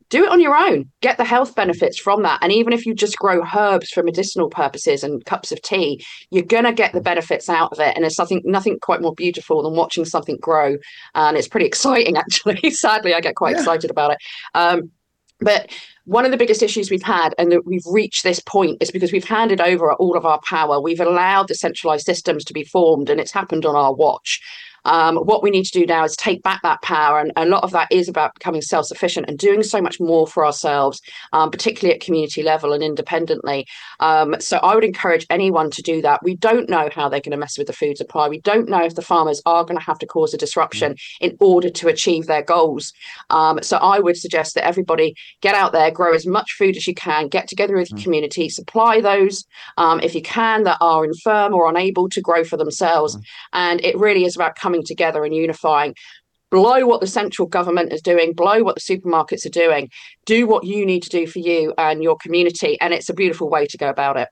do 0.09 0.23
it 0.23 0.31
on 0.31 0.39
your 0.39 0.55
own. 0.55 0.91
Get 1.01 1.17
the 1.17 1.25
health 1.25 1.55
benefits 1.55 1.97
from 1.99 2.23
that. 2.23 2.39
And 2.41 2.51
even 2.51 2.73
if 2.73 2.85
you 2.85 2.93
just 2.93 3.17
grow 3.17 3.43
herbs 3.55 3.89
for 3.89 4.03
medicinal 4.03 4.49
purposes 4.49 5.03
and 5.03 5.25
cups 5.25 5.51
of 5.51 5.61
tea 5.61 6.03
you're 6.31 6.43
going 6.43 6.63
to 6.63 6.73
get 6.73 6.93
the 6.93 7.01
benefits 7.01 7.49
out 7.49 7.71
of 7.71 7.79
it. 7.79 7.95
And 7.95 8.03
there's 8.03 8.15
something 8.15 8.41
nothing 8.45 8.79
quite 8.81 9.01
more 9.01 9.13
beautiful 9.13 9.63
than 9.63 9.73
watching 9.73 10.05
something 10.05 10.37
grow. 10.37 10.77
And 11.13 11.37
it's 11.37 11.47
pretty 11.47 11.65
exciting 11.75 12.17
actually. 12.17 12.71
Sadly 12.71 13.13
i 13.13 13.21
get 13.21 13.35
quite 13.35 13.55
yeah. 13.55 13.61
excited 13.61 13.89
about 13.89 14.11
it. 14.11 14.17
Um, 14.53 14.91
but 15.39 15.69
one 16.05 16.23
of 16.23 16.31
the 16.31 16.37
biggest 16.37 16.63
issues 16.63 16.89
we've 16.89 17.03
had 17.03 17.35
and 17.37 17.51
that 17.51 17.65
we've 17.65 17.85
reached 17.85 18.23
this 18.23 18.39
point 18.39 18.77
is 18.81 18.91
because 18.91 19.11
we've 19.11 19.25
handed 19.25 19.59
over 19.59 19.91
all 19.93 20.15
of 20.15 20.25
our 20.25 20.39
power. 20.47 20.79
We've 20.79 21.01
allowed 21.01 21.47
the 21.47 21.55
centralized 21.55 22.05
systems 22.05 22.45
to 22.45 22.53
be 22.53 22.63
formed 22.63 23.09
and 23.09 23.19
it's 23.19 23.33
happened 23.33 23.65
on 23.65 23.75
our 23.75 23.93
watch 23.93 24.39
Um, 24.85 25.17
what 25.17 25.43
we 25.43 25.49
need 25.49 25.65
to 25.65 25.79
do 25.79 25.85
now 25.85 26.03
is 26.03 26.15
take 26.15 26.43
back 26.43 26.61
that 26.63 26.81
power. 26.81 27.19
And 27.19 27.31
a 27.35 27.45
lot 27.45 27.63
of 27.63 27.71
that 27.71 27.87
is 27.91 28.07
about 28.07 28.33
becoming 28.35 28.61
self 28.61 28.85
sufficient 28.85 29.27
and 29.29 29.37
doing 29.37 29.63
so 29.63 29.81
much 29.81 29.99
more 29.99 30.27
for 30.27 30.45
ourselves, 30.45 31.01
um, 31.33 31.51
particularly 31.51 31.95
at 31.95 32.01
community 32.01 32.43
level 32.43 32.73
and 32.73 32.83
independently. 32.83 33.65
Um, 33.99 34.35
so 34.39 34.57
I 34.57 34.75
would 34.75 34.83
encourage 34.83 35.25
anyone 35.29 35.71
to 35.71 35.81
do 35.81 36.01
that. 36.01 36.23
We 36.23 36.35
don't 36.35 36.69
know 36.69 36.89
how 36.93 37.09
they're 37.09 37.19
going 37.19 37.31
to 37.31 37.37
mess 37.37 37.57
with 37.57 37.67
the 37.67 37.73
food 37.73 37.97
supply. 37.97 38.27
We 38.27 38.41
don't 38.41 38.69
know 38.69 38.83
if 38.83 38.95
the 38.95 39.01
farmers 39.01 39.41
are 39.45 39.63
going 39.63 39.77
to 39.77 39.85
have 39.85 39.99
to 39.99 40.05
cause 40.05 40.33
a 40.33 40.37
disruption 40.37 40.95
in 41.21 41.35
order 41.39 41.69
to 41.69 41.87
achieve 41.87 42.27
their 42.27 42.43
goals. 42.43 42.93
Um, 43.29 43.59
so 43.61 43.77
I 43.77 43.99
would 43.99 44.17
suggest 44.17 44.55
that 44.55 44.65
everybody 44.65 45.15
get 45.41 45.55
out 45.55 45.71
there, 45.71 45.91
grow 45.91 46.13
as 46.13 46.25
much 46.25 46.51
food 46.53 46.77
as 46.77 46.87
you 46.87 46.93
can, 46.93 47.27
get 47.27 47.47
together 47.47 47.75
with 47.75 47.91
your 47.91 47.99
community, 47.99 48.49
supply 48.49 49.01
those 49.01 49.45
um, 49.77 49.99
if 50.01 50.15
you 50.15 50.21
can 50.21 50.63
that 50.63 50.77
are 50.81 51.05
infirm 51.05 51.53
or 51.53 51.69
unable 51.69 52.09
to 52.09 52.21
grow 52.21 52.43
for 52.43 52.57
themselves. 52.57 53.17
And 53.53 53.83
it 53.83 53.97
really 53.97 54.25
is 54.25 54.35
about 54.35 54.55
coming 54.55 54.74
together 54.83 55.23
and 55.23 55.35
unifying 55.35 55.95
blow 56.51 56.85
what 56.85 57.01
the 57.01 57.07
central 57.07 57.47
government 57.47 57.91
is 57.91 58.01
doing, 58.01 58.33
blow 58.33 58.63
what 58.63 58.75
the 58.75 58.81
supermarkets 58.81 59.45
are 59.45 59.49
doing, 59.49 59.89
do 60.25 60.47
what 60.47 60.63
you 60.63 60.85
need 60.85 61.03
to 61.03 61.09
do 61.09 61.27
for 61.27 61.39
you 61.39 61.73
and 61.77 62.01
your 62.01 62.15
community. 62.15 62.79
And 62.79 62.93
it's 62.93 63.09
a 63.09 63.13
beautiful 63.13 63.49
way 63.49 63.65
to 63.67 63.77
go 63.77 63.89
about 63.89 64.15
it. 64.15 64.29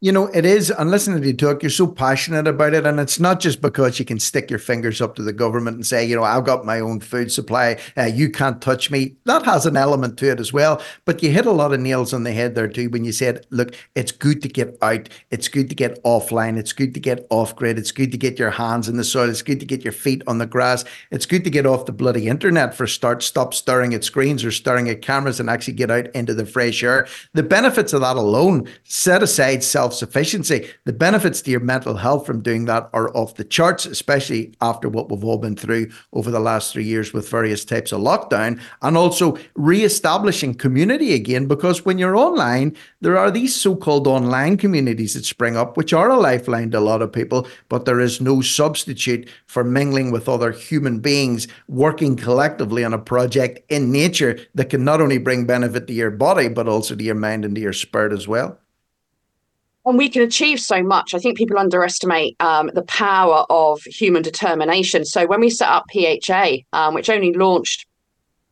You 0.00 0.12
know, 0.12 0.26
it 0.28 0.44
is. 0.44 0.70
And 0.70 0.90
listening 0.90 1.20
to 1.22 1.26
you 1.26 1.34
talk, 1.34 1.62
you're 1.62 1.70
so 1.70 1.86
passionate 1.86 2.46
about 2.46 2.74
it. 2.74 2.86
And 2.86 3.00
it's 3.00 3.20
not 3.20 3.40
just 3.40 3.60
because 3.60 3.98
you 3.98 4.04
can 4.04 4.18
stick 4.18 4.50
your 4.50 4.58
fingers 4.58 5.00
up 5.00 5.14
to 5.16 5.22
the 5.22 5.32
government 5.32 5.76
and 5.76 5.86
say, 5.86 6.04
you 6.04 6.16
know, 6.16 6.22
I've 6.22 6.44
got 6.44 6.64
my 6.64 6.80
own 6.80 7.00
food 7.00 7.32
supply. 7.32 7.78
Uh, 7.96 8.04
you 8.04 8.30
can't 8.30 8.60
touch 8.62 8.90
me. 8.90 9.16
That 9.24 9.44
has 9.44 9.66
an 9.66 9.76
element 9.76 10.18
to 10.18 10.30
it 10.30 10.40
as 10.40 10.52
well. 10.52 10.80
But 11.04 11.22
you 11.22 11.30
hit 11.30 11.46
a 11.46 11.52
lot 11.52 11.72
of 11.72 11.80
nails 11.80 12.12
on 12.12 12.22
the 12.22 12.32
head 12.32 12.54
there 12.54 12.68
too 12.68 12.88
when 12.90 13.04
you 13.04 13.12
said, 13.12 13.46
look, 13.50 13.74
it's 13.94 14.12
good 14.12 14.42
to 14.42 14.48
get 14.48 14.78
out. 14.82 15.08
It's 15.30 15.48
good 15.48 15.68
to 15.68 15.74
get 15.74 16.02
offline. 16.04 16.56
It's 16.56 16.72
good 16.72 16.94
to 16.94 17.00
get 17.00 17.26
off 17.30 17.56
grid. 17.56 17.78
It's 17.78 17.92
good 17.92 18.12
to 18.12 18.18
get 18.18 18.38
your 18.38 18.50
hands 18.50 18.88
in 18.88 18.96
the 18.96 19.04
soil. 19.04 19.28
It's 19.28 19.42
good 19.42 19.60
to 19.60 19.66
get 19.66 19.84
your 19.84 19.92
feet 19.92 20.22
on 20.26 20.38
the 20.38 20.46
grass. 20.46 20.84
It's 21.10 21.26
good 21.26 21.44
to 21.44 21.50
get 21.50 21.66
off 21.66 21.86
the 21.86 21.92
bloody 21.92 22.28
internet 22.28 22.74
for 22.74 22.86
start, 22.86 23.22
stop 23.22 23.54
staring 23.54 23.94
at 23.94 24.04
screens 24.04 24.44
or 24.44 24.52
staring 24.52 24.88
at 24.88 25.02
cameras 25.02 25.40
and 25.40 25.50
actually 25.50 25.74
get 25.74 25.90
out 25.90 26.06
into 26.14 26.34
the 26.34 26.46
fresh 26.46 26.82
air. 26.82 27.06
The 27.34 27.42
benefits 27.42 27.92
of 27.92 28.02
that 28.02 28.16
alone, 28.16 28.68
set 28.84 29.22
aside 29.22 29.64
self 29.64 29.81
self 29.82 29.94
sufficiency. 29.94 30.68
The 30.84 30.92
benefits 30.92 31.42
to 31.42 31.50
your 31.50 31.58
mental 31.58 31.96
health 31.96 32.24
from 32.24 32.40
doing 32.40 32.66
that 32.66 32.88
are 32.92 33.10
off 33.16 33.34
the 33.34 33.42
charts, 33.42 33.84
especially 33.84 34.54
after 34.60 34.88
what 34.88 35.10
we've 35.10 35.24
all 35.24 35.38
been 35.38 35.56
through 35.56 35.90
over 36.12 36.30
the 36.30 36.38
last 36.38 36.72
three 36.72 36.84
years 36.84 37.12
with 37.12 37.28
various 37.28 37.64
types 37.64 37.90
of 37.90 38.00
lockdown, 38.00 38.60
and 38.82 38.96
also 38.96 39.36
re 39.56 39.82
establishing 39.82 40.54
community 40.54 41.14
again. 41.14 41.48
Because 41.48 41.84
when 41.84 41.98
you're 41.98 42.16
online, 42.16 42.76
there 43.00 43.18
are 43.18 43.32
these 43.32 43.56
so 43.56 43.74
called 43.74 44.06
online 44.06 44.56
communities 44.56 45.14
that 45.14 45.24
spring 45.24 45.56
up, 45.56 45.76
which 45.76 45.92
are 45.92 46.10
a 46.10 46.16
lifeline 46.16 46.70
to 46.70 46.78
a 46.78 46.88
lot 46.92 47.02
of 47.02 47.12
people, 47.12 47.48
but 47.68 47.84
there 47.84 47.98
is 47.98 48.20
no 48.20 48.40
substitute 48.40 49.28
for 49.46 49.64
mingling 49.64 50.12
with 50.12 50.28
other 50.28 50.52
human 50.52 51.00
beings, 51.00 51.48
working 51.66 52.14
collectively 52.14 52.84
on 52.84 52.94
a 52.94 52.98
project 52.98 53.58
in 53.68 53.90
nature 53.90 54.38
that 54.54 54.70
can 54.70 54.84
not 54.84 55.00
only 55.00 55.18
bring 55.18 55.44
benefit 55.44 55.88
to 55.88 55.92
your 55.92 56.12
body, 56.12 56.46
but 56.46 56.68
also 56.68 56.94
to 56.94 57.02
your 57.02 57.16
mind 57.16 57.44
and 57.44 57.56
to 57.56 57.60
your 57.60 57.72
spirit 57.72 58.12
as 58.12 58.28
well 58.28 58.61
and 59.84 59.98
we 59.98 60.08
can 60.08 60.22
achieve 60.22 60.60
so 60.60 60.82
much. 60.82 61.14
I 61.14 61.18
think 61.18 61.36
people 61.36 61.58
underestimate 61.58 62.36
um, 62.40 62.70
the 62.74 62.82
power 62.82 63.44
of 63.50 63.82
human 63.82 64.22
determination. 64.22 65.04
So 65.04 65.26
when 65.26 65.40
we 65.40 65.50
set 65.50 65.68
up 65.68 65.86
PHA, 65.92 66.58
um, 66.72 66.94
which 66.94 67.10
only 67.10 67.32
launched 67.32 67.86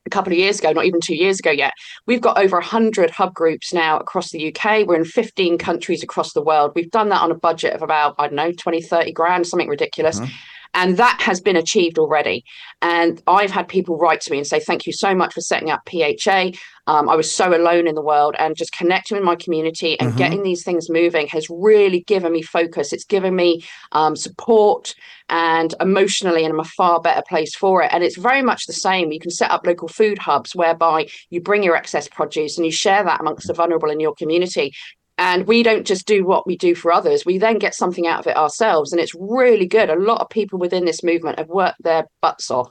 a 0.06 0.10
couple 0.10 0.32
of 0.32 0.38
years 0.38 0.58
ago, 0.58 0.72
not 0.72 0.86
even 0.86 1.00
two 1.00 1.14
years 1.14 1.38
ago 1.38 1.50
yet, 1.50 1.72
we've 2.06 2.20
got 2.20 2.38
over 2.38 2.56
100 2.56 3.10
hub 3.10 3.32
groups 3.34 3.72
now 3.72 3.98
across 3.98 4.30
the 4.30 4.52
UK. 4.52 4.86
We're 4.86 4.96
in 4.96 5.04
15 5.04 5.58
countries 5.58 6.02
across 6.02 6.32
the 6.32 6.42
world. 6.42 6.72
We've 6.74 6.90
done 6.90 7.10
that 7.10 7.20
on 7.20 7.30
a 7.30 7.36
budget 7.36 7.74
of 7.74 7.82
about, 7.82 8.16
I 8.18 8.26
don't 8.26 8.36
know, 8.36 8.52
20, 8.52 8.82
30 8.82 9.12
grand, 9.12 9.46
something 9.46 9.68
ridiculous. 9.68 10.18
Mm-hmm. 10.18 10.32
And 10.74 10.96
that 10.96 11.20
has 11.20 11.40
been 11.40 11.56
achieved 11.56 11.98
already. 11.98 12.44
And 12.82 13.22
I've 13.26 13.50
had 13.50 13.68
people 13.68 13.98
write 13.98 14.20
to 14.22 14.30
me 14.30 14.38
and 14.38 14.46
say, 14.46 14.60
Thank 14.60 14.86
you 14.86 14.92
so 14.92 15.14
much 15.14 15.34
for 15.34 15.40
setting 15.40 15.70
up 15.70 15.88
PHA. 15.90 16.52
Um, 16.86 17.08
I 17.08 17.14
was 17.14 17.32
so 17.32 17.56
alone 17.56 17.86
in 17.86 17.94
the 17.94 18.02
world 18.02 18.34
and 18.38 18.56
just 18.56 18.72
connecting 18.72 19.16
with 19.16 19.24
my 19.24 19.36
community 19.36 19.98
and 20.00 20.10
mm-hmm. 20.10 20.18
getting 20.18 20.42
these 20.42 20.64
things 20.64 20.90
moving 20.90 21.28
has 21.28 21.46
really 21.48 22.00
given 22.00 22.32
me 22.32 22.42
focus. 22.42 22.92
It's 22.92 23.04
given 23.04 23.36
me 23.36 23.64
um, 23.92 24.16
support 24.16 24.94
and 25.28 25.72
emotionally, 25.80 26.44
and 26.44 26.52
I'm 26.52 26.60
a 26.60 26.64
far 26.64 27.00
better 27.00 27.22
place 27.28 27.54
for 27.54 27.82
it. 27.82 27.90
And 27.92 28.02
it's 28.02 28.16
very 28.16 28.42
much 28.42 28.66
the 28.66 28.72
same. 28.72 29.12
You 29.12 29.20
can 29.20 29.30
set 29.30 29.50
up 29.50 29.66
local 29.66 29.88
food 29.88 30.18
hubs 30.18 30.56
whereby 30.56 31.06
you 31.30 31.40
bring 31.40 31.62
your 31.62 31.76
excess 31.76 32.08
produce 32.08 32.56
and 32.56 32.66
you 32.66 32.72
share 32.72 33.04
that 33.04 33.20
amongst 33.20 33.46
the 33.46 33.54
vulnerable 33.54 33.90
in 33.90 34.00
your 34.00 34.14
community. 34.14 34.72
And 35.20 35.46
we 35.46 35.62
don't 35.62 35.86
just 35.86 36.06
do 36.06 36.24
what 36.24 36.46
we 36.46 36.56
do 36.56 36.74
for 36.74 36.90
others, 36.90 37.26
we 37.26 37.36
then 37.36 37.58
get 37.58 37.74
something 37.74 38.06
out 38.06 38.20
of 38.20 38.26
it 38.26 38.38
ourselves. 38.38 38.90
And 38.90 38.98
it's 38.98 39.14
really 39.14 39.66
good. 39.66 39.90
A 39.90 39.94
lot 39.94 40.22
of 40.22 40.30
people 40.30 40.58
within 40.58 40.86
this 40.86 41.04
movement 41.04 41.38
have 41.38 41.48
worked 41.48 41.82
their 41.82 42.06
butts 42.22 42.50
off. 42.50 42.70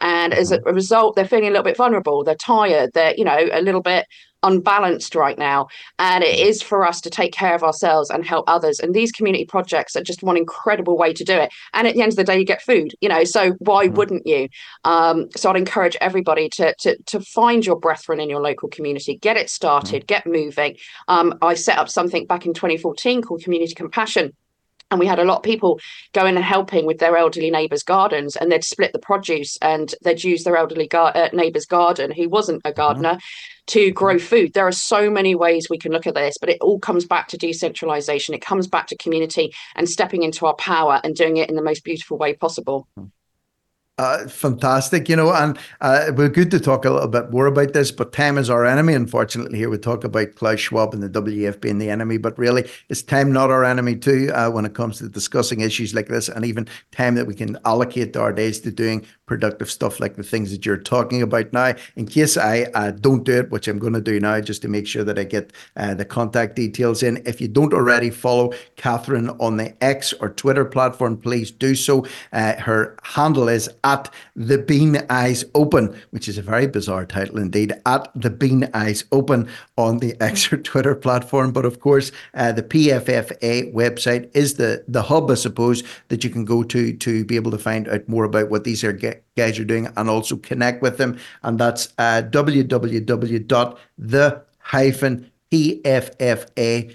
And 0.00 0.32
as 0.32 0.52
a 0.52 0.58
mm-hmm. 0.58 0.74
result, 0.74 1.16
they're 1.16 1.26
feeling 1.26 1.48
a 1.48 1.50
little 1.50 1.64
bit 1.64 1.76
vulnerable. 1.76 2.24
They're 2.24 2.34
tired. 2.34 2.90
They're, 2.94 3.14
you 3.16 3.24
know, 3.24 3.48
a 3.52 3.60
little 3.60 3.82
bit 3.82 4.06
unbalanced 4.42 5.14
right 5.14 5.38
now. 5.38 5.66
And 5.98 6.22
it 6.22 6.38
is 6.38 6.62
for 6.62 6.86
us 6.86 7.00
to 7.02 7.10
take 7.10 7.32
care 7.32 7.54
of 7.54 7.64
ourselves 7.64 8.10
and 8.10 8.24
help 8.24 8.44
others. 8.48 8.78
And 8.78 8.94
these 8.94 9.10
community 9.10 9.44
projects 9.44 9.96
are 9.96 10.02
just 10.02 10.22
one 10.22 10.36
incredible 10.36 10.96
way 10.96 11.12
to 11.12 11.24
do 11.24 11.34
it. 11.34 11.50
And 11.74 11.88
at 11.88 11.94
the 11.94 12.02
end 12.02 12.12
of 12.12 12.16
the 12.16 12.24
day, 12.24 12.38
you 12.38 12.44
get 12.44 12.62
food, 12.62 12.94
you 13.00 13.08
know, 13.08 13.24
so 13.24 13.52
why 13.58 13.86
mm-hmm. 13.86 13.96
wouldn't 13.96 14.26
you? 14.26 14.48
Um, 14.84 15.28
so 15.36 15.50
I'd 15.50 15.56
encourage 15.56 15.96
everybody 16.00 16.48
to, 16.50 16.74
to, 16.80 16.96
to 17.06 17.20
find 17.20 17.66
your 17.66 17.78
brethren 17.78 18.20
in 18.20 18.30
your 18.30 18.40
local 18.40 18.68
community, 18.68 19.16
get 19.16 19.36
it 19.36 19.50
started, 19.50 20.02
mm-hmm. 20.02 20.06
get 20.06 20.26
moving. 20.26 20.76
Um, 21.08 21.36
I 21.42 21.54
set 21.54 21.78
up 21.78 21.88
something 21.88 22.26
back 22.26 22.46
in 22.46 22.54
2014 22.54 23.22
called 23.22 23.42
Community 23.42 23.74
Compassion 23.74 24.34
and 24.90 24.98
we 25.00 25.06
had 25.06 25.18
a 25.18 25.24
lot 25.24 25.38
of 25.38 25.42
people 25.42 25.80
going 26.12 26.36
and 26.36 26.44
helping 26.44 26.86
with 26.86 26.98
their 26.98 27.16
elderly 27.16 27.50
neighbours' 27.50 27.82
gardens, 27.82 28.36
and 28.36 28.50
they'd 28.50 28.64
split 28.64 28.92
the 28.92 28.98
produce 28.98 29.58
and 29.60 29.94
they'd 30.02 30.24
use 30.24 30.44
their 30.44 30.56
elderly 30.56 30.86
gar- 30.86 31.16
uh, 31.16 31.28
neighbour's 31.32 31.66
garden, 31.66 32.10
who 32.10 32.28
wasn't 32.28 32.62
a 32.64 32.72
gardener, 32.72 33.14
mm-hmm. 33.14 33.66
to 33.66 33.90
grow 33.90 34.18
food. 34.18 34.54
There 34.54 34.66
are 34.66 34.72
so 34.72 35.10
many 35.10 35.34
ways 35.34 35.68
we 35.68 35.78
can 35.78 35.92
look 35.92 36.06
at 36.06 36.14
this, 36.14 36.38
but 36.38 36.48
it 36.48 36.58
all 36.60 36.78
comes 36.78 37.04
back 37.06 37.28
to 37.28 37.38
decentralisation. 37.38 38.34
It 38.34 38.42
comes 38.42 38.66
back 38.66 38.86
to 38.88 38.96
community 38.96 39.52
and 39.74 39.88
stepping 39.88 40.22
into 40.22 40.46
our 40.46 40.54
power 40.54 41.00
and 41.04 41.14
doing 41.14 41.36
it 41.36 41.50
in 41.50 41.56
the 41.56 41.62
most 41.62 41.84
beautiful 41.84 42.16
way 42.16 42.34
possible. 42.34 42.88
Mm-hmm. 42.98 43.08
Uh, 43.98 44.28
fantastic, 44.28 45.08
you 45.08 45.16
know, 45.16 45.32
and 45.32 45.58
uh, 45.80 46.12
we're 46.14 46.28
good 46.28 46.52
to 46.52 46.60
talk 46.60 46.84
a 46.84 46.90
little 46.90 47.08
bit 47.08 47.32
more 47.32 47.46
about 47.46 47.72
this, 47.72 47.90
but 47.90 48.12
time 48.12 48.38
is 48.38 48.48
our 48.48 48.64
enemy. 48.64 48.94
Unfortunately, 48.94 49.58
here 49.58 49.68
we 49.68 49.76
talk 49.76 50.04
about 50.04 50.36
Klaus 50.36 50.60
Schwab 50.60 50.94
and 50.94 51.02
the 51.02 51.08
WEF 51.08 51.60
being 51.60 51.78
the 51.78 51.90
enemy, 51.90 52.16
but 52.16 52.38
really, 52.38 52.70
is 52.90 53.02
time 53.02 53.32
not 53.32 53.50
our 53.50 53.64
enemy 53.64 53.96
too 53.96 54.30
uh, 54.34 54.48
when 54.50 54.64
it 54.64 54.74
comes 54.74 54.98
to 54.98 55.08
discussing 55.08 55.62
issues 55.62 55.94
like 55.94 56.06
this, 56.06 56.28
and 56.28 56.44
even 56.44 56.68
time 56.92 57.16
that 57.16 57.26
we 57.26 57.34
can 57.34 57.58
allocate 57.64 58.16
our 58.16 58.32
days 58.32 58.60
to 58.60 58.70
doing 58.70 59.04
productive 59.28 59.70
stuff 59.70 60.00
like 60.00 60.16
the 60.16 60.22
things 60.24 60.50
that 60.50 60.66
you're 60.66 60.76
talking 60.76 61.22
about 61.22 61.52
now. 61.52 61.74
In 61.94 62.06
case 62.06 62.36
I 62.36 62.62
uh, 62.74 62.90
don't 62.90 63.24
do 63.24 63.38
it, 63.38 63.50
which 63.50 63.68
I'm 63.68 63.78
going 63.78 63.92
to 63.92 64.00
do 64.00 64.18
now, 64.18 64.40
just 64.40 64.62
to 64.62 64.68
make 64.68 64.86
sure 64.86 65.04
that 65.04 65.18
I 65.18 65.24
get 65.24 65.52
uh, 65.76 65.94
the 65.94 66.04
contact 66.04 66.56
details 66.56 67.02
in. 67.02 67.22
If 67.26 67.40
you 67.40 67.48
don't 67.48 67.74
already 67.74 68.10
follow 68.10 68.52
Katherine 68.76 69.28
on 69.38 69.58
the 69.58 69.72
X 69.84 70.12
or 70.14 70.30
Twitter 70.30 70.64
platform, 70.64 71.18
please 71.18 71.50
do 71.50 71.74
so. 71.74 72.06
Uh, 72.32 72.54
her 72.54 72.96
handle 73.02 73.48
is 73.48 73.68
at 73.84 74.12
the 74.34 74.58
Bean 74.58 75.02
Eyes 75.10 75.44
Open, 75.54 75.96
which 76.10 76.28
is 76.28 76.38
a 76.38 76.42
very 76.42 76.66
bizarre 76.66 77.06
title 77.06 77.38
indeed, 77.38 77.74
at 77.86 78.10
the 78.14 78.30
Bean 78.30 78.68
Eyes 78.74 79.04
Open 79.12 79.48
on 79.76 79.98
the 79.98 80.20
X 80.20 80.52
or 80.52 80.56
Twitter 80.56 80.94
platform. 80.94 81.52
But 81.52 81.66
of 81.66 81.80
course, 81.80 82.10
uh, 82.34 82.52
the 82.52 82.62
PFFA 82.62 83.72
website 83.74 84.30
is 84.34 84.54
the, 84.54 84.84
the 84.88 85.02
hub, 85.02 85.30
I 85.30 85.34
suppose, 85.34 85.82
that 86.08 86.24
you 86.24 86.30
can 86.30 86.44
go 86.44 86.62
to 86.62 86.96
to 86.96 87.24
be 87.24 87.36
able 87.36 87.50
to 87.50 87.58
find 87.58 87.88
out 87.88 88.08
more 88.08 88.24
about 88.24 88.48
what 88.50 88.64
these 88.64 88.82
are 88.82 88.92
guys 89.36 89.58
are 89.58 89.64
doing 89.64 89.88
and 89.96 90.10
also 90.10 90.36
connect 90.36 90.82
with 90.82 90.98
them. 90.98 91.18
And 91.42 91.58
that's 91.58 91.94
uh, 91.98 92.22
www.the 92.30 93.48
hyphen 94.58 95.30
pffa.org. 95.50 96.92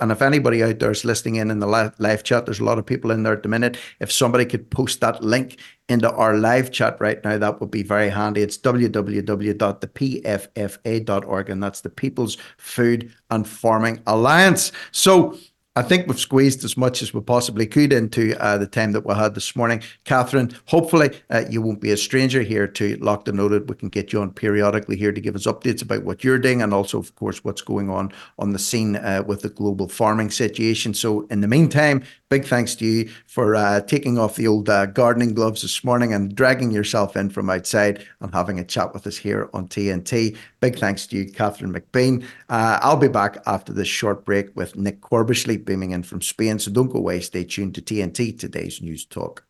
And 0.00 0.10
if 0.10 0.22
anybody 0.22 0.62
out 0.62 0.78
there 0.78 0.90
is 0.90 1.04
listening 1.04 1.34
in 1.36 1.50
in 1.50 1.58
the 1.58 1.66
live 1.66 2.24
chat, 2.24 2.46
there's 2.46 2.60
a 2.60 2.64
lot 2.64 2.78
of 2.78 2.86
people 2.86 3.10
in 3.10 3.24
there 3.24 3.34
at 3.34 3.42
the 3.42 3.48
minute. 3.48 3.76
If 4.00 4.10
somebody 4.10 4.46
could 4.46 4.70
post 4.70 5.00
that 5.00 5.22
link 5.22 5.58
into 5.88 6.10
our 6.10 6.36
live 6.36 6.70
chat 6.70 6.96
right 7.00 7.22
now, 7.22 7.38
that 7.38 7.60
would 7.60 7.70
be 7.70 7.82
very 7.82 8.08
handy. 8.08 8.40
It's 8.40 8.56
www.thepffa.org, 8.56 11.50
and 11.50 11.62
that's 11.62 11.82
the 11.82 11.90
People's 11.90 12.38
Food 12.56 13.12
and 13.30 13.46
Farming 13.46 14.00
Alliance. 14.06 14.72
So 14.90 15.36
I 15.74 15.80
think 15.80 16.06
we've 16.06 16.20
squeezed 16.20 16.64
as 16.64 16.76
much 16.76 17.00
as 17.00 17.14
we 17.14 17.22
possibly 17.22 17.66
could 17.66 17.94
into 17.94 18.38
uh, 18.38 18.58
the 18.58 18.66
time 18.66 18.92
that 18.92 19.06
we 19.06 19.14
had 19.14 19.34
this 19.34 19.56
morning. 19.56 19.82
Katherine, 20.04 20.54
hopefully 20.66 21.18
uh, 21.30 21.44
you 21.48 21.62
won't 21.62 21.80
be 21.80 21.92
a 21.92 21.96
stranger 21.96 22.42
here 22.42 22.68
to 22.68 22.96
Locked 22.96 23.26
and 23.28 23.38
Loaded. 23.38 23.70
We 23.70 23.76
can 23.76 23.88
get 23.88 24.12
you 24.12 24.20
on 24.20 24.32
periodically 24.32 24.98
here 24.98 25.12
to 25.12 25.20
give 25.20 25.34
us 25.34 25.46
updates 25.46 25.80
about 25.80 26.04
what 26.04 26.22
you're 26.22 26.38
doing 26.38 26.60
and 26.60 26.74
also, 26.74 26.98
of 26.98 27.14
course, 27.14 27.42
what's 27.42 27.62
going 27.62 27.88
on 27.88 28.12
on 28.38 28.52
the 28.52 28.58
scene 28.58 28.96
uh, 28.96 29.22
with 29.26 29.40
the 29.40 29.48
global 29.48 29.88
farming 29.88 30.30
situation. 30.30 30.92
So, 30.92 31.22
in 31.28 31.40
the 31.40 31.48
meantime, 31.48 32.04
big 32.32 32.46
thanks 32.46 32.74
to 32.74 32.86
you 32.86 33.10
for 33.26 33.54
uh, 33.54 33.82
taking 33.82 34.18
off 34.18 34.36
the 34.36 34.48
old 34.48 34.66
uh, 34.66 34.86
gardening 34.86 35.34
gloves 35.34 35.60
this 35.60 35.84
morning 35.84 36.14
and 36.14 36.34
dragging 36.34 36.70
yourself 36.70 37.14
in 37.14 37.28
from 37.28 37.50
outside 37.50 38.02
and 38.22 38.32
having 38.32 38.58
a 38.58 38.64
chat 38.64 38.94
with 38.94 39.06
us 39.06 39.18
here 39.18 39.50
on 39.52 39.68
TNT. 39.68 40.34
Big 40.60 40.78
thanks 40.78 41.06
to 41.06 41.18
you, 41.18 41.30
Katherine 41.30 41.74
McBean. 41.74 42.24
Uh, 42.48 42.78
I'll 42.80 42.96
be 42.96 43.08
back 43.08 43.36
after 43.44 43.74
this 43.74 43.86
short 43.86 44.24
break 44.24 44.48
with 44.56 44.76
Nick 44.76 45.02
Corbishley 45.02 45.62
beaming 45.62 45.90
in 45.90 46.02
from 46.04 46.22
Spain. 46.22 46.58
So 46.58 46.70
don't 46.70 46.90
go 46.90 47.00
away. 47.00 47.20
Stay 47.20 47.44
tuned 47.44 47.74
to 47.74 47.82
TNT, 47.82 48.38
today's 48.38 48.80
News 48.80 49.04
Talk. 49.04 49.44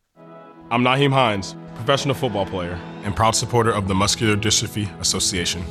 I'm 0.69 0.83
Nyheim 0.83 1.13
Hines, 1.13 1.55
professional 1.75 2.15
football 2.15 2.45
player 2.45 2.77
and 3.05 3.15
proud 3.15 3.31
supporter 3.31 3.71
of 3.71 3.87
the 3.87 3.95
Muscular 3.95 4.35
Dystrophy 4.35 4.89
Association. 4.99 5.63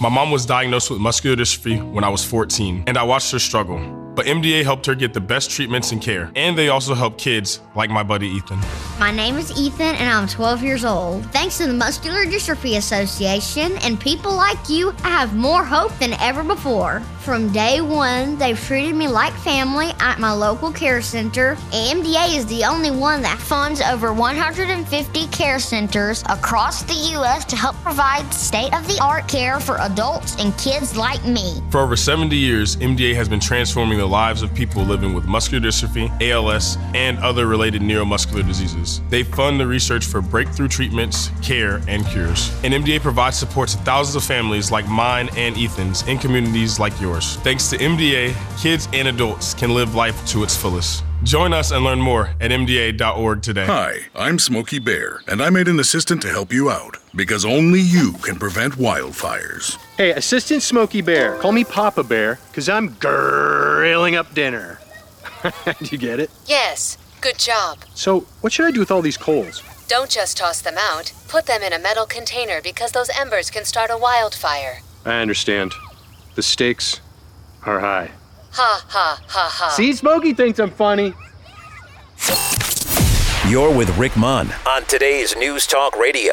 My 0.00 0.08
mom 0.08 0.30
was 0.30 0.46
diagnosed 0.46 0.90
with 0.90 1.00
muscular 1.00 1.34
dystrophy 1.34 1.82
when 1.92 2.04
I 2.04 2.08
was 2.08 2.24
14, 2.24 2.84
and 2.86 2.96
I 2.96 3.02
watched 3.02 3.32
her 3.32 3.40
struggle. 3.40 3.78
But 4.14 4.26
MDA 4.26 4.62
helped 4.62 4.84
her 4.86 4.94
get 4.94 5.14
the 5.14 5.20
best 5.20 5.50
treatments 5.50 5.92
and 5.92 6.00
care, 6.00 6.30
and 6.36 6.56
they 6.56 6.68
also 6.68 6.94
help 6.94 7.16
kids 7.16 7.60
like 7.74 7.88
my 7.88 8.02
buddy 8.02 8.28
Ethan. 8.28 8.58
My 8.98 9.10
name 9.10 9.38
is 9.38 9.50
Ethan, 9.58 9.96
and 9.96 10.08
I'm 10.08 10.28
12 10.28 10.62
years 10.62 10.84
old. 10.84 11.24
Thanks 11.32 11.56
to 11.58 11.66
the 11.66 11.72
Muscular 11.72 12.26
Dystrophy 12.26 12.76
Association 12.76 13.72
and 13.78 13.98
people 13.98 14.34
like 14.34 14.68
you, 14.68 14.94
I 15.02 15.08
have 15.08 15.34
more 15.34 15.64
hope 15.64 15.96
than 15.98 16.12
ever 16.20 16.44
before. 16.44 17.00
From 17.20 17.52
day 17.52 17.80
one, 17.80 18.36
they've 18.36 18.58
treated 18.58 18.94
me 18.94 19.08
like 19.08 19.32
family 19.32 19.92
at 20.00 20.18
my 20.18 20.32
local 20.32 20.72
care 20.72 21.00
center. 21.00 21.54
AMDA 21.70 22.36
is 22.36 22.44
the 22.46 22.64
only 22.64 22.90
one 22.90 23.22
that 23.22 23.38
funds 23.38 23.80
over 23.80 24.12
150 24.12 25.26
care 25.28 25.58
centers 25.58 26.22
across 26.28 26.82
the 26.82 27.12
U.S. 27.12 27.44
to 27.46 27.56
help 27.56 27.76
provide 27.76 28.32
state 28.34 28.74
of 28.74 28.86
the 28.88 28.98
art 29.00 29.26
care 29.26 29.58
for 29.58 29.78
adults 29.78 30.36
and 30.38 30.56
kids 30.58 30.96
like 30.96 31.24
me. 31.24 31.62
For 31.70 31.80
over 31.80 31.96
70 31.96 32.36
years, 32.36 32.76
MDA 32.76 33.14
has 33.14 33.28
been 33.28 33.40
transforming 33.40 34.00
the 34.02 34.08
lives 34.08 34.42
of 34.42 34.52
people 34.52 34.82
living 34.82 35.14
with 35.14 35.26
muscular 35.26 35.64
dystrophy, 35.64 36.10
ALS, 36.20 36.76
and 36.92 37.16
other 37.18 37.46
related 37.46 37.82
neuromuscular 37.82 38.44
diseases. 38.44 39.00
They 39.10 39.22
fund 39.22 39.60
the 39.60 39.66
research 39.66 40.04
for 40.06 40.20
breakthrough 40.20 40.66
treatments, 40.66 41.30
care, 41.40 41.80
and 41.86 42.04
cures. 42.06 42.52
And 42.64 42.74
MDA 42.74 43.00
provides 43.00 43.36
support 43.36 43.68
to 43.68 43.76
thousands 43.78 44.16
of 44.16 44.24
families 44.24 44.72
like 44.72 44.88
mine 44.88 45.28
and 45.36 45.56
Ethan's 45.56 46.02
in 46.08 46.18
communities 46.18 46.80
like 46.80 47.00
yours. 47.00 47.36
Thanks 47.36 47.70
to 47.70 47.78
MDA, 47.78 48.34
kids 48.60 48.88
and 48.92 49.06
adults 49.06 49.54
can 49.54 49.72
live 49.72 49.94
life 49.94 50.26
to 50.26 50.42
its 50.42 50.56
fullest. 50.56 51.04
Join 51.22 51.52
us 51.52 51.70
and 51.70 51.84
learn 51.84 52.00
more 52.00 52.30
at 52.40 52.50
MDA.org 52.50 53.42
today. 53.42 53.64
Hi, 53.66 54.00
I'm 54.14 54.40
Smokey 54.40 54.80
Bear, 54.80 55.20
and 55.28 55.40
I 55.40 55.50
made 55.50 55.68
an 55.68 55.78
assistant 55.78 56.20
to 56.22 56.28
help 56.28 56.52
you 56.52 56.68
out 56.68 56.96
because 57.14 57.44
only 57.44 57.80
you 57.80 58.14
can 58.14 58.36
prevent 58.36 58.74
wildfires. 58.74 59.76
Hey, 59.96 60.10
Assistant 60.10 60.64
Smokey 60.64 61.00
Bear. 61.00 61.38
Call 61.38 61.52
me 61.52 61.62
Papa 61.62 62.02
Bear, 62.02 62.40
because 62.48 62.68
I'm 62.68 62.96
grilling 62.98 64.16
up 64.16 64.34
dinner. 64.34 64.80
do 65.44 65.86
you 65.90 65.98
get 65.98 66.18
it? 66.18 66.28
Yes, 66.46 66.98
good 67.20 67.38
job. 67.38 67.78
So, 67.94 68.26
what 68.40 68.52
should 68.52 68.66
I 68.66 68.72
do 68.72 68.80
with 68.80 68.90
all 68.90 69.02
these 69.02 69.16
coals? 69.16 69.62
Don't 69.86 70.10
just 70.10 70.36
toss 70.36 70.60
them 70.60 70.76
out. 70.76 71.12
Put 71.28 71.46
them 71.46 71.62
in 71.62 71.72
a 71.72 71.78
metal 71.78 72.04
container 72.04 72.60
because 72.60 72.90
those 72.90 73.10
embers 73.10 73.48
can 73.48 73.64
start 73.64 73.90
a 73.92 73.96
wildfire. 73.96 74.80
I 75.04 75.20
understand. 75.20 75.72
The 76.34 76.42
stakes 76.42 77.00
are 77.64 77.78
high. 77.78 78.10
Ha 78.54 78.84
ha 78.86 79.18
ha 79.28 79.48
ha. 79.50 79.68
See, 79.70 79.94
Smokey 79.94 80.34
thinks 80.34 80.58
I'm 80.58 80.70
funny. 80.70 81.14
You're 83.50 83.74
with 83.74 83.96
Rick 83.96 84.14
Munn 84.14 84.52
on 84.68 84.84
today's 84.84 85.34
News 85.36 85.66
Talk 85.66 85.96
Radio, 85.96 86.32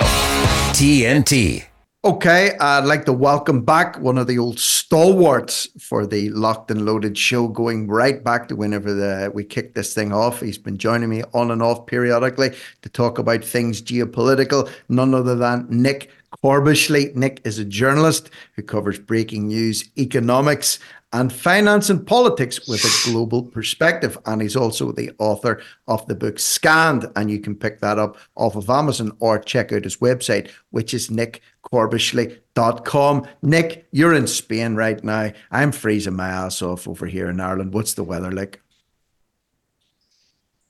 TNT. 0.71 1.63
Okay, 2.03 2.57
I'd 2.59 2.83
like 2.83 3.05
to 3.05 3.13
welcome 3.13 3.63
back 3.63 3.99
one 3.99 4.17
of 4.17 4.27
the 4.27 4.37
old 4.37 4.59
stalwarts 4.59 5.67
for 5.81 6.05
the 6.05 6.29
Locked 6.31 6.71
and 6.71 6.85
Loaded 6.85 7.17
show, 7.17 7.47
going 7.47 7.87
right 7.87 8.21
back 8.21 8.49
to 8.49 8.55
whenever 8.55 8.93
the, 8.93 9.31
we 9.33 9.45
kicked 9.45 9.75
this 9.75 9.93
thing 9.93 10.11
off. 10.11 10.41
He's 10.41 10.57
been 10.57 10.77
joining 10.77 11.09
me 11.09 11.23
on 11.33 11.51
and 11.51 11.63
off 11.63 11.85
periodically 11.85 12.51
to 12.81 12.89
talk 12.89 13.17
about 13.17 13.45
things 13.45 13.81
geopolitical, 13.81 14.69
none 14.89 15.13
other 15.13 15.35
than 15.35 15.67
Nick 15.69 16.09
Corbishley. 16.43 17.13
Nick 17.15 17.41
is 17.43 17.59
a 17.59 17.65
journalist 17.65 18.29
who 18.55 18.63
covers 18.63 18.99
breaking 18.99 19.47
news, 19.47 19.89
economics, 19.97 20.79
and 21.11 21.33
finance 21.33 21.89
and 21.89 22.05
politics 22.05 22.67
with 22.67 22.83
a 22.83 23.09
global 23.09 23.41
perspective. 23.41 24.15
And 24.25 24.41
he's 24.41 24.55
also 24.55 24.91
the 24.91 25.11
author 25.17 25.61
of 25.87 26.05
the 26.07 26.15
book 26.15 26.37
Scanned. 26.37 27.07
And 27.15 27.31
you 27.31 27.39
can 27.39 27.55
pick 27.55 27.79
that 27.79 27.97
up 27.97 28.17
off 28.35 28.55
of 28.55 28.69
Amazon 28.69 29.13
or 29.19 29.39
check 29.39 29.73
out 29.73 29.85
his 29.85 29.97
website, 29.97 30.51
which 30.69 30.93
is 30.93 31.09
nickcorbishley.com. 31.09 33.27
Nick, 33.41 33.87
you're 33.91 34.13
in 34.13 34.27
Spain 34.27 34.75
right 34.75 35.03
now. 35.03 35.31
I'm 35.49 35.71
freezing 35.71 36.15
my 36.15 36.29
ass 36.29 36.61
off 36.61 36.87
over 36.87 37.07
here 37.07 37.27
in 37.29 37.39
Ireland. 37.39 37.73
What's 37.73 37.95
the 37.95 38.03
weather 38.03 38.31
like? 38.31 38.61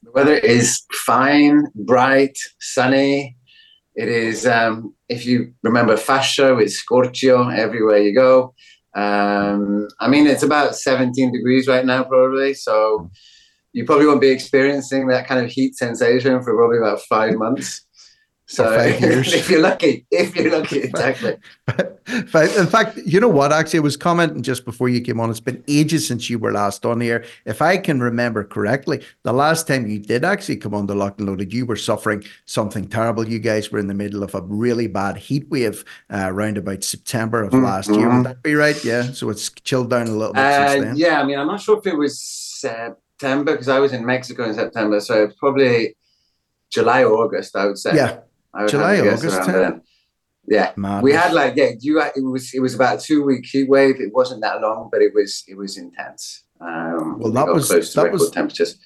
The 0.04 0.12
weather 0.12 0.38
is 0.38 0.86
fine, 1.06 1.66
bright, 1.76 2.40
sunny. 2.60 3.36
It 3.96 4.08
is, 4.08 4.48
um, 4.48 4.94
if 5.10 5.26
you 5.26 5.54
remember 5.62 5.98
Fast 5.98 6.34
Show, 6.34 6.58
it's 6.58 6.76
Scorchio 6.76 7.50
everywhere 7.50 7.98
you 7.98 8.16
go. 8.16 8.54
Um, 8.96 9.88
I 10.00 10.08
mean, 10.08 10.28
it's 10.28 10.44
about 10.44 10.76
17 10.76 11.32
degrees 11.32 11.68
right 11.68 11.86
now, 11.86 12.04
probably. 12.04 12.54
So 12.54 13.10
you 13.74 13.86
probably 13.86 14.08
won't 14.08 14.22
be 14.22 14.30
experiencing 14.30 15.08
that 15.08 15.28
kind 15.28 15.44
of 15.44 15.52
heat 15.52 15.76
sensation 15.76 16.42
for 16.42 16.56
probably 16.56 16.78
about 16.78 17.02
five 17.02 17.36
months. 17.36 17.86
So 18.50 18.66
five 18.76 19.00
years. 19.02 19.32
if 19.32 19.48
you're 19.48 19.62
lucky, 19.62 20.08
if 20.10 20.36
you're 20.36 20.52
lucky, 20.52 20.80
exactly. 20.82 21.38
In 22.08 22.26
fact, 22.66 22.98
you 23.06 23.20
know 23.20 23.28
what? 23.28 23.54
Actually, 23.54 23.78
I 23.78 23.84
was 23.84 23.96
commenting 23.96 24.42
just 24.42 24.66
before 24.66 24.90
you 24.90 25.02
came 25.02 25.20
on. 25.20 25.30
It's 25.30 25.40
been 25.40 25.64
ages 25.68 26.08
since 26.08 26.32
you 26.32 26.40
were 26.40 26.52
last 26.52 26.84
on 26.84 27.00
here. 27.00 27.24
If 27.46 27.62
I 27.62 27.78
can 27.78 28.00
remember 28.00 28.44
correctly, 28.44 29.04
the 29.22 29.34
last 29.34 29.68
time 29.68 29.86
you 29.86 30.00
did 30.00 30.26
actually 30.26 30.58
come 30.58 30.74
on 30.74 30.88
the 30.88 30.96
Locked 30.96 31.20
and 31.20 31.30
Loaded, 31.30 31.54
you 31.54 31.68
were 31.68 31.76
suffering 31.76 32.24
something 32.46 32.88
terrible. 32.88 33.30
You 33.30 33.38
guys 33.38 33.72
were 33.72 33.78
in 33.78 33.86
the 33.86 33.94
middle 33.94 34.24
of 34.24 34.34
a 34.34 34.42
really 34.42 34.88
bad 34.88 35.18
heat 35.18 35.48
wave 35.50 35.86
uh, 36.12 36.26
around 36.26 36.58
about 36.58 36.84
September 36.84 37.44
of 37.44 37.54
mm-hmm. 37.54 37.66
last 37.66 37.92
year. 37.92 38.10
Would 38.10 38.26
that 38.26 38.42
be 38.42 38.56
right? 38.56 38.84
Yeah. 38.84 39.12
So 39.12 39.30
it's 39.30 39.52
chilled 39.64 39.92
down 39.92 40.08
a 40.08 40.12
little 40.12 40.34
bit 40.34 40.42
uh, 40.42 40.70
since 40.70 40.86
then. 40.86 40.96
Yeah. 40.98 41.22
I 41.22 41.24
mean, 41.24 41.38
I'm 41.38 41.48
not 41.48 41.62
sure 41.62 41.78
if 41.78 41.86
it 41.86 41.96
was 41.96 42.20
September 42.20 43.52
because 43.52 43.70
I 43.70 43.78
was 43.78 43.94
in 43.94 44.04
Mexico 44.08 44.46
in 44.46 44.56
September. 44.56 45.00
So 45.02 45.26
it's 45.26 45.36
probably 45.36 45.96
July 46.72 47.04
or 47.04 47.24
August, 47.24 47.56
I 47.56 47.68
would 47.68 47.78
say. 47.78 47.96
Yeah. 47.96 48.22
July, 48.68 49.00
August 49.00 49.44
time. 49.44 49.82
Yeah, 50.48 50.72
Madness. 50.76 51.04
we 51.04 51.14
had 51.14 51.34
like 51.34 51.56
yeah, 51.56 51.72
you 51.80 52.02
it 52.02 52.24
was 52.24 52.54
it 52.54 52.60
was 52.60 52.74
about 52.74 53.00
a 53.00 53.02
two 53.02 53.24
week 53.24 53.46
heat 53.46 53.70
wave. 53.70 54.02
It 54.02 54.14
wasn't 54.14 54.42
that 54.42 54.62
long, 54.62 54.90
but 54.92 55.02
it 55.02 55.14
was 55.14 55.44
it 55.48 55.56
was 55.56 55.78
intense. 55.78 56.44
Um, 56.60 57.20
well, 57.20 57.32
that 57.32 57.48
was 57.48 57.68
close 57.68 57.94
to 57.94 58.02
that 58.02 58.12
was 58.12 58.32
temperatures. 58.32 58.80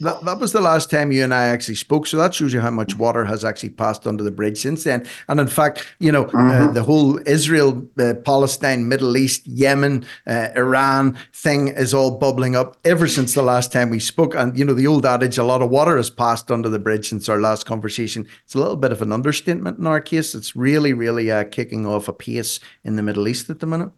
That, 0.00 0.24
that 0.24 0.38
was 0.38 0.52
the 0.52 0.60
last 0.60 0.90
time 0.90 1.12
you 1.12 1.22
and 1.22 1.34
I 1.34 1.48
actually 1.48 1.74
spoke. 1.74 2.06
So 2.06 2.16
that 2.16 2.34
shows 2.34 2.54
you 2.54 2.60
how 2.60 2.70
much 2.70 2.96
water 2.96 3.24
has 3.24 3.44
actually 3.44 3.70
passed 3.70 4.06
under 4.06 4.24
the 4.24 4.30
bridge 4.30 4.58
since 4.58 4.84
then. 4.84 5.06
And 5.28 5.38
in 5.38 5.46
fact, 5.46 5.86
you 5.98 6.10
know, 6.10 6.24
uh, 6.24 6.30
mm-hmm. 6.30 6.68
uh, 6.68 6.72
the 6.72 6.82
whole 6.82 7.20
Israel, 7.28 7.86
uh, 7.98 8.14
Palestine, 8.24 8.88
Middle 8.88 9.16
East, 9.16 9.46
Yemen, 9.46 10.06
uh, 10.26 10.48
Iran 10.56 11.18
thing 11.34 11.68
is 11.68 11.92
all 11.92 12.18
bubbling 12.18 12.56
up 12.56 12.78
ever 12.84 13.06
since 13.06 13.34
the 13.34 13.42
last 13.42 13.72
time 13.72 13.90
we 13.90 14.00
spoke. 14.00 14.34
And, 14.34 14.58
you 14.58 14.64
know, 14.64 14.74
the 14.74 14.86
old 14.86 15.04
adage, 15.04 15.36
a 15.36 15.44
lot 15.44 15.62
of 15.62 15.70
water 15.70 15.96
has 15.96 16.10
passed 16.10 16.50
under 16.50 16.68
the 16.68 16.78
bridge 16.78 17.08
since 17.10 17.28
our 17.28 17.40
last 17.40 17.66
conversation. 17.66 18.26
It's 18.44 18.54
a 18.54 18.58
little 18.58 18.76
bit 18.76 18.92
of 18.92 19.02
an 19.02 19.12
understatement 19.12 19.78
in 19.78 19.86
our 19.86 20.00
case. 20.00 20.34
It's 20.34 20.56
really, 20.56 20.94
really 20.94 21.30
uh, 21.30 21.44
kicking 21.44 21.86
off 21.86 22.08
a 22.08 22.12
pace 22.12 22.58
in 22.84 22.96
the 22.96 23.02
Middle 23.02 23.28
East 23.28 23.50
at 23.50 23.60
the 23.60 23.66
minute. 23.66 23.90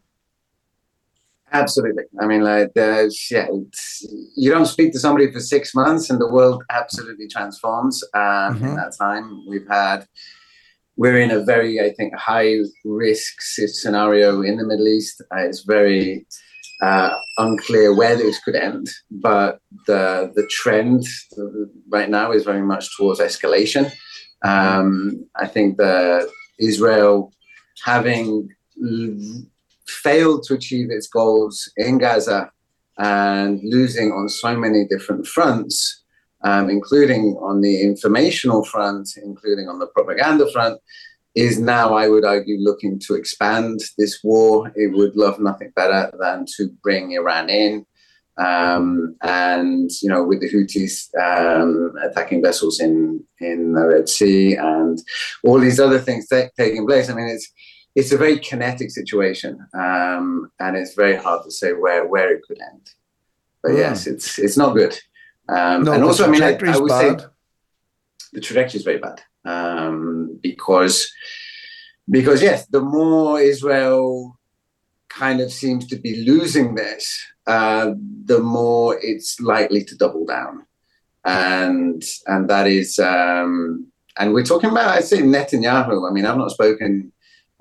Absolutely. 1.52 2.04
I 2.20 2.26
mean, 2.26 2.42
like, 2.42 2.72
there's, 2.74 3.28
yeah, 3.30 3.46
you 4.36 4.50
don't 4.50 4.66
speak 4.66 4.92
to 4.92 4.98
somebody 4.98 5.30
for 5.30 5.40
six 5.40 5.74
months 5.74 6.10
and 6.10 6.20
the 6.20 6.32
world 6.32 6.62
absolutely 6.70 7.28
transforms. 7.28 8.02
Um, 8.14 8.20
mm-hmm. 8.20 8.64
In 8.66 8.76
that 8.76 8.94
time, 8.98 9.44
we've 9.48 9.68
had, 9.68 10.06
we're 10.96 11.18
in 11.18 11.30
a 11.30 11.44
very, 11.44 11.80
I 11.80 11.92
think, 11.92 12.14
high 12.14 12.56
risk 12.84 13.40
scenario 13.40 14.42
in 14.42 14.56
the 14.56 14.66
Middle 14.66 14.88
East. 14.88 15.22
Uh, 15.30 15.40
it's 15.40 15.62
very 15.62 16.26
uh, 16.82 17.14
unclear 17.38 17.94
where 17.94 18.16
this 18.16 18.42
could 18.42 18.56
end, 18.56 18.90
but 19.10 19.60
the 19.86 20.32
the 20.34 20.46
trend 20.48 21.04
right 21.88 22.10
now 22.10 22.32
is 22.32 22.44
very 22.44 22.60
much 22.62 22.96
towards 22.96 23.20
escalation. 23.20 23.90
Um, 24.44 25.26
I 25.36 25.46
think 25.46 25.76
that 25.78 26.28
Israel 26.58 27.32
having 27.84 28.48
failed 29.86 30.44
to 30.44 30.54
achieve 30.54 30.90
its 30.90 31.06
goals 31.06 31.70
in 31.76 31.98
Gaza 31.98 32.50
and 32.98 33.60
losing 33.62 34.12
on 34.12 34.28
so 34.28 34.56
many 34.56 34.86
different 34.86 35.26
fronts, 35.26 36.02
um, 36.44 36.68
including 36.68 37.36
on 37.40 37.60
the 37.60 37.82
informational 37.82 38.64
front, 38.64 39.10
including 39.22 39.68
on 39.68 39.78
the 39.78 39.86
propaganda 39.88 40.50
front, 40.52 40.80
is 41.34 41.58
now, 41.58 41.94
I 41.94 42.08
would 42.08 42.24
argue, 42.24 42.58
looking 42.58 42.98
to 43.06 43.14
expand 43.14 43.80
this 43.96 44.20
war. 44.22 44.70
It 44.76 44.92
would 44.94 45.16
love 45.16 45.40
nothing 45.40 45.72
better 45.74 46.12
than 46.20 46.44
to 46.56 46.68
bring 46.82 47.12
Iran 47.12 47.48
in. 47.48 47.86
Um, 48.38 49.16
and 49.22 49.90
you 50.02 50.08
know, 50.08 50.24
with 50.24 50.40
the 50.40 50.48
Houthis 50.48 51.14
um, 51.20 51.92
attacking 52.02 52.42
vessels 52.42 52.80
in 52.80 53.22
in 53.40 53.74
the 53.74 53.86
Red 53.86 54.08
Sea 54.08 54.56
and 54.56 54.98
all 55.44 55.58
these 55.58 55.78
other 55.78 55.98
things 55.98 56.28
t- 56.28 56.48
taking 56.56 56.86
place, 56.86 57.10
I 57.10 57.14
mean, 57.14 57.28
it's 57.28 57.50
it's 57.94 58.12
a 58.12 58.16
very 58.16 58.38
kinetic 58.38 58.90
situation, 58.90 59.66
um, 59.74 60.50
and 60.60 60.76
it's 60.76 60.94
very 60.94 61.16
hard 61.16 61.44
to 61.44 61.50
say 61.50 61.72
where 61.72 62.06
where 62.06 62.32
it 62.34 62.42
could 62.42 62.60
end. 62.60 62.90
But 63.62 63.72
mm. 63.72 63.78
yes, 63.78 64.06
it's 64.06 64.38
it's 64.38 64.56
not 64.56 64.74
good. 64.74 64.98
Um, 65.48 65.84
no, 65.84 65.92
and 65.92 66.04
also, 66.04 66.24
I 66.24 66.28
mean, 66.28 66.42
I, 66.42 66.58
I 66.66 66.78
would 66.78 66.88
bad. 66.88 67.20
say 67.20 67.26
the 68.32 68.40
trajectory 68.40 68.78
is 68.78 68.84
very 68.84 68.98
bad 68.98 69.20
um, 69.44 70.38
because 70.42 71.12
because 72.10 72.42
yes, 72.42 72.66
the 72.66 72.80
more 72.80 73.40
Israel 73.40 74.38
kind 75.08 75.40
of 75.40 75.52
seems 75.52 75.86
to 75.88 75.96
be 75.96 76.24
losing 76.24 76.74
this, 76.74 77.22
uh, 77.46 77.92
the 78.24 78.38
more 78.38 78.98
it's 79.02 79.40
likely 79.40 79.84
to 79.84 79.96
double 79.96 80.24
down. 80.24 80.64
and 81.24 82.02
and 82.26 82.48
that 82.48 82.66
is 82.66 82.98
um, 82.98 83.86
and 84.18 84.32
we're 84.32 84.44
talking 84.44 84.70
about 84.70 84.88
I 84.88 85.00
say 85.00 85.18
Netanyahu. 85.18 86.08
I 86.08 86.12
mean, 86.12 86.26
I've 86.26 86.38
not 86.38 86.50
spoken 86.50 87.12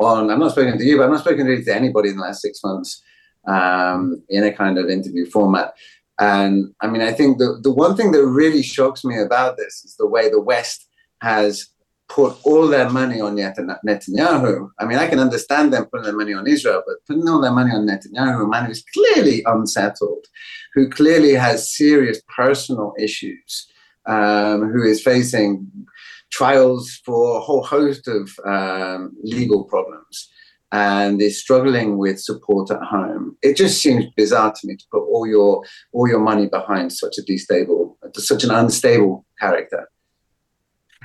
on 0.02 0.30
I'm 0.30 0.40
not 0.40 0.52
speaking 0.52 0.78
to 0.78 0.84
you, 0.84 0.98
but 0.98 1.04
I'm 1.04 1.12
not 1.12 1.22
spoken 1.22 1.46
really 1.46 1.64
to 1.64 1.76
anybody 1.76 2.10
in 2.10 2.18
the 2.18 2.22
last 2.22 2.42
six 2.42 2.64
months 2.64 3.02
um, 3.48 4.24
in 4.30 4.44
a 4.44 4.52
kind 4.52 4.78
of 4.78 4.90
interview 4.90 5.26
format. 5.26 5.74
And 6.20 6.74
I 6.82 6.88
mean, 6.88 7.02
I 7.02 7.12
think 7.12 7.40
the, 7.40 7.60
the 7.64 7.72
one 7.72 7.96
thing 7.96 8.12
that 8.12 8.26
really 8.26 8.62
shocks 8.62 9.04
me 9.04 9.20
about 9.20 9.58
this 9.58 9.84
is 9.84 9.96
the 9.98 10.08
way 10.08 10.30
the 10.30 10.42
West 10.42 10.88
has 11.22 11.68
put 12.10 12.38
all 12.44 12.68
their 12.68 12.90
money 12.90 13.22
on 13.22 13.36
Netanyahu. 13.36 14.70
I 14.80 14.86
mean, 14.86 14.98
I 14.98 15.08
can 15.08 15.20
understand 15.20 15.72
them 15.72 15.86
putting 15.86 16.06
their 16.06 16.16
money 16.16 16.34
on 16.34 16.46
Israel, 16.46 16.84
but 16.86 16.98
putting 17.08 17.28
all 17.28 17.42
their 17.42 17.54
money 17.54 17.72
on 17.72 17.88
Netanyahu, 17.88 18.44
a 18.44 18.48
man 18.48 18.66
who's 18.66 18.84
clearly 18.94 19.42
unsettled, 19.46 20.26
who 20.74 20.90
clearly 20.90 21.34
has 21.34 21.74
serious 21.76 22.22
personal 22.36 22.94
issues, 23.00 23.68
um, 24.08 24.70
who 24.72 24.84
is 24.84 25.02
facing 25.02 25.72
trials 26.32 27.02
for 27.06 27.38
a 27.38 27.40
whole 27.40 27.64
host 27.64 28.08
of 28.08 28.30
um, 28.46 29.12
legal 29.24 29.66
problems 29.66 30.30
and 30.72 31.22
is 31.22 31.40
struggling 31.40 31.98
with 31.98 32.20
support 32.20 32.72
at 32.72 32.82
home. 32.82 33.38
It 33.42 33.58
just 33.58 33.82
seems 33.82 34.06
bizarre 34.16 34.54
to 34.54 34.68
me 34.68 34.76
to 34.78 34.86
put 34.92 35.04
all 35.04 35.28
your 35.28 35.64
all 35.92 36.08
your 36.08 36.20
money 36.20 36.48
behind 36.48 36.94
such 36.94 37.18
a 37.18 37.22
destable, 37.22 37.96
such 38.16 38.44
an 38.44 38.52
unstable 38.52 39.26
character. 39.40 39.90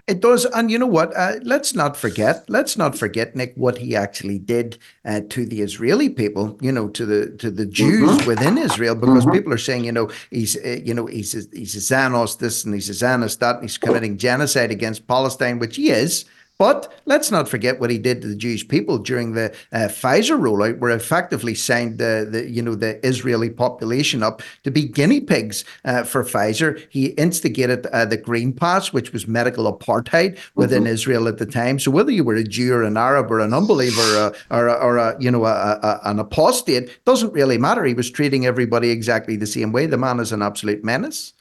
It 0.07 0.21
does, 0.21 0.45
and 0.45 0.71
you 0.71 0.79
know 0.79 0.87
what? 0.87 1.17
Uh, 1.17 1.35
let's 1.43 1.75
not 1.75 1.97
forget. 1.97 2.45
Let's 2.49 2.77
not 2.77 2.97
forget, 2.97 3.35
Nick, 3.35 3.55
what 3.57 3.79
he 3.79 3.97
actually 3.97 4.39
did 4.39 4.79
uh, 5.05 5.23
to 5.31 5.45
the 5.45 5.63
Israeli 5.63 6.09
people. 6.09 6.57
You 6.61 6.71
know, 6.71 6.89
to 6.91 7.05
the 7.05 7.37
to 7.39 7.51
the 7.51 7.67
Jews 7.67 8.11
mm-hmm. 8.11 8.27
within 8.27 8.57
Israel, 8.57 8.95
because 8.95 9.25
mm-hmm. 9.25 9.33
people 9.33 9.53
are 9.53 9.59
saying, 9.59 9.85
you 9.85 9.91
know, 9.91 10.09
he's 10.31 10.57
uh, 10.57 10.79
you 10.85 10.95
know 10.95 11.07
he's 11.07 11.35
a, 11.35 11.49
he's 11.53 11.75
a 11.75 11.81
Zionist 11.81 12.39
this 12.39 12.65
and 12.65 12.73
he's 12.73 12.89
a 12.89 12.95
Zionist 12.95 13.41
that, 13.41 13.57
and 13.57 13.65
he's 13.65 13.79
committing 13.79 14.17
genocide 14.17 14.71
against 14.71 15.09
Palestine, 15.09 15.59
which 15.59 15.75
he 15.75 15.91
is. 15.91 16.25
But 16.59 16.93
let's 17.05 17.31
not 17.31 17.49
forget 17.49 17.81
what 17.81 17.91
he 17.91 17.99
did 17.99 18.23
to 18.23 18.29
the 18.29 18.37
Jewish 18.37 18.67
people 18.67 18.97
during 18.99 19.33
the 19.33 19.55
uh, 19.73 19.89
Pfizer 19.89 20.39
rollout, 20.39 20.79
where 20.79 20.91
effectively 20.91 21.55
signed 21.55 21.99
the, 21.99 22.27
the 22.31 22.49
you 22.49 22.63
know 22.63 22.75
the 22.75 23.05
Israeli 23.07 23.51
population 23.51 24.23
up 24.23 24.43
to 24.65 24.71
be 24.71 24.85
guinea 24.85 25.21
pigs 25.21 25.65
uh, 25.85 26.05
for 26.05 26.25
Pfizer. 26.25 26.83
He 26.89 27.07
instigated 27.09 27.87
uh, 27.87 28.07
the 28.07 28.17
Green 28.17 28.55
Pass, 28.55 28.93
which 28.93 29.13
was 29.13 29.29
medical 29.29 29.71
apartheid 29.71 30.39
within 30.55 30.85
mm-hmm. 30.85 30.93
Israel 30.93 31.29
at 31.29 31.37
the 31.37 31.47
time. 31.47 31.79
So 31.79 31.91
whether 31.91 32.11
you 32.11 32.25
were 32.25 32.37
a 32.37 32.45
Jew 32.45 32.73
or 32.73 32.85
an 32.85 32.97
Arab 32.97 33.31
or 33.31 33.41
an 33.41 33.53
unbeliever 33.53 34.35
or, 34.51 34.59
or, 34.59 34.77
or 34.77 34.97
a, 34.97 35.17
you 35.21 35.31
know 35.31 35.45
a, 35.45 35.79
a, 35.83 36.01
an 36.05 36.19
apostate 36.19 37.05
doesn't 37.05 37.35
really 37.35 37.59
matter. 37.59 37.85
He 37.85 37.95
was 37.95 38.11
treating 38.11 38.47
everybody 38.47 38.89
exactly 38.89 39.37
the 39.37 39.47
same 39.47 39.73
way. 39.73 39.85
The 39.85 39.99
man 39.99 40.21
is 40.21 40.33
an 40.33 40.41
absolute 40.41 40.83
menace 40.83 41.35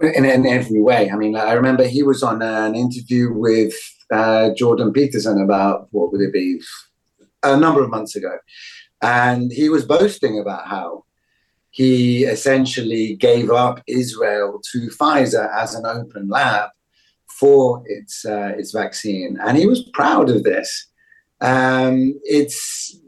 in, 0.00 0.24
in 0.24 0.46
every 0.46 0.80
way. 0.80 1.10
I 1.10 1.16
mean, 1.16 1.36
I 1.36 1.52
remember 1.52 1.84
he 1.84 2.02
was 2.02 2.22
on 2.22 2.42
an 2.42 2.74
interview 2.74 3.32
with 3.32 3.74
uh, 4.10 4.50
Jordan 4.56 4.92
Peterson 4.92 5.40
about 5.40 5.88
what 5.90 6.12
would 6.12 6.20
it 6.20 6.32
be 6.32 6.60
a 7.42 7.56
number 7.56 7.82
of 7.82 7.90
months 7.90 8.16
ago, 8.16 8.38
and 9.02 9.52
he 9.52 9.68
was 9.68 9.84
boasting 9.84 10.38
about 10.38 10.66
how 10.66 11.04
he 11.70 12.24
essentially 12.24 13.14
gave 13.14 13.50
up 13.50 13.82
Israel 13.86 14.60
to 14.72 14.88
Pfizer 14.88 15.48
as 15.56 15.74
an 15.74 15.86
open 15.86 16.28
lab 16.28 16.70
for 17.38 17.82
its 17.86 18.24
uh, 18.24 18.52
its 18.56 18.72
vaccine, 18.72 19.38
and 19.42 19.56
he 19.56 19.66
was 19.66 19.88
proud 19.92 20.28
of 20.30 20.42
this. 20.42 20.86
Um, 21.40 22.20
it's 22.24 22.98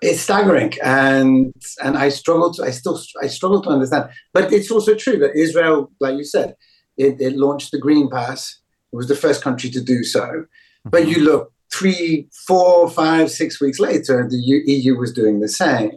it's 0.00 0.20
staggering. 0.20 0.72
And 0.82 1.52
and 1.82 1.96
i 1.96 2.08
struggle 2.08 2.52
to 2.54 2.64
i 2.64 2.70
still 2.70 3.00
i 3.22 3.26
struggle 3.26 3.62
to 3.62 3.70
understand. 3.70 4.10
But 4.32 4.52
it's 4.52 4.70
also 4.70 4.94
true 4.94 5.18
that 5.18 5.36
israel 5.36 5.90
like 6.00 6.16
you 6.16 6.24
said 6.24 6.54
it, 6.96 7.20
it 7.20 7.36
launched 7.36 7.70
the 7.72 7.78
green 7.78 8.08
pass. 8.10 8.60
It 8.92 8.96
was 8.96 9.08
the 9.08 9.16
first 9.16 9.42
country 9.42 9.70
to 9.70 9.80
do 9.80 10.04
so. 10.04 10.20
Mm-hmm. 10.22 10.90
but 10.90 11.06
you 11.06 11.20
look 11.20 11.52
three 11.72 12.28
four 12.46 12.90
five 12.90 13.30
six 13.30 13.60
weeks 13.60 13.78
later 13.78 14.28
the 14.28 14.36
eu 14.36 14.96
was 14.98 15.12
doing 15.12 15.38
the 15.38 15.48
same 15.48 15.92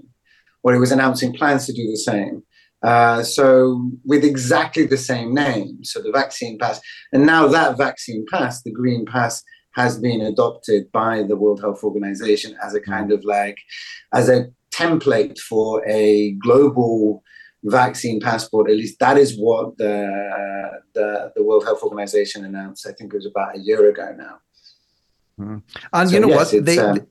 or 0.63 0.73
it 0.73 0.79
was 0.79 0.91
announcing 0.91 1.33
plans 1.33 1.65
to 1.65 1.73
do 1.73 1.85
the 1.89 1.97
same. 1.97 2.43
Uh, 2.83 3.23
so 3.23 3.89
with 4.03 4.23
exactly 4.23 4.85
the 4.85 4.97
same 4.97 5.33
name 5.33 5.83
so 5.83 6.01
the 6.01 6.11
vaccine 6.11 6.57
pass. 6.59 6.79
And 7.13 7.25
now 7.25 7.47
that 7.47 7.77
vaccine 7.77 8.25
pass 8.31 8.61
the 8.61 8.71
green 8.71 9.05
pass 9.05 9.43
has 9.76 9.99
been 9.99 10.21
adopted 10.21 10.91
by 10.91 11.23
the 11.23 11.36
World 11.36 11.59
Health 11.61 11.84
Organization 11.84 12.57
as 12.63 12.73
a 12.73 12.82
kind 12.82 13.11
of 13.11 13.23
like, 13.23 13.57
as 14.13 14.30
a 14.30 14.47
template 14.73 15.38
for 15.39 15.86
a 15.88 16.32
global 16.32 17.23
vaccine 17.63 18.19
passport. 18.19 18.69
At 18.69 18.78
least 18.78 18.99
that 18.99 19.17
is 19.17 19.38
what 19.38 19.78
the, 19.78 20.71
the, 20.93 21.32
the 21.36 21.43
World 21.43 21.65
Health 21.65 21.84
Organization 21.84 22.45
announced. 22.45 22.88
I 22.88 22.93
think 22.93 23.13
it 23.13 23.17
was 23.17 23.26
about 23.26 23.57
a 23.57 23.59
year 23.59 23.89
ago 23.89 24.15
now. 24.17 24.36
Mm-hmm. 25.39 25.57
And 25.93 26.09
so, 26.09 26.15
you 26.15 26.21
know 26.21 26.30
yes, 26.30 26.53
what? 26.53 26.65
They, 26.65 26.78
um, 26.78 27.07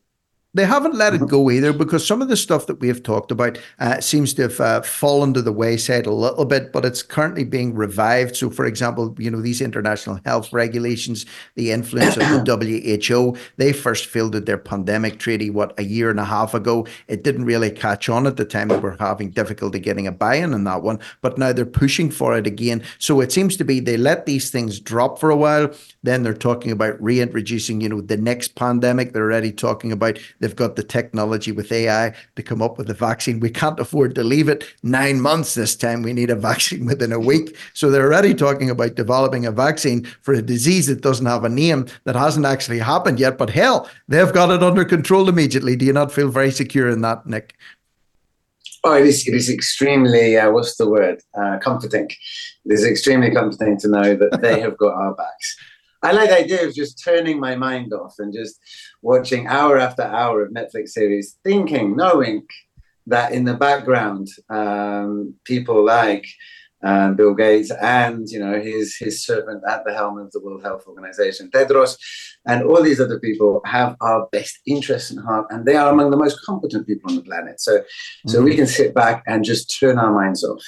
they 0.55 0.65
haven't 0.65 0.95
let 0.95 1.13
it 1.13 1.19
mm-hmm. 1.19 1.27
go 1.27 1.51
either 1.51 1.73
because 1.73 2.07
some 2.07 2.23
of 2.23 2.29
the 2.29 2.37
stuff 2.37 2.67
that 2.67 2.81
we 2.81 2.89
have 2.89 3.03
talked 3.03 3.31
about 3.31 3.59
uh, 3.81 4.01
seems 4.01 4.33
to 4.35 4.43
have 4.43 4.61
uh, 4.61 4.83
fallen 4.83 5.35
to 5.35 5.43
the 5.43 5.53
wayside 5.53 6.07
a 6.07 6.13
little 6.13 6.45
bit, 6.45 6.73
but 6.73 6.85
it's 6.85 7.03
currently 7.03 7.45
being 7.45 7.75
revived. 7.75 8.37
So, 8.37 8.51
for 8.51 8.65
example, 8.65 9.15
you 9.19 9.31
know, 9.31 9.43
these 9.43 9.61
international 9.61 10.21
health 10.25 10.53
regulations, 10.53 11.27
the 11.57 11.73
influence 11.73 12.17
of 12.17 12.23
the 12.23 13.01
WHO, 13.09 13.37
they 13.57 13.73
first 13.73 14.07
fielded 14.07 14.47
their 14.47 14.59
pandemic 14.59 15.19
treaty, 15.19 15.51
what, 15.51 15.79
a 15.79 15.83
year 15.83 16.09
and 16.09 16.21
a 16.21 16.25
half 16.25 16.55
ago. 16.55 16.87
It 17.09 17.25
didn't 17.25 17.45
really 17.45 17.71
catch 17.71 18.09
on 18.09 18.27
at 18.27 18.37
the 18.37 18.45
time. 18.45 18.69
They 18.69 18.79
were 18.79 18.97
having 18.99 19.31
difficulty 19.31 19.81
getting 19.81 20.07
a 20.07 20.13
buy 20.13 20.37
in 20.37 20.55
on 20.55 20.65
that 20.65 20.83
one, 20.83 21.01
but 21.21 21.37
now 21.37 21.53
they're 21.53 21.67
pushing 21.67 22.11
for 22.11 22.37
it 22.39 22.47
again. 22.47 22.83
So 22.99 23.21
it 23.21 23.33
seems 23.33 23.57
to 23.57 23.65
be 23.65 23.81
they 23.81 23.97
let 23.97 24.27
these 24.27 24.51
things 24.51 24.79
drop 24.79 25.19
for 25.19 25.31
a 25.31 25.37
while. 25.37 25.71
Then 26.03 26.23
they're 26.23 26.35
talking 26.35 26.71
about 26.71 27.03
reintroducing, 27.03 27.81
you 27.81 27.89
know, 27.89 28.01
the 28.01 28.17
next 28.17 28.55
pandemic. 28.55 29.13
They're 29.13 29.25
already 29.25 29.53
talking 29.53 29.91
about 29.91 30.19
They've 30.45 30.55
got 30.55 30.77
the 30.77 30.83
technology 30.83 31.53
with 31.53 31.73
AI 31.73 32.13
to 32.37 32.43
come 32.43 32.61
up 32.61 32.77
with 32.77 32.91
a 32.91 32.93
vaccine. 32.93 33.41
We 33.41 33.49
can't 33.49 33.81
afford 33.81 34.15
to 34.17 34.23
leave 34.23 34.47
it 34.51 34.71
nine 34.83 35.19
months 35.23 35.55
this 35.55 35.75
time. 35.75 36.03
We 36.03 36.13
need 36.13 36.29
a 36.29 36.35
vaccine 36.51 36.85
within 36.85 37.13
a 37.13 37.19
week. 37.19 37.57
So 37.73 37.91
they're 37.91 38.05
already 38.05 38.35
talking 38.35 38.69
about 38.69 38.95
developing 38.95 39.47
a 39.47 39.51
vaccine 39.51 40.05
for 40.21 40.35
a 40.35 40.43
disease 40.43 40.87
that 40.89 41.01
doesn't 41.01 41.25
have 41.25 41.45
a 41.45 41.49
name, 41.49 41.87
that 42.05 42.15
hasn't 42.15 42.45
actually 42.45 42.81
happened 42.81 43.19
yet. 43.19 43.39
But 43.39 43.49
hell, 43.49 43.89
they've 44.07 44.35
got 44.35 44.51
it 44.51 44.63
under 44.63 44.85
control 44.85 45.31
immediately. 45.31 45.77
Do 45.77 45.87
you 45.87 45.95
not 45.95 46.13
feel 46.13 46.29
very 46.29 46.51
secure 46.51 46.91
in 46.91 47.01
that, 47.01 47.27
Nick? 47.27 47.55
Oh, 48.85 48.93
it 48.93 49.07
is, 49.07 49.27
it 49.27 49.33
is 49.33 49.49
extremely, 49.49 50.37
uh, 50.37 50.51
what's 50.51 50.77
the 50.77 50.87
word? 50.87 51.23
Uh, 51.35 51.57
comforting. 51.57 52.11
It 52.67 52.73
is 52.75 52.85
extremely 52.85 53.31
comforting 53.31 53.79
to 53.79 53.89
know 53.89 54.15
that 54.15 54.43
they 54.43 54.61
have 54.67 54.77
got 54.77 54.93
our 54.93 55.15
backs. 55.15 55.57
I 56.05 56.13
like 56.13 56.29
the 56.29 56.39
idea 56.39 56.67
of 56.67 56.75
just 56.75 57.03
turning 57.03 57.41
my 57.41 57.57
mind 57.57 57.95
off 57.95 58.17
and 58.19 58.31
just 58.31 58.61
watching 59.05 59.47
hour 59.47 59.79
after 59.79 60.03
hour 60.03 60.43
of 60.43 60.53
Netflix 60.53 60.89
series, 60.89 61.37
thinking, 61.45 61.95
knowing 61.95 62.47
that 63.07 63.33
in 63.33 63.45
the 63.45 63.55
background, 63.55 64.29
um, 64.49 65.35
people 65.45 65.85
like 65.85 66.27
uh, 66.83 67.11
Bill 67.13 67.35
Gates 67.35 67.71
and 67.71 68.29
you 68.29 68.39
know 68.39 68.61
his 68.61 68.97
his 68.97 69.25
servant 69.25 69.63
at 69.69 69.85
the 69.85 69.95
helm 69.95 70.19
of 70.19 70.33
the 70.33 70.41
World 70.41 70.63
Health 70.63 70.85
Organization, 70.87 71.51
Tedros, 71.51 71.97
and 72.47 72.63
all 72.65 72.83
these 72.83 73.01
other 73.01 73.21
people 73.21 73.61
have 73.65 73.97
our 74.01 74.27
best 74.33 74.59
interests 74.67 75.11
in 75.11 75.19
heart, 75.19 75.47
and 75.51 75.65
they 75.65 75.77
are 75.77 75.93
among 75.93 76.11
the 76.11 76.17
most 76.17 76.41
competent 76.45 76.87
people 76.87 77.11
on 77.11 77.17
the 77.17 77.23
planet. 77.23 77.61
So, 77.61 77.79
mm-hmm. 77.79 78.31
so 78.31 78.43
we 78.43 78.53
mm. 78.53 78.57
can 78.57 78.67
sit 78.67 78.95
back 78.95 79.23
and 79.27 79.45
just 79.45 79.79
turn 79.79 79.99
our 79.99 80.13
minds 80.13 80.45
off 80.45 80.63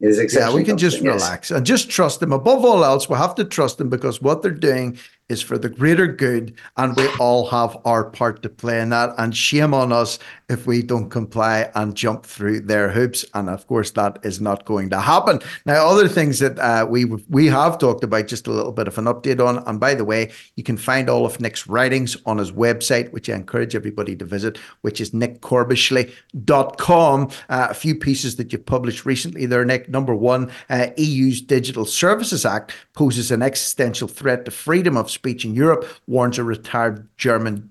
is 0.00 0.34
Yeah, 0.34 0.52
we 0.52 0.64
can 0.64 0.76
just 0.76 1.00
relax 1.00 1.50
and 1.50 1.64
just 1.64 1.88
trust 1.88 2.20
them. 2.20 2.32
Above 2.32 2.64
all 2.64 2.84
else, 2.84 3.08
we 3.08 3.16
have 3.16 3.34
to 3.36 3.44
trust 3.44 3.78
them 3.78 3.88
because 3.88 4.20
what 4.20 4.42
they're 4.42 4.50
doing 4.50 4.98
is 5.28 5.40
for 5.40 5.56
the 5.56 5.70
greater 5.70 6.06
good, 6.06 6.54
and 6.76 6.94
we 6.96 7.08
all 7.18 7.46
have 7.46 7.78
our 7.84 8.04
part 8.04 8.42
to 8.42 8.48
play 8.48 8.80
in 8.80 8.88
that. 8.90 9.14
And 9.16 9.36
shame 9.36 9.72
on 9.72 9.92
us 9.92 10.18
if 10.50 10.66
we 10.66 10.82
don't 10.82 11.08
comply 11.08 11.70
and 11.74 11.94
jump 11.94 12.26
through 12.26 12.60
their 12.60 12.90
hoops. 12.90 13.24
And 13.32 13.48
of 13.48 13.66
course, 13.66 13.92
that 13.92 14.18
is 14.22 14.38
not 14.40 14.66
going 14.66 14.90
to 14.90 15.00
happen. 15.00 15.40
Now, 15.64 15.86
other 15.86 16.08
things 16.08 16.40
that 16.40 16.58
uh, 16.58 16.84
we 16.88 17.06
we 17.06 17.46
have 17.46 17.78
talked 17.78 18.04
about, 18.04 18.26
just 18.26 18.46
a 18.46 18.52
little 18.52 18.72
bit 18.72 18.88
of 18.88 18.98
an 18.98 19.06
update 19.06 19.42
on. 19.44 19.66
And 19.66 19.80
by 19.80 19.94
the 19.94 20.04
way, 20.04 20.30
you 20.56 20.62
can 20.62 20.76
find 20.76 21.08
all 21.08 21.24
of 21.24 21.40
Nick's 21.40 21.66
writings 21.66 22.18
on 22.26 22.36
his 22.36 22.52
website, 22.52 23.10
which 23.12 23.30
I 23.30 23.34
encourage 23.34 23.74
everybody 23.74 24.14
to 24.16 24.26
visit, 24.26 24.58
which 24.82 25.00
is 25.00 25.12
nickcorbishley.com. 25.12 27.30
Uh, 27.48 27.68
a 27.70 27.74
few 27.74 27.94
pieces 27.94 28.36
that 28.36 28.52
you 28.52 28.58
published 28.58 29.06
recently 29.06 29.46
there, 29.46 29.64
Nick. 29.64 29.88
Number 29.88 30.14
one, 30.14 30.52
uh, 30.68 30.88
EU's 30.98 31.40
Digital 31.40 31.86
Services 31.86 32.44
Act 32.44 32.74
poses 32.92 33.30
an 33.30 33.40
existential 33.40 34.08
threat 34.08 34.44
to 34.44 34.50
freedom 34.50 34.98
of 34.98 35.13
speech 35.14 35.44
in 35.44 35.54
Europe, 35.54 35.86
warns 36.06 36.38
a 36.38 36.44
retired 36.44 37.08
German 37.16 37.70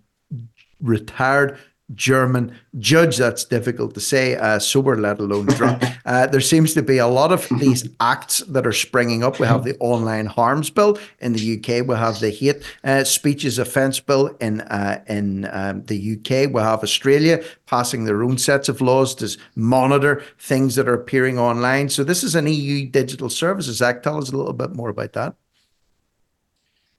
retired 0.82 1.58
German 1.96 2.58
judge. 2.80 3.18
That's 3.18 3.44
difficult 3.46 3.94
to 3.96 4.00
say, 4.00 4.36
uh, 4.36 4.60
sober, 4.60 4.96
let 4.98 5.20
alone 5.20 5.46
drunk. 5.48 5.84
uh, 6.06 6.28
there 6.28 6.42
seems 6.42 6.74
to 6.74 6.82
be 6.82 6.98
a 6.98 7.08
lot 7.08 7.32
of 7.32 7.48
these 7.60 7.88
acts 8.00 8.40
that 8.48 8.66
are 8.66 8.74
springing 8.74 9.24
up. 9.24 9.40
We 9.40 9.48
have 9.48 9.64
the 9.64 9.78
online 9.80 10.26
harms 10.26 10.70
bill 10.70 10.98
in 11.20 11.34
the 11.34 11.58
UK. 11.58 11.88
We 11.88 11.96
have 11.96 12.20
the 12.20 12.30
hate 12.30 12.64
uh, 12.84 13.04
speeches 13.04 13.60
offence 13.60 14.00
bill 14.00 14.28
in 14.40 14.62
uh, 14.62 15.04
in 15.08 15.50
um, 15.52 15.84
the 15.84 16.18
UK. 16.18 16.54
We 16.54 16.62
have 16.62 16.84
Australia 16.84 17.44
passing 17.66 18.06
their 18.06 18.24
own 18.24 18.38
sets 18.38 18.70
of 18.70 18.82
laws 18.82 19.14
to 19.16 19.38
monitor 19.56 20.24
things 20.40 20.76
that 20.76 20.88
are 20.88 20.94
appearing 20.94 21.38
online. 21.38 21.90
So 21.90 22.04
this 22.04 22.24
is 22.24 22.36
an 22.36 22.48
EU 22.48 22.88
Digital 22.90 23.30
Services 23.30 23.82
Act. 23.82 24.04
Tell 24.04 24.18
us 24.18 24.32
a 24.32 24.38
little 24.38 24.54
bit 24.54 24.76
more 24.76 24.90
about 24.90 25.14
that. 25.14 25.36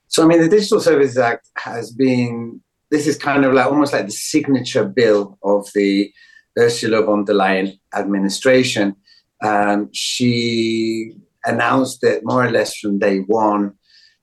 So, 0.07 0.23
I 0.23 0.27
mean, 0.27 0.41
the 0.41 0.49
Digital 0.49 0.79
Services 0.79 1.17
Act 1.17 1.47
has 1.57 1.91
been 1.91 2.61
this 2.91 3.07
is 3.07 3.17
kind 3.17 3.45
of 3.45 3.53
like 3.53 3.65
almost 3.65 3.93
like 3.93 4.05
the 4.05 4.11
signature 4.11 4.85
bill 4.85 5.37
of 5.43 5.67
the 5.73 6.11
Ursula 6.57 7.03
von 7.03 7.25
der 7.25 7.33
Leyen 7.33 7.79
administration. 7.93 8.95
Um, 9.43 9.89
she 9.91 11.13
announced 11.43 12.03
it 12.03 12.21
more 12.23 12.45
or 12.45 12.51
less 12.51 12.77
from 12.77 12.99
day 12.99 13.19
one. 13.19 13.73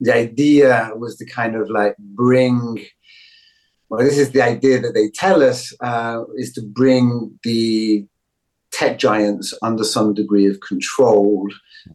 The 0.01 0.15
idea 0.15 0.91
was 0.97 1.17
to 1.19 1.27
kind 1.27 1.55
of 1.55 1.69
like 1.71 1.97
bring, 1.99 2.85
well, 3.89 4.05
this 4.05 4.19
is 4.19 4.31
the 4.31 4.43
idea 4.43 4.81
that 4.81 4.95
they 4.95 5.11
tell 5.11 5.43
us, 5.43 5.73
uh, 5.81 6.25
is 6.37 6.53
to 6.55 6.63
bring 6.63 7.39
the 7.45 8.07
tech 8.73 8.99
giants 8.99 9.53
under 9.63 9.85
some 9.85 10.15
degree 10.15 10.47
of 10.47 10.61
control 10.61 11.49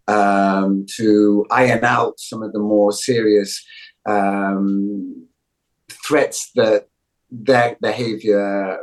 um, 0.07 0.85
to 0.97 1.45
iron 1.51 1.83
out 1.83 2.19
some 2.19 2.43
of 2.43 2.53
the 2.53 2.59
more 2.59 2.91
serious 2.91 3.65
um, 4.07 5.27
threats 6.05 6.51
that 6.55 6.88
their 7.29 7.77
behavior 7.81 8.79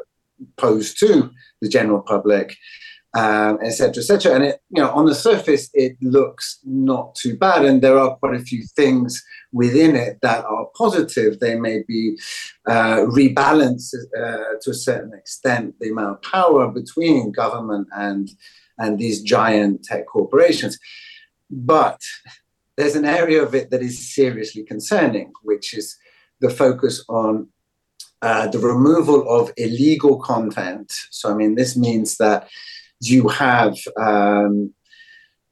pose 0.57 0.95
to 0.95 1.31
the 1.63 1.69
general 1.69 2.03
public, 2.03 2.57
um, 3.17 3.59
et 3.63 3.71
cetera, 3.71 4.03
et. 4.03 4.33
And 4.33 4.45
it, 4.45 4.61
you 4.71 4.83
know, 4.83 4.91
on 4.91 5.07
the 5.07 5.15
surface, 5.15 5.71
it 5.73 5.97
looks 6.03 6.59
not 6.65 7.15
too 7.15 7.37
bad, 7.37 7.65
and 7.65 7.81
there 7.81 7.99
are 7.99 8.17
quite 8.17 8.35
a 8.35 8.45
few 8.45 8.65
things 8.77 9.23
within 9.53 9.95
it 9.95 10.19
that 10.23 10.45
are 10.45 10.67
positive. 10.77 11.39
They 11.39 11.55
may 11.55 11.85
be 11.87 12.19
uh, 12.69 13.07
uh, 14.19 14.55
to 14.61 14.71
a 14.71 14.75
certain 14.75 15.15
extent 15.15 15.77
the 15.81 15.91
amount 15.91 16.17
of 16.17 16.23
power 16.23 16.69
between 16.69 17.33
government 17.33 17.89
and 17.97 18.29
and 18.79 18.99
these 18.99 19.23
giant 19.23 19.85
tech 19.85 20.07
corporations, 20.07 20.79
but 21.51 22.01
there's 22.77 22.97
an 22.97 23.05
area 23.05 23.43
of 23.43 23.55
it 23.55 23.71
that 23.71 23.83
is 23.83 24.15
seriously 24.15 24.65
concerning, 24.65 25.33
which 25.43 25.75
is 25.75 25.97
the 26.41 26.51
focus 26.51 27.05
on 27.09 27.49
uh, 28.23 28.49
the 28.49 28.59
removal 28.59 29.29
of 29.29 29.53
illegal 29.57 30.19
content. 30.19 30.91
So, 31.11 31.31
I 31.31 31.35
mean, 31.35 31.55
this 31.55 31.77
means 31.77 32.17
that 32.17 32.49
you 33.01 33.29
have 33.29 33.77
um, 34.01 34.73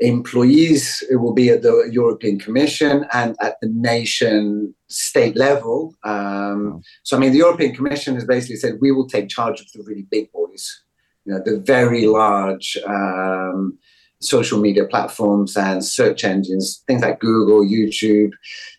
employees 0.01 1.03
it 1.11 1.17
will 1.17 1.35
be 1.35 1.51
at 1.51 1.63
the 1.63 1.89
European 1.93 2.39
Commission 2.39 3.07
and 3.13 3.37
at 3.41 3.57
the 3.61 3.69
nation 3.69 4.75
state 4.89 5.37
level. 5.37 5.95
Um, 6.03 6.83
so, 7.05 7.17
I 7.17 7.21
mean, 7.21 7.33
the 7.33 7.39
European 7.39 7.75
Commission 7.75 8.15
has 8.15 8.25
basically 8.25 8.57
said 8.57 8.79
we 8.81 8.91
will 8.91 9.09
take 9.09 9.29
charge 9.29 9.61
of 9.61 9.67
the 9.73 9.83
really 9.85 10.07
big 10.11 10.33
boys, 10.33 10.83
you 11.25 11.33
know, 11.33 11.43
the 11.45 11.61
very 11.61 12.07
large. 12.07 12.77
Um, 12.87 13.79
social 14.23 14.61
media 14.61 14.85
platforms 14.85 15.57
and 15.57 15.85
search 15.85 16.25
engines, 16.25 16.83
things 16.87 17.03
like 17.03 17.21
Google, 17.21 17.63
YouTube, 17.63 18.31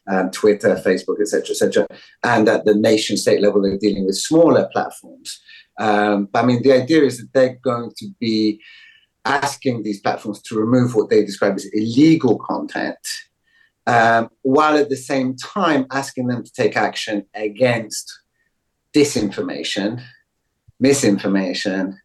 um, 0.10 0.32
Twitter, 0.32 0.76
Facebook, 0.76 1.20
etc., 1.22 1.50
etc. 1.50 1.88
And 2.24 2.48
at 2.48 2.66
the 2.66 2.76
nation 2.76 3.18
state 3.18 3.42
level, 3.42 3.62
they're 3.62 3.78
dealing 3.78 4.06
with 4.06 4.16
smaller 4.16 4.70
platforms. 4.72 5.40
Um, 5.80 6.30
I 6.34 6.46
mean, 6.46 6.62
the 6.64 6.74
idea 6.74 7.04
is 7.04 7.18
that 7.18 7.34
they're 7.34 7.60
going 7.64 7.92
to 7.98 8.08
be 8.20 8.62
asking 9.26 9.84
these 9.84 10.02
platforms 10.02 10.42
to 10.44 10.60
remove 10.60 10.96
what 10.96 11.10
they 11.10 11.24
describe 11.24 11.56
as 11.56 11.66
illegal 11.74 12.40
content, 12.40 12.98
um, 13.88 14.30
while 14.42 14.78
at 14.78 14.90
the 14.90 14.98
same 14.98 15.36
time 15.36 15.86
asking 15.92 16.28
them 16.28 16.44
to 16.44 16.52
take 16.52 16.78
action 16.78 17.26
against 17.34 18.12
disinformation, 18.96 20.02
misinformation, 20.80 21.98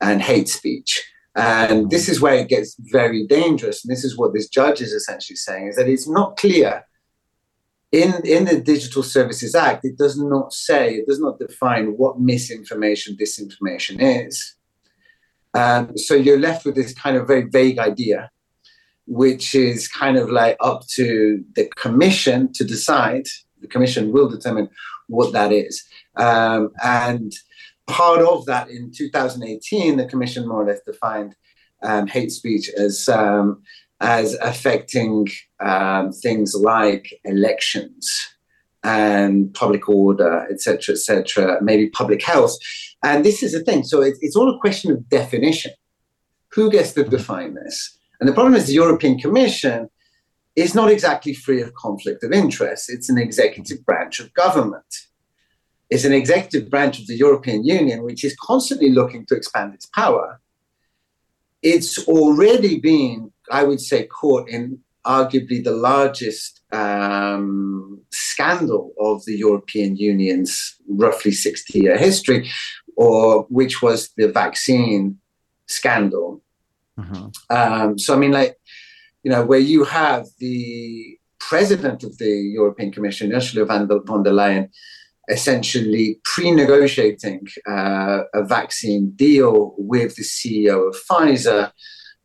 and 0.00 0.22
hate 0.22 0.48
speech. 0.48 1.02
And 1.34 1.90
this 1.90 2.08
is 2.08 2.20
where 2.20 2.34
it 2.34 2.48
gets 2.48 2.76
very 2.78 3.26
dangerous. 3.26 3.84
And 3.84 3.92
this 3.92 4.04
is 4.04 4.16
what 4.16 4.32
this 4.32 4.48
judge 4.48 4.80
is 4.80 4.92
essentially 4.92 5.36
saying 5.36 5.68
is 5.68 5.76
that 5.76 5.88
it's 5.88 6.08
not 6.08 6.36
clear 6.36 6.84
in, 7.92 8.14
in 8.24 8.44
the 8.44 8.60
Digital 8.60 9.02
Services 9.02 9.54
Act, 9.54 9.84
it 9.84 9.96
does 9.96 10.18
not 10.18 10.52
say, 10.52 10.96
it 10.96 11.06
does 11.06 11.20
not 11.20 11.38
define 11.38 11.96
what 11.96 12.20
misinformation, 12.20 13.16
disinformation 13.16 13.96
is. 14.00 14.56
Um, 15.54 15.96
so 15.96 16.14
you're 16.14 16.38
left 16.38 16.64
with 16.64 16.74
this 16.74 16.92
kind 16.92 17.16
of 17.16 17.26
very 17.26 17.48
vague 17.48 17.78
idea, 17.78 18.30
which 19.06 19.54
is 19.54 19.88
kind 19.88 20.16
of 20.16 20.30
like 20.30 20.56
up 20.60 20.86
to 20.88 21.44
the 21.54 21.66
commission 21.76 22.52
to 22.54 22.64
decide. 22.64 23.26
The 23.60 23.68
commission 23.68 24.12
will 24.12 24.28
determine 24.28 24.68
what 25.06 25.32
that 25.32 25.52
is. 25.52 25.84
Um, 26.16 26.70
and 26.82 27.32
part 27.86 28.20
of 28.20 28.46
that 28.46 28.68
in 28.70 28.90
2018, 28.94 29.96
the 29.96 30.06
commission 30.06 30.48
more 30.48 30.62
or 30.62 30.66
less 30.66 30.80
defined 30.86 31.34
um, 31.82 32.06
hate 32.06 32.32
speech 32.32 32.68
as 32.70 33.08
um, 33.08 33.62
as 34.00 34.34
affecting 34.34 35.26
um, 35.60 36.12
things 36.12 36.54
like 36.54 37.14
elections 37.24 38.28
and 38.84 39.52
public 39.54 39.88
order, 39.88 40.46
etc., 40.50 40.94
etc., 40.94 41.58
maybe 41.62 41.88
public 41.90 42.22
health. 42.22 42.56
And 43.02 43.24
this 43.24 43.42
is 43.42 43.52
the 43.52 43.64
thing. 43.64 43.84
So 43.84 44.02
it, 44.02 44.16
it's 44.20 44.36
all 44.36 44.54
a 44.54 44.60
question 44.60 44.92
of 44.92 45.08
definition. 45.08 45.72
Who 46.52 46.70
gets 46.70 46.92
to 46.92 47.04
define 47.04 47.54
this? 47.54 47.98
And 48.20 48.28
the 48.28 48.32
problem 48.32 48.54
is 48.54 48.66
the 48.66 48.74
European 48.74 49.18
Commission 49.18 49.88
is 50.54 50.74
not 50.74 50.90
exactly 50.90 51.34
free 51.34 51.60
of 51.60 51.74
conflict 51.74 52.22
of 52.22 52.32
interest. 52.32 52.88
It's 52.88 53.10
an 53.10 53.18
executive 53.18 53.84
branch 53.84 54.20
of 54.20 54.32
government 54.34 55.05
is 55.90 56.04
an 56.04 56.12
executive 56.12 56.68
branch 56.70 56.98
of 56.98 57.06
the 57.06 57.16
European 57.16 57.64
Union, 57.64 58.02
which 58.02 58.24
is 58.24 58.36
constantly 58.40 58.90
looking 58.90 59.24
to 59.26 59.36
expand 59.36 59.74
its 59.74 59.86
power. 59.86 60.40
It's 61.62 62.06
already 62.06 62.80
been, 62.80 63.32
I 63.50 63.62
would 63.62 63.80
say, 63.80 64.06
caught 64.06 64.48
in 64.48 64.80
arguably 65.04 65.62
the 65.62 65.72
largest 65.72 66.60
um, 66.72 68.00
scandal 68.10 68.92
of 68.98 69.24
the 69.24 69.36
European 69.36 69.96
Union's 69.96 70.74
roughly 70.88 71.30
60 71.30 71.78
year 71.78 71.96
history, 71.96 72.50
or 72.96 73.46
which 73.48 73.80
was 73.80 74.10
the 74.16 74.28
vaccine 74.28 75.18
scandal. 75.66 76.42
Mm-hmm. 76.98 77.26
Um, 77.50 77.98
so, 77.98 78.14
I 78.14 78.16
mean, 78.18 78.32
like, 78.32 78.56
you 79.22 79.30
know, 79.30 79.44
where 79.44 79.60
you 79.60 79.84
have 79.84 80.26
the 80.38 81.18
president 81.38 82.02
of 82.02 82.18
the 82.18 82.30
European 82.30 82.90
Commission, 82.90 83.32
Ursula 83.32 83.64
von 83.66 84.22
der 84.22 84.32
Leyen, 84.32 84.70
essentially 85.28 86.20
pre-negotiating 86.24 87.46
uh, 87.68 88.22
a 88.34 88.44
vaccine 88.44 89.10
deal 89.10 89.74
with 89.76 90.16
the 90.16 90.22
CEO 90.22 90.88
of 90.88 90.96
Pfizer 91.08 91.72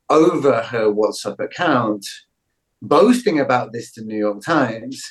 over 0.09 0.61
her 0.61 0.91
WhatsApp 0.91 1.39
account, 1.39 2.05
boasting 2.81 3.39
about 3.39 3.73
this 3.73 3.91
to 3.93 4.01
the 4.01 4.07
New 4.07 4.17
York 4.17 4.41
Times. 4.43 5.03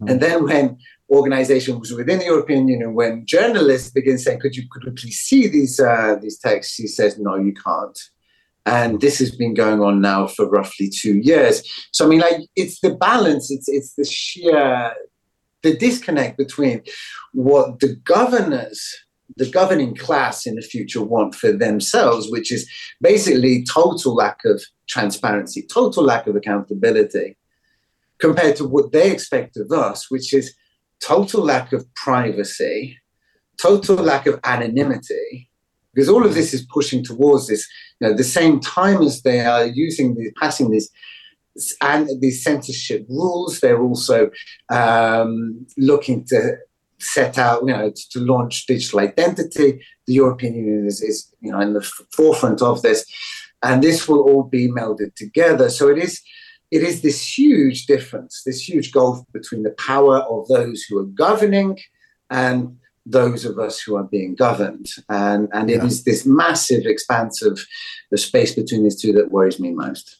Mm-hmm. 0.00 0.10
And 0.10 0.20
then 0.20 0.44
when 0.44 0.78
organizations 1.10 1.92
within 1.92 2.18
the 2.18 2.26
European 2.26 2.68
Union, 2.68 2.94
when 2.94 3.24
journalists 3.24 3.90
begin 3.90 4.18
saying, 4.18 4.40
"Could 4.40 4.56
you 4.56 4.64
could 4.70 4.84
we 4.84 4.90
please 4.92 5.18
see 5.18 5.48
these 5.48 5.80
uh, 5.80 6.16
these 6.20 6.38
texts?" 6.38 6.76
He 6.76 6.86
says, 6.86 7.18
"No, 7.18 7.36
you 7.36 7.54
can't." 7.54 7.98
And 8.66 9.00
this 9.00 9.18
has 9.20 9.34
been 9.34 9.54
going 9.54 9.80
on 9.80 10.02
now 10.02 10.26
for 10.26 10.46
roughly 10.46 10.90
two 10.90 11.18
years. 11.18 11.62
So 11.92 12.04
I 12.04 12.08
mean, 12.08 12.20
like, 12.20 12.42
it's 12.54 12.80
the 12.80 12.94
balance. 12.94 13.50
It's 13.50 13.68
it's 13.68 13.94
the 13.94 14.04
sheer 14.04 14.92
the 15.62 15.76
disconnect 15.76 16.38
between 16.38 16.82
what 17.32 17.80
the 17.80 17.96
governors 18.04 18.94
the 19.36 19.50
governing 19.50 19.94
class 19.94 20.46
in 20.46 20.54
the 20.54 20.62
future 20.62 21.02
want 21.02 21.34
for 21.34 21.52
themselves, 21.52 22.30
which 22.30 22.50
is 22.50 22.68
basically 23.00 23.64
total 23.64 24.14
lack 24.14 24.38
of 24.44 24.62
transparency, 24.88 25.66
total 25.72 26.02
lack 26.02 26.26
of 26.26 26.34
accountability, 26.34 27.36
compared 28.18 28.56
to 28.56 28.66
what 28.66 28.92
they 28.92 29.10
expect 29.10 29.56
of 29.56 29.70
us, 29.70 30.10
which 30.10 30.32
is 30.32 30.54
total 31.00 31.44
lack 31.44 31.72
of 31.72 31.86
privacy, 31.94 32.98
total 33.58 33.96
lack 33.96 34.26
of 34.26 34.40
anonymity, 34.44 35.50
because 35.94 36.08
all 36.08 36.24
of 36.24 36.34
this 36.34 36.54
is 36.54 36.66
pushing 36.72 37.04
towards 37.04 37.48
this, 37.48 37.66
you 38.00 38.08
know, 38.08 38.14
the 38.14 38.24
same 38.24 38.60
time 38.60 39.02
as 39.02 39.22
they 39.22 39.40
are 39.40 39.66
using 39.66 40.14
the 40.14 40.30
passing 40.40 40.70
these 40.70 40.90
and 41.82 42.08
these 42.20 42.42
censorship 42.42 43.06
rules. 43.08 43.60
They're 43.60 43.82
also 43.82 44.30
um, 44.70 45.66
looking 45.76 46.24
to 46.26 46.56
set 47.00 47.38
out, 47.38 47.62
you 47.62 47.72
know, 47.72 47.90
to, 47.90 48.10
to, 48.10 48.20
launch 48.20 48.66
digital 48.66 49.00
identity. 49.00 49.80
The 50.06 50.14
European 50.14 50.54
Union 50.54 50.86
is, 50.86 51.00
is, 51.00 51.32
you 51.40 51.52
know, 51.52 51.60
in 51.60 51.74
the 51.74 51.82
forefront 52.12 52.60
of 52.60 52.82
this, 52.82 53.04
and 53.62 53.82
this 53.82 54.08
will 54.08 54.20
all 54.20 54.42
be 54.42 54.68
melded 54.68 55.14
together. 55.14 55.70
So 55.70 55.88
it 55.88 55.98
is, 55.98 56.20
it 56.70 56.82
is 56.82 57.02
this 57.02 57.38
huge 57.38 57.86
difference, 57.86 58.42
this 58.44 58.68
huge 58.68 58.92
gulf 58.92 59.20
between 59.32 59.62
the 59.62 59.74
power 59.78 60.18
of 60.18 60.48
those 60.48 60.82
who 60.82 60.98
are 60.98 61.06
governing 61.06 61.78
and 62.30 62.76
those 63.06 63.44
of 63.44 63.58
us 63.58 63.80
who 63.80 63.96
are 63.96 64.04
being 64.04 64.34
governed. 64.34 64.86
And, 65.08 65.48
and 65.52 65.70
it 65.70 65.78
Yeah. 65.78 65.86
is 65.86 66.04
this 66.04 66.26
massive 66.26 66.84
expanse 66.84 67.42
of 67.42 67.60
the 68.10 68.18
space 68.18 68.54
between 68.54 68.84
these 68.84 69.00
two 69.00 69.12
that 69.12 69.30
worries 69.30 69.58
me 69.58 69.72
most. 69.72 70.18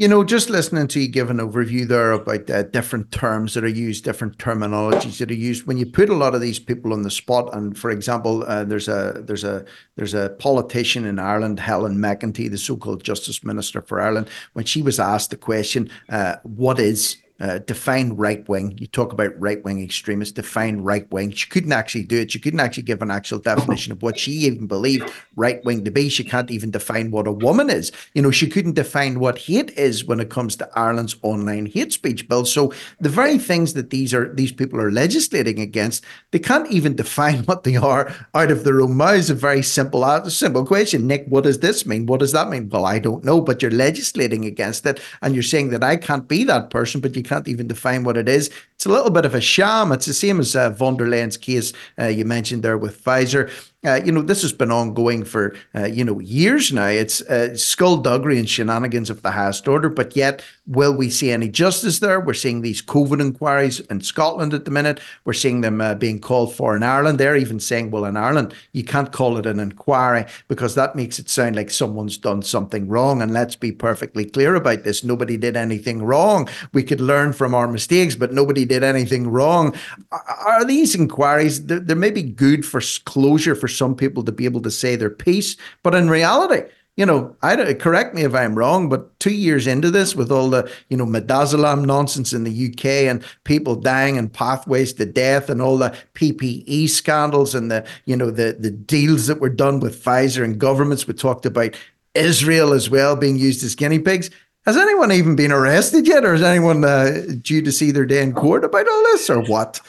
You 0.00 0.06
know, 0.06 0.22
just 0.22 0.48
listening 0.48 0.86
to 0.88 1.00
you 1.00 1.08
give 1.08 1.28
an 1.28 1.38
overview 1.38 1.84
there 1.84 2.12
about 2.12 2.48
uh, 2.48 2.62
different 2.62 3.10
terms 3.10 3.54
that 3.54 3.64
are 3.64 3.66
used, 3.66 4.04
different 4.04 4.38
terminologies 4.38 5.18
that 5.18 5.28
are 5.28 5.34
used. 5.34 5.66
When 5.66 5.76
you 5.76 5.86
put 5.86 6.08
a 6.08 6.14
lot 6.14 6.36
of 6.36 6.40
these 6.40 6.60
people 6.60 6.92
on 6.92 7.02
the 7.02 7.10
spot, 7.10 7.52
and 7.52 7.76
for 7.76 7.90
example, 7.90 8.44
uh, 8.46 8.62
there's 8.62 8.86
a 8.86 9.24
there's 9.26 9.42
a 9.42 9.64
there's 9.96 10.14
a 10.14 10.36
politician 10.38 11.04
in 11.04 11.18
Ireland, 11.18 11.58
Helen 11.58 11.98
McEntee, 11.98 12.48
the 12.48 12.58
so-called 12.58 13.02
Justice 13.02 13.42
Minister 13.42 13.82
for 13.82 14.00
Ireland, 14.00 14.28
when 14.52 14.64
she 14.66 14.82
was 14.82 15.00
asked 15.00 15.30
the 15.30 15.36
question, 15.36 15.90
uh, 16.10 16.36
"What 16.44 16.78
is 16.78 17.16
uh, 17.40 17.58
define 17.58 18.14
right 18.14 18.48
wing. 18.48 18.76
You 18.78 18.86
talk 18.88 19.12
about 19.12 19.38
right 19.38 19.62
wing 19.64 19.82
extremists, 19.82 20.32
define 20.32 20.80
right 20.80 21.10
wing. 21.12 21.30
She 21.30 21.48
couldn't 21.48 21.72
actually 21.72 22.04
do 22.04 22.20
it. 22.20 22.32
She 22.32 22.40
couldn't 22.40 22.60
actually 22.60 22.82
give 22.82 23.00
an 23.00 23.10
actual 23.10 23.38
definition 23.38 23.92
of 23.92 24.02
what 24.02 24.18
she 24.18 24.32
even 24.32 24.66
believed 24.66 25.12
right 25.36 25.64
wing 25.64 25.84
to 25.84 25.90
be. 25.90 26.08
She 26.08 26.24
can't 26.24 26.50
even 26.50 26.70
define 26.70 27.10
what 27.10 27.28
a 27.28 27.32
woman 27.32 27.70
is. 27.70 27.92
You 28.14 28.22
know, 28.22 28.32
she 28.32 28.48
couldn't 28.48 28.74
define 28.74 29.20
what 29.20 29.38
hate 29.38 29.70
is 29.78 30.04
when 30.04 30.18
it 30.18 30.30
comes 30.30 30.56
to 30.56 30.68
Ireland's 30.74 31.16
online 31.22 31.66
hate 31.66 31.92
speech 31.92 32.28
bill. 32.28 32.44
So 32.44 32.72
the 33.00 33.08
very 33.08 33.38
things 33.38 33.74
that 33.74 33.90
these 33.90 34.12
are 34.12 34.32
these 34.34 34.52
people 34.52 34.80
are 34.80 34.90
legislating 34.90 35.60
against, 35.60 36.04
they 36.32 36.40
can't 36.40 36.70
even 36.70 36.96
define 36.96 37.38
what 37.44 37.62
they 37.62 37.76
are 37.76 38.12
out 38.34 38.50
of 38.50 38.64
their 38.64 38.80
own 38.80 38.96
mouths. 38.96 39.30
A 39.30 39.34
very 39.34 39.62
simple, 39.62 40.02
uh, 40.02 40.28
simple 40.28 40.66
question. 40.66 41.06
Nick, 41.06 41.26
what 41.28 41.44
does 41.44 41.60
this 41.60 41.86
mean? 41.86 42.06
What 42.06 42.20
does 42.20 42.32
that 42.32 42.48
mean? 42.48 42.68
Well, 42.68 42.84
I 42.84 42.98
don't 42.98 43.24
know, 43.24 43.40
but 43.40 43.62
you're 43.62 43.70
legislating 43.70 44.44
against 44.44 44.86
it, 44.86 45.00
and 45.22 45.34
you're 45.34 45.42
saying 45.42 45.70
that 45.70 45.84
I 45.84 45.96
can't 45.96 46.26
be 46.26 46.42
that 46.44 46.70
person, 46.70 47.00
but 47.00 47.14
you 47.14 47.22
can't 47.28 47.48
even 47.48 47.68
define 47.68 48.04
what 48.04 48.16
it 48.16 48.28
is. 48.28 48.50
It's 48.74 48.86
a 48.86 48.88
little 48.88 49.10
bit 49.10 49.24
of 49.24 49.34
a 49.34 49.40
sham. 49.40 49.92
It's 49.92 50.06
the 50.06 50.14
same 50.14 50.40
as 50.40 50.56
uh, 50.56 50.70
von 50.70 50.96
der 50.96 51.06
Leyen's 51.06 51.36
case 51.36 51.72
uh, 51.98 52.06
you 52.06 52.24
mentioned 52.24 52.62
there 52.62 52.78
with 52.78 53.02
Pfizer. 53.04 53.50
Uh, 53.88 54.00
you 54.04 54.12
know, 54.12 54.22
this 54.22 54.42
has 54.42 54.52
been 54.52 54.70
ongoing 54.70 55.24
for, 55.24 55.56
uh, 55.74 55.86
you 55.86 56.04
know, 56.04 56.18
years 56.20 56.72
now. 56.72 56.86
It's 56.86 57.22
uh, 57.22 57.56
skullduggery 57.56 58.38
and 58.38 58.48
shenanigans 58.48 59.10
of 59.10 59.22
the 59.22 59.30
highest 59.30 59.66
order, 59.66 59.88
but 59.88 60.14
yet, 60.14 60.42
will 60.66 60.94
we 60.94 61.08
see 61.08 61.30
any 61.30 61.48
justice 61.48 61.98
there? 61.98 62.20
We're 62.20 62.34
seeing 62.34 62.60
these 62.60 62.82
COVID 62.82 63.20
inquiries 63.20 63.80
in 63.80 64.02
Scotland 64.02 64.52
at 64.52 64.66
the 64.66 64.70
minute. 64.70 65.00
We're 65.24 65.32
seeing 65.32 65.62
them 65.62 65.80
uh, 65.80 65.94
being 65.94 66.20
called 66.20 66.54
for 66.54 66.76
in 66.76 66.82
Ireland. 66.82 67.18
They're 67.18 67.36
even 67.36 67.58
saying, 67.58 67.90
well, 67.90 68.04
in 68.04 68.16
Ireland, 68.16 68.54
you 68.72 68.84
can't 68.84 69.10
call 69.10 69.38
it 69.38 69.46
an 69.46 69.58
inquiry 69.58 70.26
because 70.48 70.74
that 70.74 70.94
makes 70.94 71.18
it 71.18 71.30
sound 71.30 71.56
like 71.56 71.70
someone's 71.70 72.18
done 72.18 72.42
something 72.42 72.88
wrong. 72.88 73.22
And 73.22 73.32
let's 73.32 73.56
be 73.56 73.72
perfectly 73.72 74.26
clear 74.26 74.54
about 74.54 74.84
this 74.84 75.02
nobody 75.02 75.38
did 75.38 75.56
anything 75.56 76.02
wrong. 76.02 76.48
We 76.74 76.82
could 76.82 77.00
learn 77.00 77.32
from 77.32 77.54
our 77.54 77.66
mistakes, 77.66 78.14
but 78.14 78.34
nobody 78.34 78.66
did 78.66 78.82
anything 78.82 79.28
wrong. 79.28 79.74
Are- 80.12 80.58
these 80.68 80.94
inquiries, 80.94 81.64
they're 81.64 81.96
maybe 81.96 82.22
good 82.22 82.66
for 82.66 82.82
closure 83.06 83.54
for 83.54 83.68
some 83.78 83.94
people 83.94 84.22
to 84.24 84.32
be 84.32 84.44
able 84.44 84.62
to 84.62 84.70
say 84.70 84.96
their 84.96 85.10
piece, 85.10 85.56
but 85.82 85.94
in 85.94 86.10
reality, 86.10 86.62
you 86.98 87.06
know, 87.06 87.36
I 87.42 87.74
correct 87.74 88.12
me 88.12 88.22
if 88.24 88.34
I'm 88.34 88.56
wrong, 88.56 88.88
but 88.88 89.20
two 89.20 89.32
years 89.32 89.68
into 89.68 89.88
this, 89.88 90.16
with 90.16 90.32
all 90.32 90.50
the 90.50 90.68
you 90.88 90.96
know 90.96 91.06
midazolam 91.06 91.84
nonsense 91.84 92.32
in 92.32 92.42
the 92.42 92.66
UK 92.66 92.84
and 93.08 93.22
people 93.44 93.76
dying 93.76 94.18
and 94.18 94.32
pathways 94.32 94.92
to 94.94 95.06
death 95.06 95.48
and 95.48 95.62
all 95.62 95.78
the 95.78 95.96
PPE 96.14 96.88
scandals 96.88 97.54
and 97.54 97.70
the 97.70 97.86
you 98.06 98.16
know 98.16 98.32
the 98.32 98.56
the 98.58 98.72
deals 98.72 99.28
that 99.28 99.40
were 99.40 99.48
done 99.48 99.78
with 99.78 100.04
Pfizer 100.04 100.42
and 100.42 100.58
governments, 100.58 101.06
we 101.06 101.14
talked 101.14 101.46
about 101.46 101.76
Israel 102.16 102.72
as 102.72 102.90
well 102.90 103.14
being 103.14 103.36
used 103.36 103.62
as 103.62 103.76
guinea 103.76 104.00
pigs. 104.00 104.28
Has 104.66 104.76
anyone 104.76 105.12
even 105.12 105.36
been 105.36 105.52
arrested 105.52 106.04
yet, 106.08 106.24
or 106.24 106.34
is 106.34 106.42
anyone 106.42 106.84
uh, 106.84 107.22
due 107.40 107.62
to 107.62 107.70
see 107.70 107.92
their 107.92 108.06
day 108.06 108.22
in 108.22 108.32
court 108.32 108.64
about 108.64 108.88
all 108.88 109.02
this, 109.04 109.30
or 109.30 109.40
what? 109.42 109.80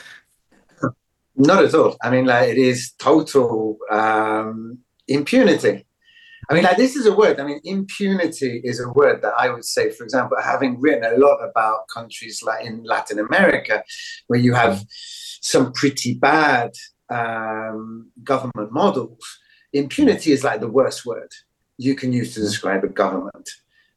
Not 1.40 1.64
at 1.64 1.74
all. 1.74 1.96
I 2.04 2.10
mean, 2.10 2.26
like 2.26 2.50
it 2.50 2.58
is 2.58 2.92
total 3.00 3.78
um, 3.90 4.80
impunity. 5.08 5.86
I 6.50 6.54
mean, 6.54 6.64
like 6.64 6.76
this 6.76 6.98
is 6.98 7.06
a 7.06 7.16
word. 7.16 7.40
I 7.40 7.46
mean, 7.46 7.62
impunity 7.64 8.60
is 8.64 8.82
a 8.82 8.90
word 8.90 9.22
that 9.22 9.34
I 9.38 9.50
would 9.50 9.64
say, 9.64 9.90
for 9.92 10.04
example, 10.04 10.36
having 10.44 10.82
written 10.82 11.06
a 11.06 11.18
lot 11.18 11.38
about 11.38 11.88
countries 11.88 12.44
like 12.44 12.66
in 12.66 12.84
Latin 12.84 13.20
America, 13.20 13.84
where 14.28 14.40
you 14.40 14.54
have 14.54 14.84
some 14.90 15.72
pretty 15.72 16.16
bad 16.16 16.72
um, 17.10 18.12
government 18.22 18.74
models. 18.74 19.24
Impunity 19.72 20.34
is 20.34 20.44
like 20.44 20.60
the 20.60 20.68
worst 20.68 21.06
word 21.06 21.32
you 21.78 21.96
can 21.96 22.12
use 22.12 22.34
to 22.34 22.42
describe 22.42 22.84
a 22.84 22.90
government. 22.90 23.50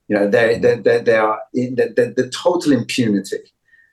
You 0.07 0.17
know, 0.17 0.29
they 0.29 0.59
they 0.61 0.77
they, 0.77 1.01
they 1.01 1.17
are 1.17 1.41
in 1.53 1.75
the, 1.75 1.93
the, 1.97 2.23
the 2.23 2.31
total 2.31 2.73
impunity 2.73 3.39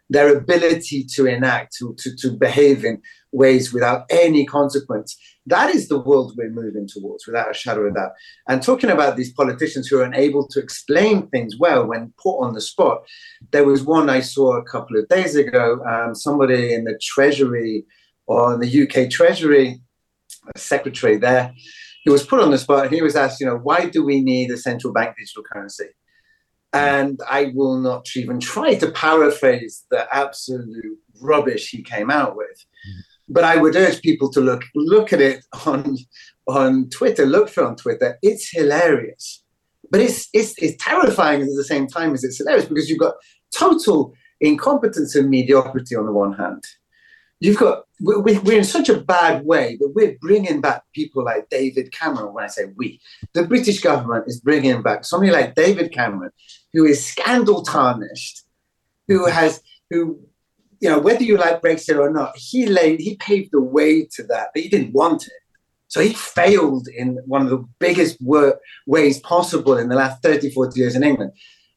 their 0.10 0.36
ability 0.36 1.06
to 1.16 1.26
enact, 1.26 1.76
to, 1.78 1.96
to, 2.00 2.16
to 2.16 2.32
behave 2.32 2.84
in 2.84 3.02
ways 3.32 3.72
without 3.72 4.06
any 4.10 4.46
consequence. 4.46 5.16
That 5.46 5.74
is 5.74 5.88
the 5.88 6.00
world 6.00 6.34
we're 6.36 6.50
moving 6.50 6.88
towards, 6.88 7.26
without 7.26 7.52
a 7.52 7.54
shadow 7.54 7.82
of 7.82 7.96
doubt. 7.96 8.12
And 8.48 8.62
talking 8.62 8.90
about 8.90 9.18
these 9.18 9.34
politicians 9.34 9.88
who 9.88 10.00
are 10.00 10.04
unable 10.04 10.48
to 10.48 10.60
explain 10.60 11.28
things 11.28 11.58
well 11.60 11.86
when 11.86 12.14
put 12.22 12.40
on 12.40 12.54
the 12.54 12.62
spot, 12.62 13.04
there 13.52 13.66
was 13.66 13.84
one 13.84 14.10
I 14.10 14.22
saw 14.22 14.58
a 14.58 14.64
couple 14.64 14.98
of 14.98 15.08
days 15.08 15.36
ago. 15.36 15.80
Um, 15.86 16.16
somebody 16.16 16.74
in 16.74 16.84
the 16.86 17.00
Treasury 17.02 17.86
or 18.28 18.54
in 18.54 18.60
the 18.60 18.84
UK 18.84 19.10
Treasury, 19.10 19.82
secretary 20.56 21.18
there, 21.18 21.54
he 22.04 22.10
was 22.10 22.26
put 22.26 22.40
on 22.40 22.52
the 22.52 22.58
spot. 22.58 22.92
He 22.92 23.02
was 23.02 23.16
asked, 23.16 23.40
you 23.40 23.46
know, 23.46 23.58
why 23.58 23.86
do 23.86 24.04
we 24.04 24.22
need 24.22 24.52
a 24.52 24.58
central 24.58 24.94
bank 24.94 25.16
digital 25.18 25.44
currency? 25.44 25.86
And 26.72 27.20
I 27.28 27.52
will 27.56 27.80
not 27.80 28.06
even 28.16 28.40
try 28.40 28.76
to 28.76 28.92
paraphrase 28.92 29.86
the 29.90 30.08
absolute 30.16 30.98
rubbish 31.22 31.70
he 31.70 31.82
came 31.82 32.12
out 32.12 32.36
with. 32.36 32.48
Mm. 32.88 33.02
But 33.28 33.44
I 33.44 33.58
would 33.58 33.76
urge 33.76 34.02
people 34.02 34.32
to 34.32 34.42
look 34.42 34.64
look 34.76 35.12
at 35.14 35.22
it 35.22 35.44
on 35.66 35.98
on 36.48 36.90
Twitter. 36.90 37.26
Look 37.26 37.50
for 37.50 37.64
it 37.64 37.68
on 37.68 37.76
Twitter. 37.76 38.18
It's 38.22 38.50
hilarious, 38.52 39.44
but 39.92 40.02
it's 40.02 40.28
it's 40.34 40.54
it's 40.62 40.84
terrifying 40.84 41.42
at 41.42 41.48
the 41.56 41.64
same 41.64 41.88
time 41.88 42.14
as 42.14 42.24
it's 42.24 42.38
hilarious 42.38 42.66
because 42.66 42.90
you've 42.90 43.00
got 43.00 43.16
total 43.56 44.14
incompetence 44.42 45.16
and 45.16 45.30
mediocrity 45.30 45.96
on 45.96 46.06
the 46.06 46.12
one 46.12 46.34
hand. 46.34 46.64
You've 47.40 47.58
got 47.58 47.84
we- 48.02 48.18
we- 48.18 48.40
we're 48.40 48.58
in 48.58 48.64
such 48.64 48.90
a 48.90 49.00
bad 49.00 49.46
way 49.46 49.78
that 49.80 49.90
we're 49.96 50.18
bringing 50.22 50.60
back 50.62 50.84
people 50.94 51.24
like 51.24 51.50
David 51.50 51.92
Cameron. 51.92 52.34
When 52.34 52.44
I 52.46 52.48
say 52.48 52.66
we, 52.76 53.00
the 53.34 53.44
British 53.44 53.82
government 53.82 54.26
is 54.28 54.40
bringing 54.40 54.82
back 54.82 55.06
somebody 55.06 55.32
like 55.32 55.56
David 55.56 55.92
Cameron, 55.92 56.32
who 56.74 56.86
is 56.86 57.04
scandal 57.04 57.64
tarnished, 57.64 58.44
who 59.08 59.26
has 59.26 59.62
who 59.90 60.20
you 60.80 60.90
know 60.90 61.00
whether 61.00 61.24
you 61.24 61.38
like 61.38 61.62
Brexit 61.62 62.00
or 62.00 62.12
not, 62.12 62.38
he 62.38 62.66
laid 62.66 63.00
he 63.00 63.16
paved 63.18 63.52
the 63.52 63.62
way 63.62 64.06
to 64.14 64.24
that, 64.24 64.50
but 64.54 64.64
he 64.64 64.70
didn't 64.70 64.94
want 64.94 65.28
it. 65.28 65.34
So 65.90 66.02
he 66.02 66.14
failed 66.14 66.88
in 66.88 67.20
one 67.26 67.42
of 67.42 67.50
the 67.50 67.66
biggest 67.80 68.22
wor- 68.22 68.60
ways 68.86 69.20
possible 69.20 69.76
in 69.76 69.90
the 69.90 69.96
last 69.96 70.22
30, 70.22 70.52
40 70.52 70.80
years 70.80 70.96
in 70.96 71.04
England. 71.04 71.32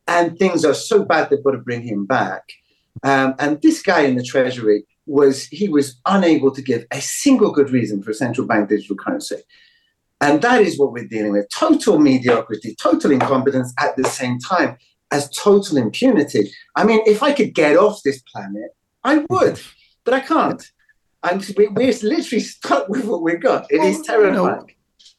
And 0.06 0.38
things 0.38 0.66
are 0.66 0.74
so 0.74 1.02
bad 1.02 1.30
they've 1.30 1.42
got 1.42 1.52
to 1.52 1.58
bring 1.58 1.80
him 1.80 2.04
back. 2.04 2.42
Um, 3.02 3.34
and 3.38 3.60
this 3.62 3.80
guy 3.80 4.00
in 4.00 4.16
the 4.16 4.22
Treasury 4.22 4.84
was 5.06 5.46
he 5.46 5.68
was 5.68 5.98
unable 6.06 6.50
to 6.52 6.62
give 6.62 6.84
a 6.90 7.00
single 7.00 7.52
good 7.52 7.70
reason 7.70 8.02
for 8.02 8.10
a 8.10 8.14
central 8.14 8.46
bank 8.46 8.68
digital 8.68 8.96
currency. 8.96 9.36
And 10.22 10.40
that 10.42 10.62
is 10.62 10.78
what 10.78 10.92
we're 10.92 11.08
dealing 11.08 11.32
with 11.32 11.48
total 11.50 11.98
mediocrity, 11.98 12.76
total 12.80 13.10
incompetence 13.10 13.74
at 13.78 13.96
the 13.96 14.04
same 14.04 14.38
time 14.38 14.76
as 15.10 15.28
total 15.30 15.76
impunity. 15.78 16.50
I 16.76 16.84
mean, 16.84 17.00
if 17.06 17.22
I 17.22 17.32
could 17.32 17.54
get 17.54 17.76
off 17.76 18.00
this 18.04 18.22
planet, 18.32 18.70
I 19.04 19.26
would, 19.28 19.60
but 20.04 20.14
I 20.14 20.20
can't. 20.20 20.62
I'm, 21.24 21.40
we- 21.56 21.68
we're 21.68 21.92
literally 22.02 22.40
stuck 22.40 22.88
with 22.88 23.04
what 23.04 23.22
we've 23.22 23.40
got. 23.42 23.66
It 23.70 23.82
is 23.82 24.02
Well, 24.08 24.20
you 24.20 24.30
know, 24.32 24.46
terrifying. 24.46 24.74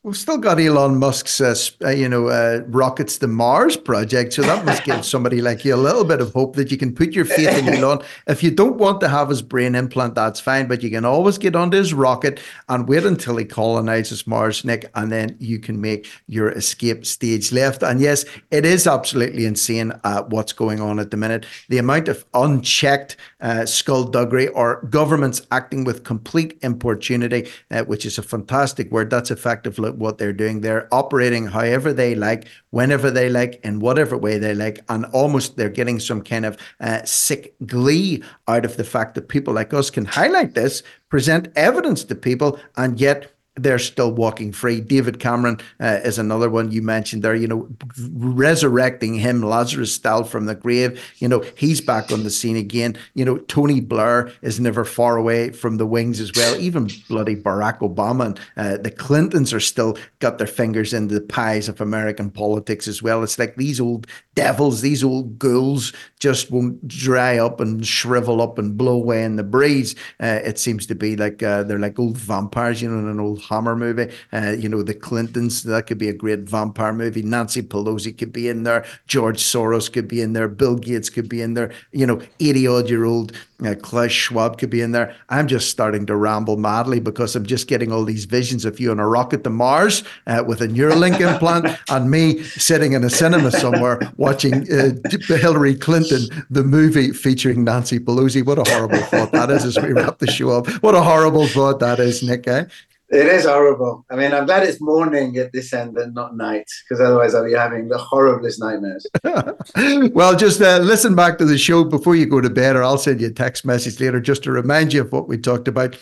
We've 0.06 0.18
still 0.18 0.38
got 0.38 0.60
Elon 0.60 0.97
Musk's, 0.97 1.39
uh, 1.39 1.56
uh, 1.82 1.91
you 1.91 2.10
know, 2.10 2.28
uh, 2.28 2.64
rockets 2.68 3.18
to 3.20 3.28
Mars 3.28 3.78
project, 3.78 4.34
so 4.34 4.41
that 4.41 4.66
must 4.66 4.84
give 4.84 5.06
somebody 5.06 5.41
like 5.41 5.64
you 5.64 5.74
a 5.74 5.78
little 5.78 6.04
bit 6.04 6.20
of 6.20 6.34
hope 6.34 6.58
that 6.58 6.72
you 6.72 6.78
can 6.78 6.93
put 6.93 7.14
your 7.14 7.24
faith 7.24 7.58
in 7.58 7.70
Elon. 7.70 8.01
If 8.28 8.43
you 8.43 8.51
don't 8.51 8.76
want 8.76 8.99
to 8.99 9.08
have 9.08 9.30
his 9.30 9.41
brain 9.41 9.76
implant, 9.76 10.16
that's 10.16 10.41
fine, 10.41 10.68
but 10.68 10.84
you 10.84 10.89
can 10.89 11.06
always 11.06 11.38
get 11.38 11.56
onto 11.56 11.78
his 11.78 11.93
rocket 11.93 12.41
and 12.68 12.86
wait 12.86 13.06
until 13.06 13.38
he 13.38 13.45
colonizes 13.45 14.28
Mars, 14.28 14.66
Nick, 14.66 14.91
and 14.93 15.10
then 15.10 15.38
you 15.39 15.58
can 15.58 15.80
make 15.80 16.10
your 16.28 16.51
escape 16.51 17.06
stage 17.06 17.54
left. 17.54 17.82
And 17.82 18.01
yes, 18.01 18.26
it 18.51 18.66
is 18.66 18.88
absolutely 18.88 19.45
insane 19.45 19.93
uh, 20.04 20.24
what's 20.24 20.51
going 20.51 20.82
on 20.82 20.99
at 20.99 21.12
the 21.12 21.18
minute. 21.18 21.45
The 21.70 21.78
amount 21.78 22.10
of 22.10 22.26
unchecked 22.34 23.16
uh, 23.39 23.66
skullduggery 23.66 24.49
or 24.49 24.86
governments 24.89 25.47
acting 25.49 25.86
with 25.86 26.04
complete 26.04 26.60
importunity, 26.62 27.49
uh, 27.72 27.84
which 27.84 28.06
is 28.06 28.18
a 28.18 28.22
fantastic 28.22 28.91
word. 28.91 29.10
That's 29.10 29.32
effectively 29.32 29.93
what 29.98 30.18
they're 30.18 30.34
doing. 30.34 30.62
They're 30.62 30.88
operating 30.94 31.48
however 31.48 31.94
they 31.94 32.16
like, 32.16 32.48
whenever 32.70 33.12
they 33.12 33.30
like, 33.30 33.60
in 33.64 33.80
whatever 33.80 34.18
way 34.18 34.38
they 34.38 34.54
like, 34.54 34.80
and 34.89 35.06
almost 35.08 35.58
they're 35.58 35.70
getting 35.70 36.00
some 36.00 36.22
kind 36.22 36.46
of 36.46 36.58
uh, 36.80 37.04
sick 37.04 37.56
glee 37.66 38.24
out 38.48 38.66
of 38.66 38.78
the 38.78 38.84
fact 38.84 39.16
that 39.16 39.30
people 39.30 39.54
like 39.54 39.74
us 39.74 39.89
can 39.89 40.06
highlight 40.06 40.54
this, 40.54 40.84
present 41.10 41.50
evidence 41.56 42.04
to 42.04 42.16
people, 42.16 42.60
and 42.78 43.00
yet 43.00 43.33
they're 43.56 43.80
still 43.80 44.12
walking 44.12 44.51
free. 44.51 44.82
David 44.82 45.20
Cameron 45.20 45.60
uh, 45.80 45.99
is 46.04 46.18
another 46.18 46.49
one 46.49 46.72
you 46.72 46.82
mentioned 46.82 47.24
there. 47.24 47.36
You 47.36 47.47
know, 47.47 47.68
resurrecting 48.12 49.14
him, 49.16 49.43
Lazarus 49.43 49.93
style 49.93 50.24
from 50.24 50.45
the 50.45 50.56
grave. 50.56 50.99
You 51.18 51.28
know, 51.28 51.43
he's 51.56 51.80
back 51.80 52.12
on 52.12 52.24
the 52.24 52.32
scene 52.32 52.58
again. 52.58 52.97
You 53.14 53.26
know, 53.26 53.38
Tony 53.38 53.80
Blair 53.80 54.32
is 54.41 54.60
never 54.60 54.84
far 54.84 55.18
away 55.18 55.51
from 55.51 55.78
the 55.78 55.86
wings 55.86 56.20
as 56.20 56.32
well. 56.36 56.56
Even 56.60 56.89
bloody 57.08 57.36
Barack 57.36 57.80
Obama 57.80 58.26
and 58.26 58.39
uh, 58.58 58.78
the 58.82 58.89
Clintons 58.91 59.54
are 59.54 59.60
still 59.60 59.97
got 60.20 60.39
their 60.39 60.47
fingers 60.47 60.93
in 60.93 61.08
the 61.08 61.22
pies 61.22 61.70
of 61.70 61.80
American 61.80 62.32
politics 62.32 62.88
as 62.88 63.04
well. 63.04 63.22
It's 63.22 63.38
like 63.38 63.56
these 63.56 63.80
old 63.80 64.08
devils, 64.34 64.82
these 64.82 65.04
old 65.04 65.38
ghouls 65.38 65.93
just 66.20 66.49
won't 66.49 66.88
dry 66.88 67.38
up 67.38 67.60
and 67.60 67.86
shrivel 67.86 68.41
up 68.41 68.58
and 68.58 68.78
blow 68.78 68.93
away 68.93 69.24
in 69.24 69.36
the 69.36 69.43
breeze. 69.43 69.95
Uh, 70.20 70.39
it 70.43 70.58
seems 70.58 70.88
to 70.88 70.95
be 70.95 71.16
like 71.16 71.43
uh, 71.43 71.62
they're 71.64 71.78
like 71.78 71.99
old 71.99 72.18
vampires, 72.18 72.82
you 72.82 72.89
know, 72.89 72.97
in 72.97 73.08
an 73.08 73.20
old 73.20 73.43
Hammer 73.50 73.76
movie. 73.76 74.12
Uh, 74.32 74.56
you 74.58 74.70
know, 74.70 74.84
the 74.84 74.94
Clintons, 74.94 75.64
that 75.64 75.88
could 75.88 75.98
be 75.98 76.10
a 76.10 76.14
great 76.14 76.41
vampire 76.41 76.94
movie. 76.94 77.22
Nancy 77.22 77.62
Pelosi 77.62 78.18
could 78.18 78.34
be 78.34 78.50
in 78.50 78.64
there. 78.64 78.86
George 79.08 79.44
Soros 79.44 79.91
could 79.91 80.08
be 80.08 80.22
in 80.22 80.34
there. 80.34 80.48
Bill 80.48 80.76
Gates 80.76 81.10
could 81.10 81.30
be 81.30 81.41
in 81.41 81.54
there. 81.54 81.72
You 81.91 82.06
know, 82.06 82.22
80 82.39 82.68
odd 82.68 82.89
year 82.89 83.06
old 83.06 83.34
uh, 83.66 83.76
Klaus 83.76 84.12
Schwab 84.12 84.58
could 84.58 84.70
be 84.70 84.82
in 84.82 84.91
there. 84.91 85.16
I'm 85.30 85.48
just 85.48 85.70
starting 85.70 86.06
to 86.08 86.16
ramble 86.16 86.58
madly 86.58 87.00
because 87.00 87.36
I'm 87.36 87.46
just 87.46 87.68
getting 87.68 87.91
all 87.91 88.04
these 88.04 88.26
visions 88.26 88.66
of 88.66 88.80
you 88.80 88.91
on 88.91 89.00
a 89.00 89.08
rocket 89.08 89.44
to 89.44 89.50
Mars 89.50 90.04
uh, 90.28 90.44
with 90.46 90.62
a 90.62 90.68
Neuralink 90.68 91.20
implant 91.20 91.80
and 91.89 92.12
me 92.12 92.44
sitting 92.44 92.94
in 92.94 93.04
a 93.04 93.10
cinema 93.10 93.52
somewhere 93.52 94.00
watching 94.18 94.72
uh, 94.72 94.91
Hillary 95.28 95.76
Clinton, 95.76 96.28
the 96.50 96.64
movie 96.64 97.12
featuring 97.12 97.64
Nancy 97.64 98.00
Pelosi. 98.00 98.46
What 98.46 98.60
a 98.60 98.70
horrible 98.70 99.02
thought 99.04 99.32
that 99.32 99.50
is 99.50 99.64
as 99.66 99.78
we 99.78 99.94
wrap 99.94 100.20
the 100.20 100.28
show 100.28 100.50
up. 100.52 100.68
What 100.84 100.96
a 100.96 101.02
horrible 101.02 101.48
thought 101.48 101.80
that 101.80 102.00
is, 102.00 102.24
Nick. 102.24 102.48
Eh? 102.48 102.66
It 103.14 103.28
is 103.28 103.45
horrible. 103.45 104.03
I 104.09 104.16
mean, 104.16 104.34
I'm 104.34 104.47
glad 104.47 104.64
it's 104.64 104.82
morning 104.82 105.38
at 105.38 105.53
this 105.53 105.72
end 105.72 105.95
and 105.97 106.16
not 106.16 106.36
night, 106.36 106.66
because 106.84 106.99
otherwise 106.99 107.36
I'll 107.36 107.45
be 107.45 107.53
having 107.53 107.88
the 107.88 107.99
horriblest 107.99 108.59
nightmares. 108.59 109.05
well, 110.16 110.36
just 110.36 110.64
uh, 110.64 110.80
listen 110.80 111.14
back 111.14 111.38
to 111.38 111.45
the 111.45 111.59
show 111.59 111.84
before 111.84 112.16
you 112.16 112.26
go 112.26 112.41
to 112.41 112.49
bed, 112.49 112.76
or 112.76 112.82
I'll 112.82 112.97
send 112.97 113.22
you 113.22 113.28
a 113.28 113.32
text 113.32 113.66
message 113.66 113.99
later 113.99 114.20
just 114.20 114.41
to 114.45 114.51
remind 114.51 114.93
you 114.93 115.01
of 115.01 115.11
what 115.11 115.28
we 115.28 115.38
talked 115.38 115.68
about 115.68 115.95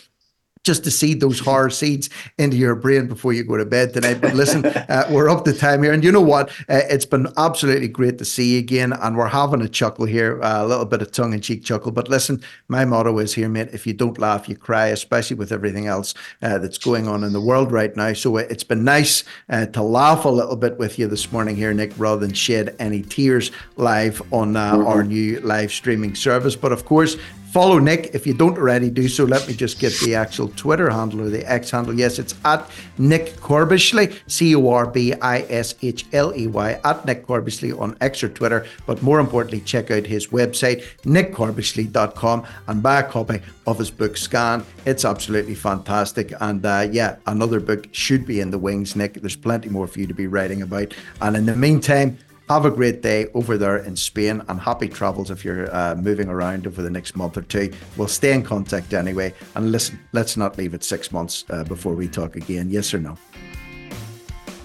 just 0.64 0.84
to 0.84 0.92
seed 0.92 1.20
those 1.20 1.40
horror 1.40 1.70
seeds 1.70 2.10
into 2.38 2.58
your 2.58 2.76
brain 2.76 3.08
before 3.08 3.34
you 3.34 3.44
go 3.44 3.58
to 3.58 3.66
bed 3.66 3.94
tonight. 3.94 4.22
But 4.22 4.36
listen, 4.36 4.66
uh, 4.66 5.08
we're 5.10 5.30
up 5.30 5.46
to 5.46 5.54
time 5.54 5.82
here. 5.82 5.94
And 5.94 6.04
you 6.04 6.12
know 6.12 6.22
what? 6.22 6.50
Uh, 6.70 6.82
it's 6.90 7.06
been 7.06 7.28
absolutely 7.38 7.88
great 7.88 8.18
to 8.20 8.26
see 8.26 8.54
you 8.54 8.60
again. 8.60 8.94
And 8.94 9.18
we're 9.18 9.28
having 9.28 9.62
a 9.62 9.70
chuckle 9.70 10.06
here, 10.06 10.42
uh, 10.44 10.64
a 10.64 10.68
little 10.68 10.86
bit 10.86 11.02
of 11.02 11.12
tongue 11.12 11.34
in 11.34 11.42
cheek 11.42 11.64
chuckle. 11.64 11.92
But 11.92 12.10
listen, 12.10 12.44
my 12.68 12.86
motto 12.86 13.18
is 13.20 13.34
here, 13.34 13.50
mate 13.50 13.70
if 13.74 13.88
you 13.88 13.94
don't 13.94 14.18
laugh, 14.20 14.50
you 14.50 14.56
cry, 14.56 14.88
especially 14.88 15.36
with 15.36 15.52
everything 15.52 15.88
else 15.88 16.14
uh, 16.42 16.58
that's 16.58 16.78
going 16.78 17.08
on 17.08 17.24
in 17.24 17.34
the 17.34 17.42
world 17.42 17.72
right 17.72 17.96
now. 17.96 18.14
So 18.14 18.38
uh, 18.38 18.42
it's 18.50 18.64
been 18.64 18.84
nice 18.84 19.24
uh, 19.50 19.66
to 19.68 19.82
laugh 19.82 20.26
a 20.26 20.30
little 20.30 20.56
bit 20.56 20.78
with 20.78 21.00
you 21.00 21.08
this 21.08 21.32
morning 21.32 21.56
here, 21.56 21.74
Nick, 21.74 21.94
rather 21.98 22.20
than 22.20 22.34
shed 22.34 22.76
any 22.80 23.02
tears 23.02 23.52
live 23.78 24.22
on 24.34 24.54
mm-hmm. 24.54 24.86
our 24.86 25.04
new 25.04 25.40
live 25.42 25.72
streaming 25.72 26.16
service. 26.16 26.56
But 26.56 26.72
of 26.72 26.86
course, 26.86 27.18
Follow 27.52 27.80
Nick 27.80 28.16
if 28.16 28.26
you 28.26 28.34
don't 28.34 28.58
already 28.58 28.90
do 28.90 29.10
so. 29.10 29.26
Let 29.26 29.46
me 29.46 29.54
just 29.54 29.78
get 29.78 29.92
the 30.00 30.16
actual 30.16 30.48
Twitter 30.56 30.90
handle 30.90 31.20
or 31.20 31.30
the 31.30 31.46
X 31.52 31.70
handle. 31.72 31.94
Yes, 31.94 32.18
it's 32.18 32.34
at 32.46 32.66
Nick 32.98 33.36
Corbishley, 33.42 34.18
C 34.28 34.56
O 34.56 34.70
R 34.70 34.88
B 34.88 35.14
I 35.16 35.42
S 35.50 35.76
H 35.82 36.06
L 36.14 36.34
E 36.34 36.48
Y, 36.48 36.80
at 36.86 37.06
Nick 37.06 37.28
Corbishley 37.28 37.78
on 37.78 37.98
X 38.00 38.24
or 38.24 38.30
Twitter. 38.30 38.66
But 38.86 39.04
more 39.04 39.20
importantly, 39.20 39.60
check 39.60 39.92
out 39.92 40.06
his 40.06 40.28
website, 40.28 40.86
nickcorbishley.com, 41.02 42.48
and 42.68 42.82
buy 42.82 43.02
a 43.02 43.04
copy 43.04 43.42
of 43.68 43.78
his 43.80 43.92
book 43.92 44.16
Scan. 44.16 44.64
It's 44.86 45.04
absolutely 45.04 45.56
fantastic. 45.56 46.32
And 46.40 46.66
uh, 46.66 46.88
yeah, 46.90 47.18
another 47.28 47.60
book 47.60 47.90
should 47.92 48.26
be 48.26 48.40
in 48.40 48.52
the 48.52 48.60
wings, 48.60 48.96
Nick. 48.96 49.16
There's 49.16 49.36
plenty 49.36 49.68
more 49.68 49.88
for 49.88 50.00
you 50.00 50.08
to 50.08 50.14
be 50.14 50.28
writing 50.28 50.62
about. 50.62 50.94
And 51.20 51.36
in 51.36 51.46
the 51.48 51.58
meantime, 51.58 52.18
have 52.52 52.66
a 52.66 52.72
great 52.72 53.02
day 53.02 53.28
over 53.34 53.58
there 53.58 53.78
in 53.78 53.96
Spain 53.96 54.44
and 54.50 54.60
happy 54.60 54.90
travels 54.90 55.32
if 55.32 55.46
you're 55.46 55.74
uh, 55.74 55.96
moving 55.96 56.28
around 56.28 56.68
over 56.68 56.82
the 56.82 56.90
next 56.90 57.16
month 57.16 57.38
or 57.38 57.44
two. 57.44 57.72
We'll 57.96 58.10
stay 58.10 58.34
in 58.34 58.44
contact 58.44 58.94
anyway. 58.94 59.34
And 59.56 59.72
listen, 59.72 59.98
let's 60.12 60.36
not 60.36 60.58
leave 60.58 60.74
it 60.74 60.84
six 60.84 61.14
months 61.14 61.46
uh, 61.50 61.64
before 61.64 61.96
we 61.96 62.10
talk 62.10 62.36
again. 62.36 62.70
Yes 62.70 62.94
or 62.94 63.00
no? 63.00 63.18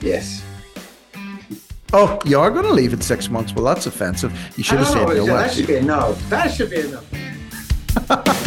Yes. 0.01 0.45
Oh, 1.93 2.19
you 2.25 2.41
are 2.41 2.51
going 2.51 2.65
to 2.65 2.73
leave 2.73 2.93
it 2.93 3.05
six 3.05 3.31
months? 3.31 3.55
Well, 3.55 3.65
that's 3.65 3.87
offensive. 3.87 4.33
You 4.57 4.65
should 4.65 4.79
have 4.79 4.89
said 4.89 5.07
no. 5.07 5.27
That 5.27 5.53
should 5.53 5.69
be 5.69 5.77
a 5.77 5.83
no. 5.83 6.15
That 6.29 6.49
should 6.49 6.71
be 6.71 6.81
a 6.81 6.89
no. 6.89 8.43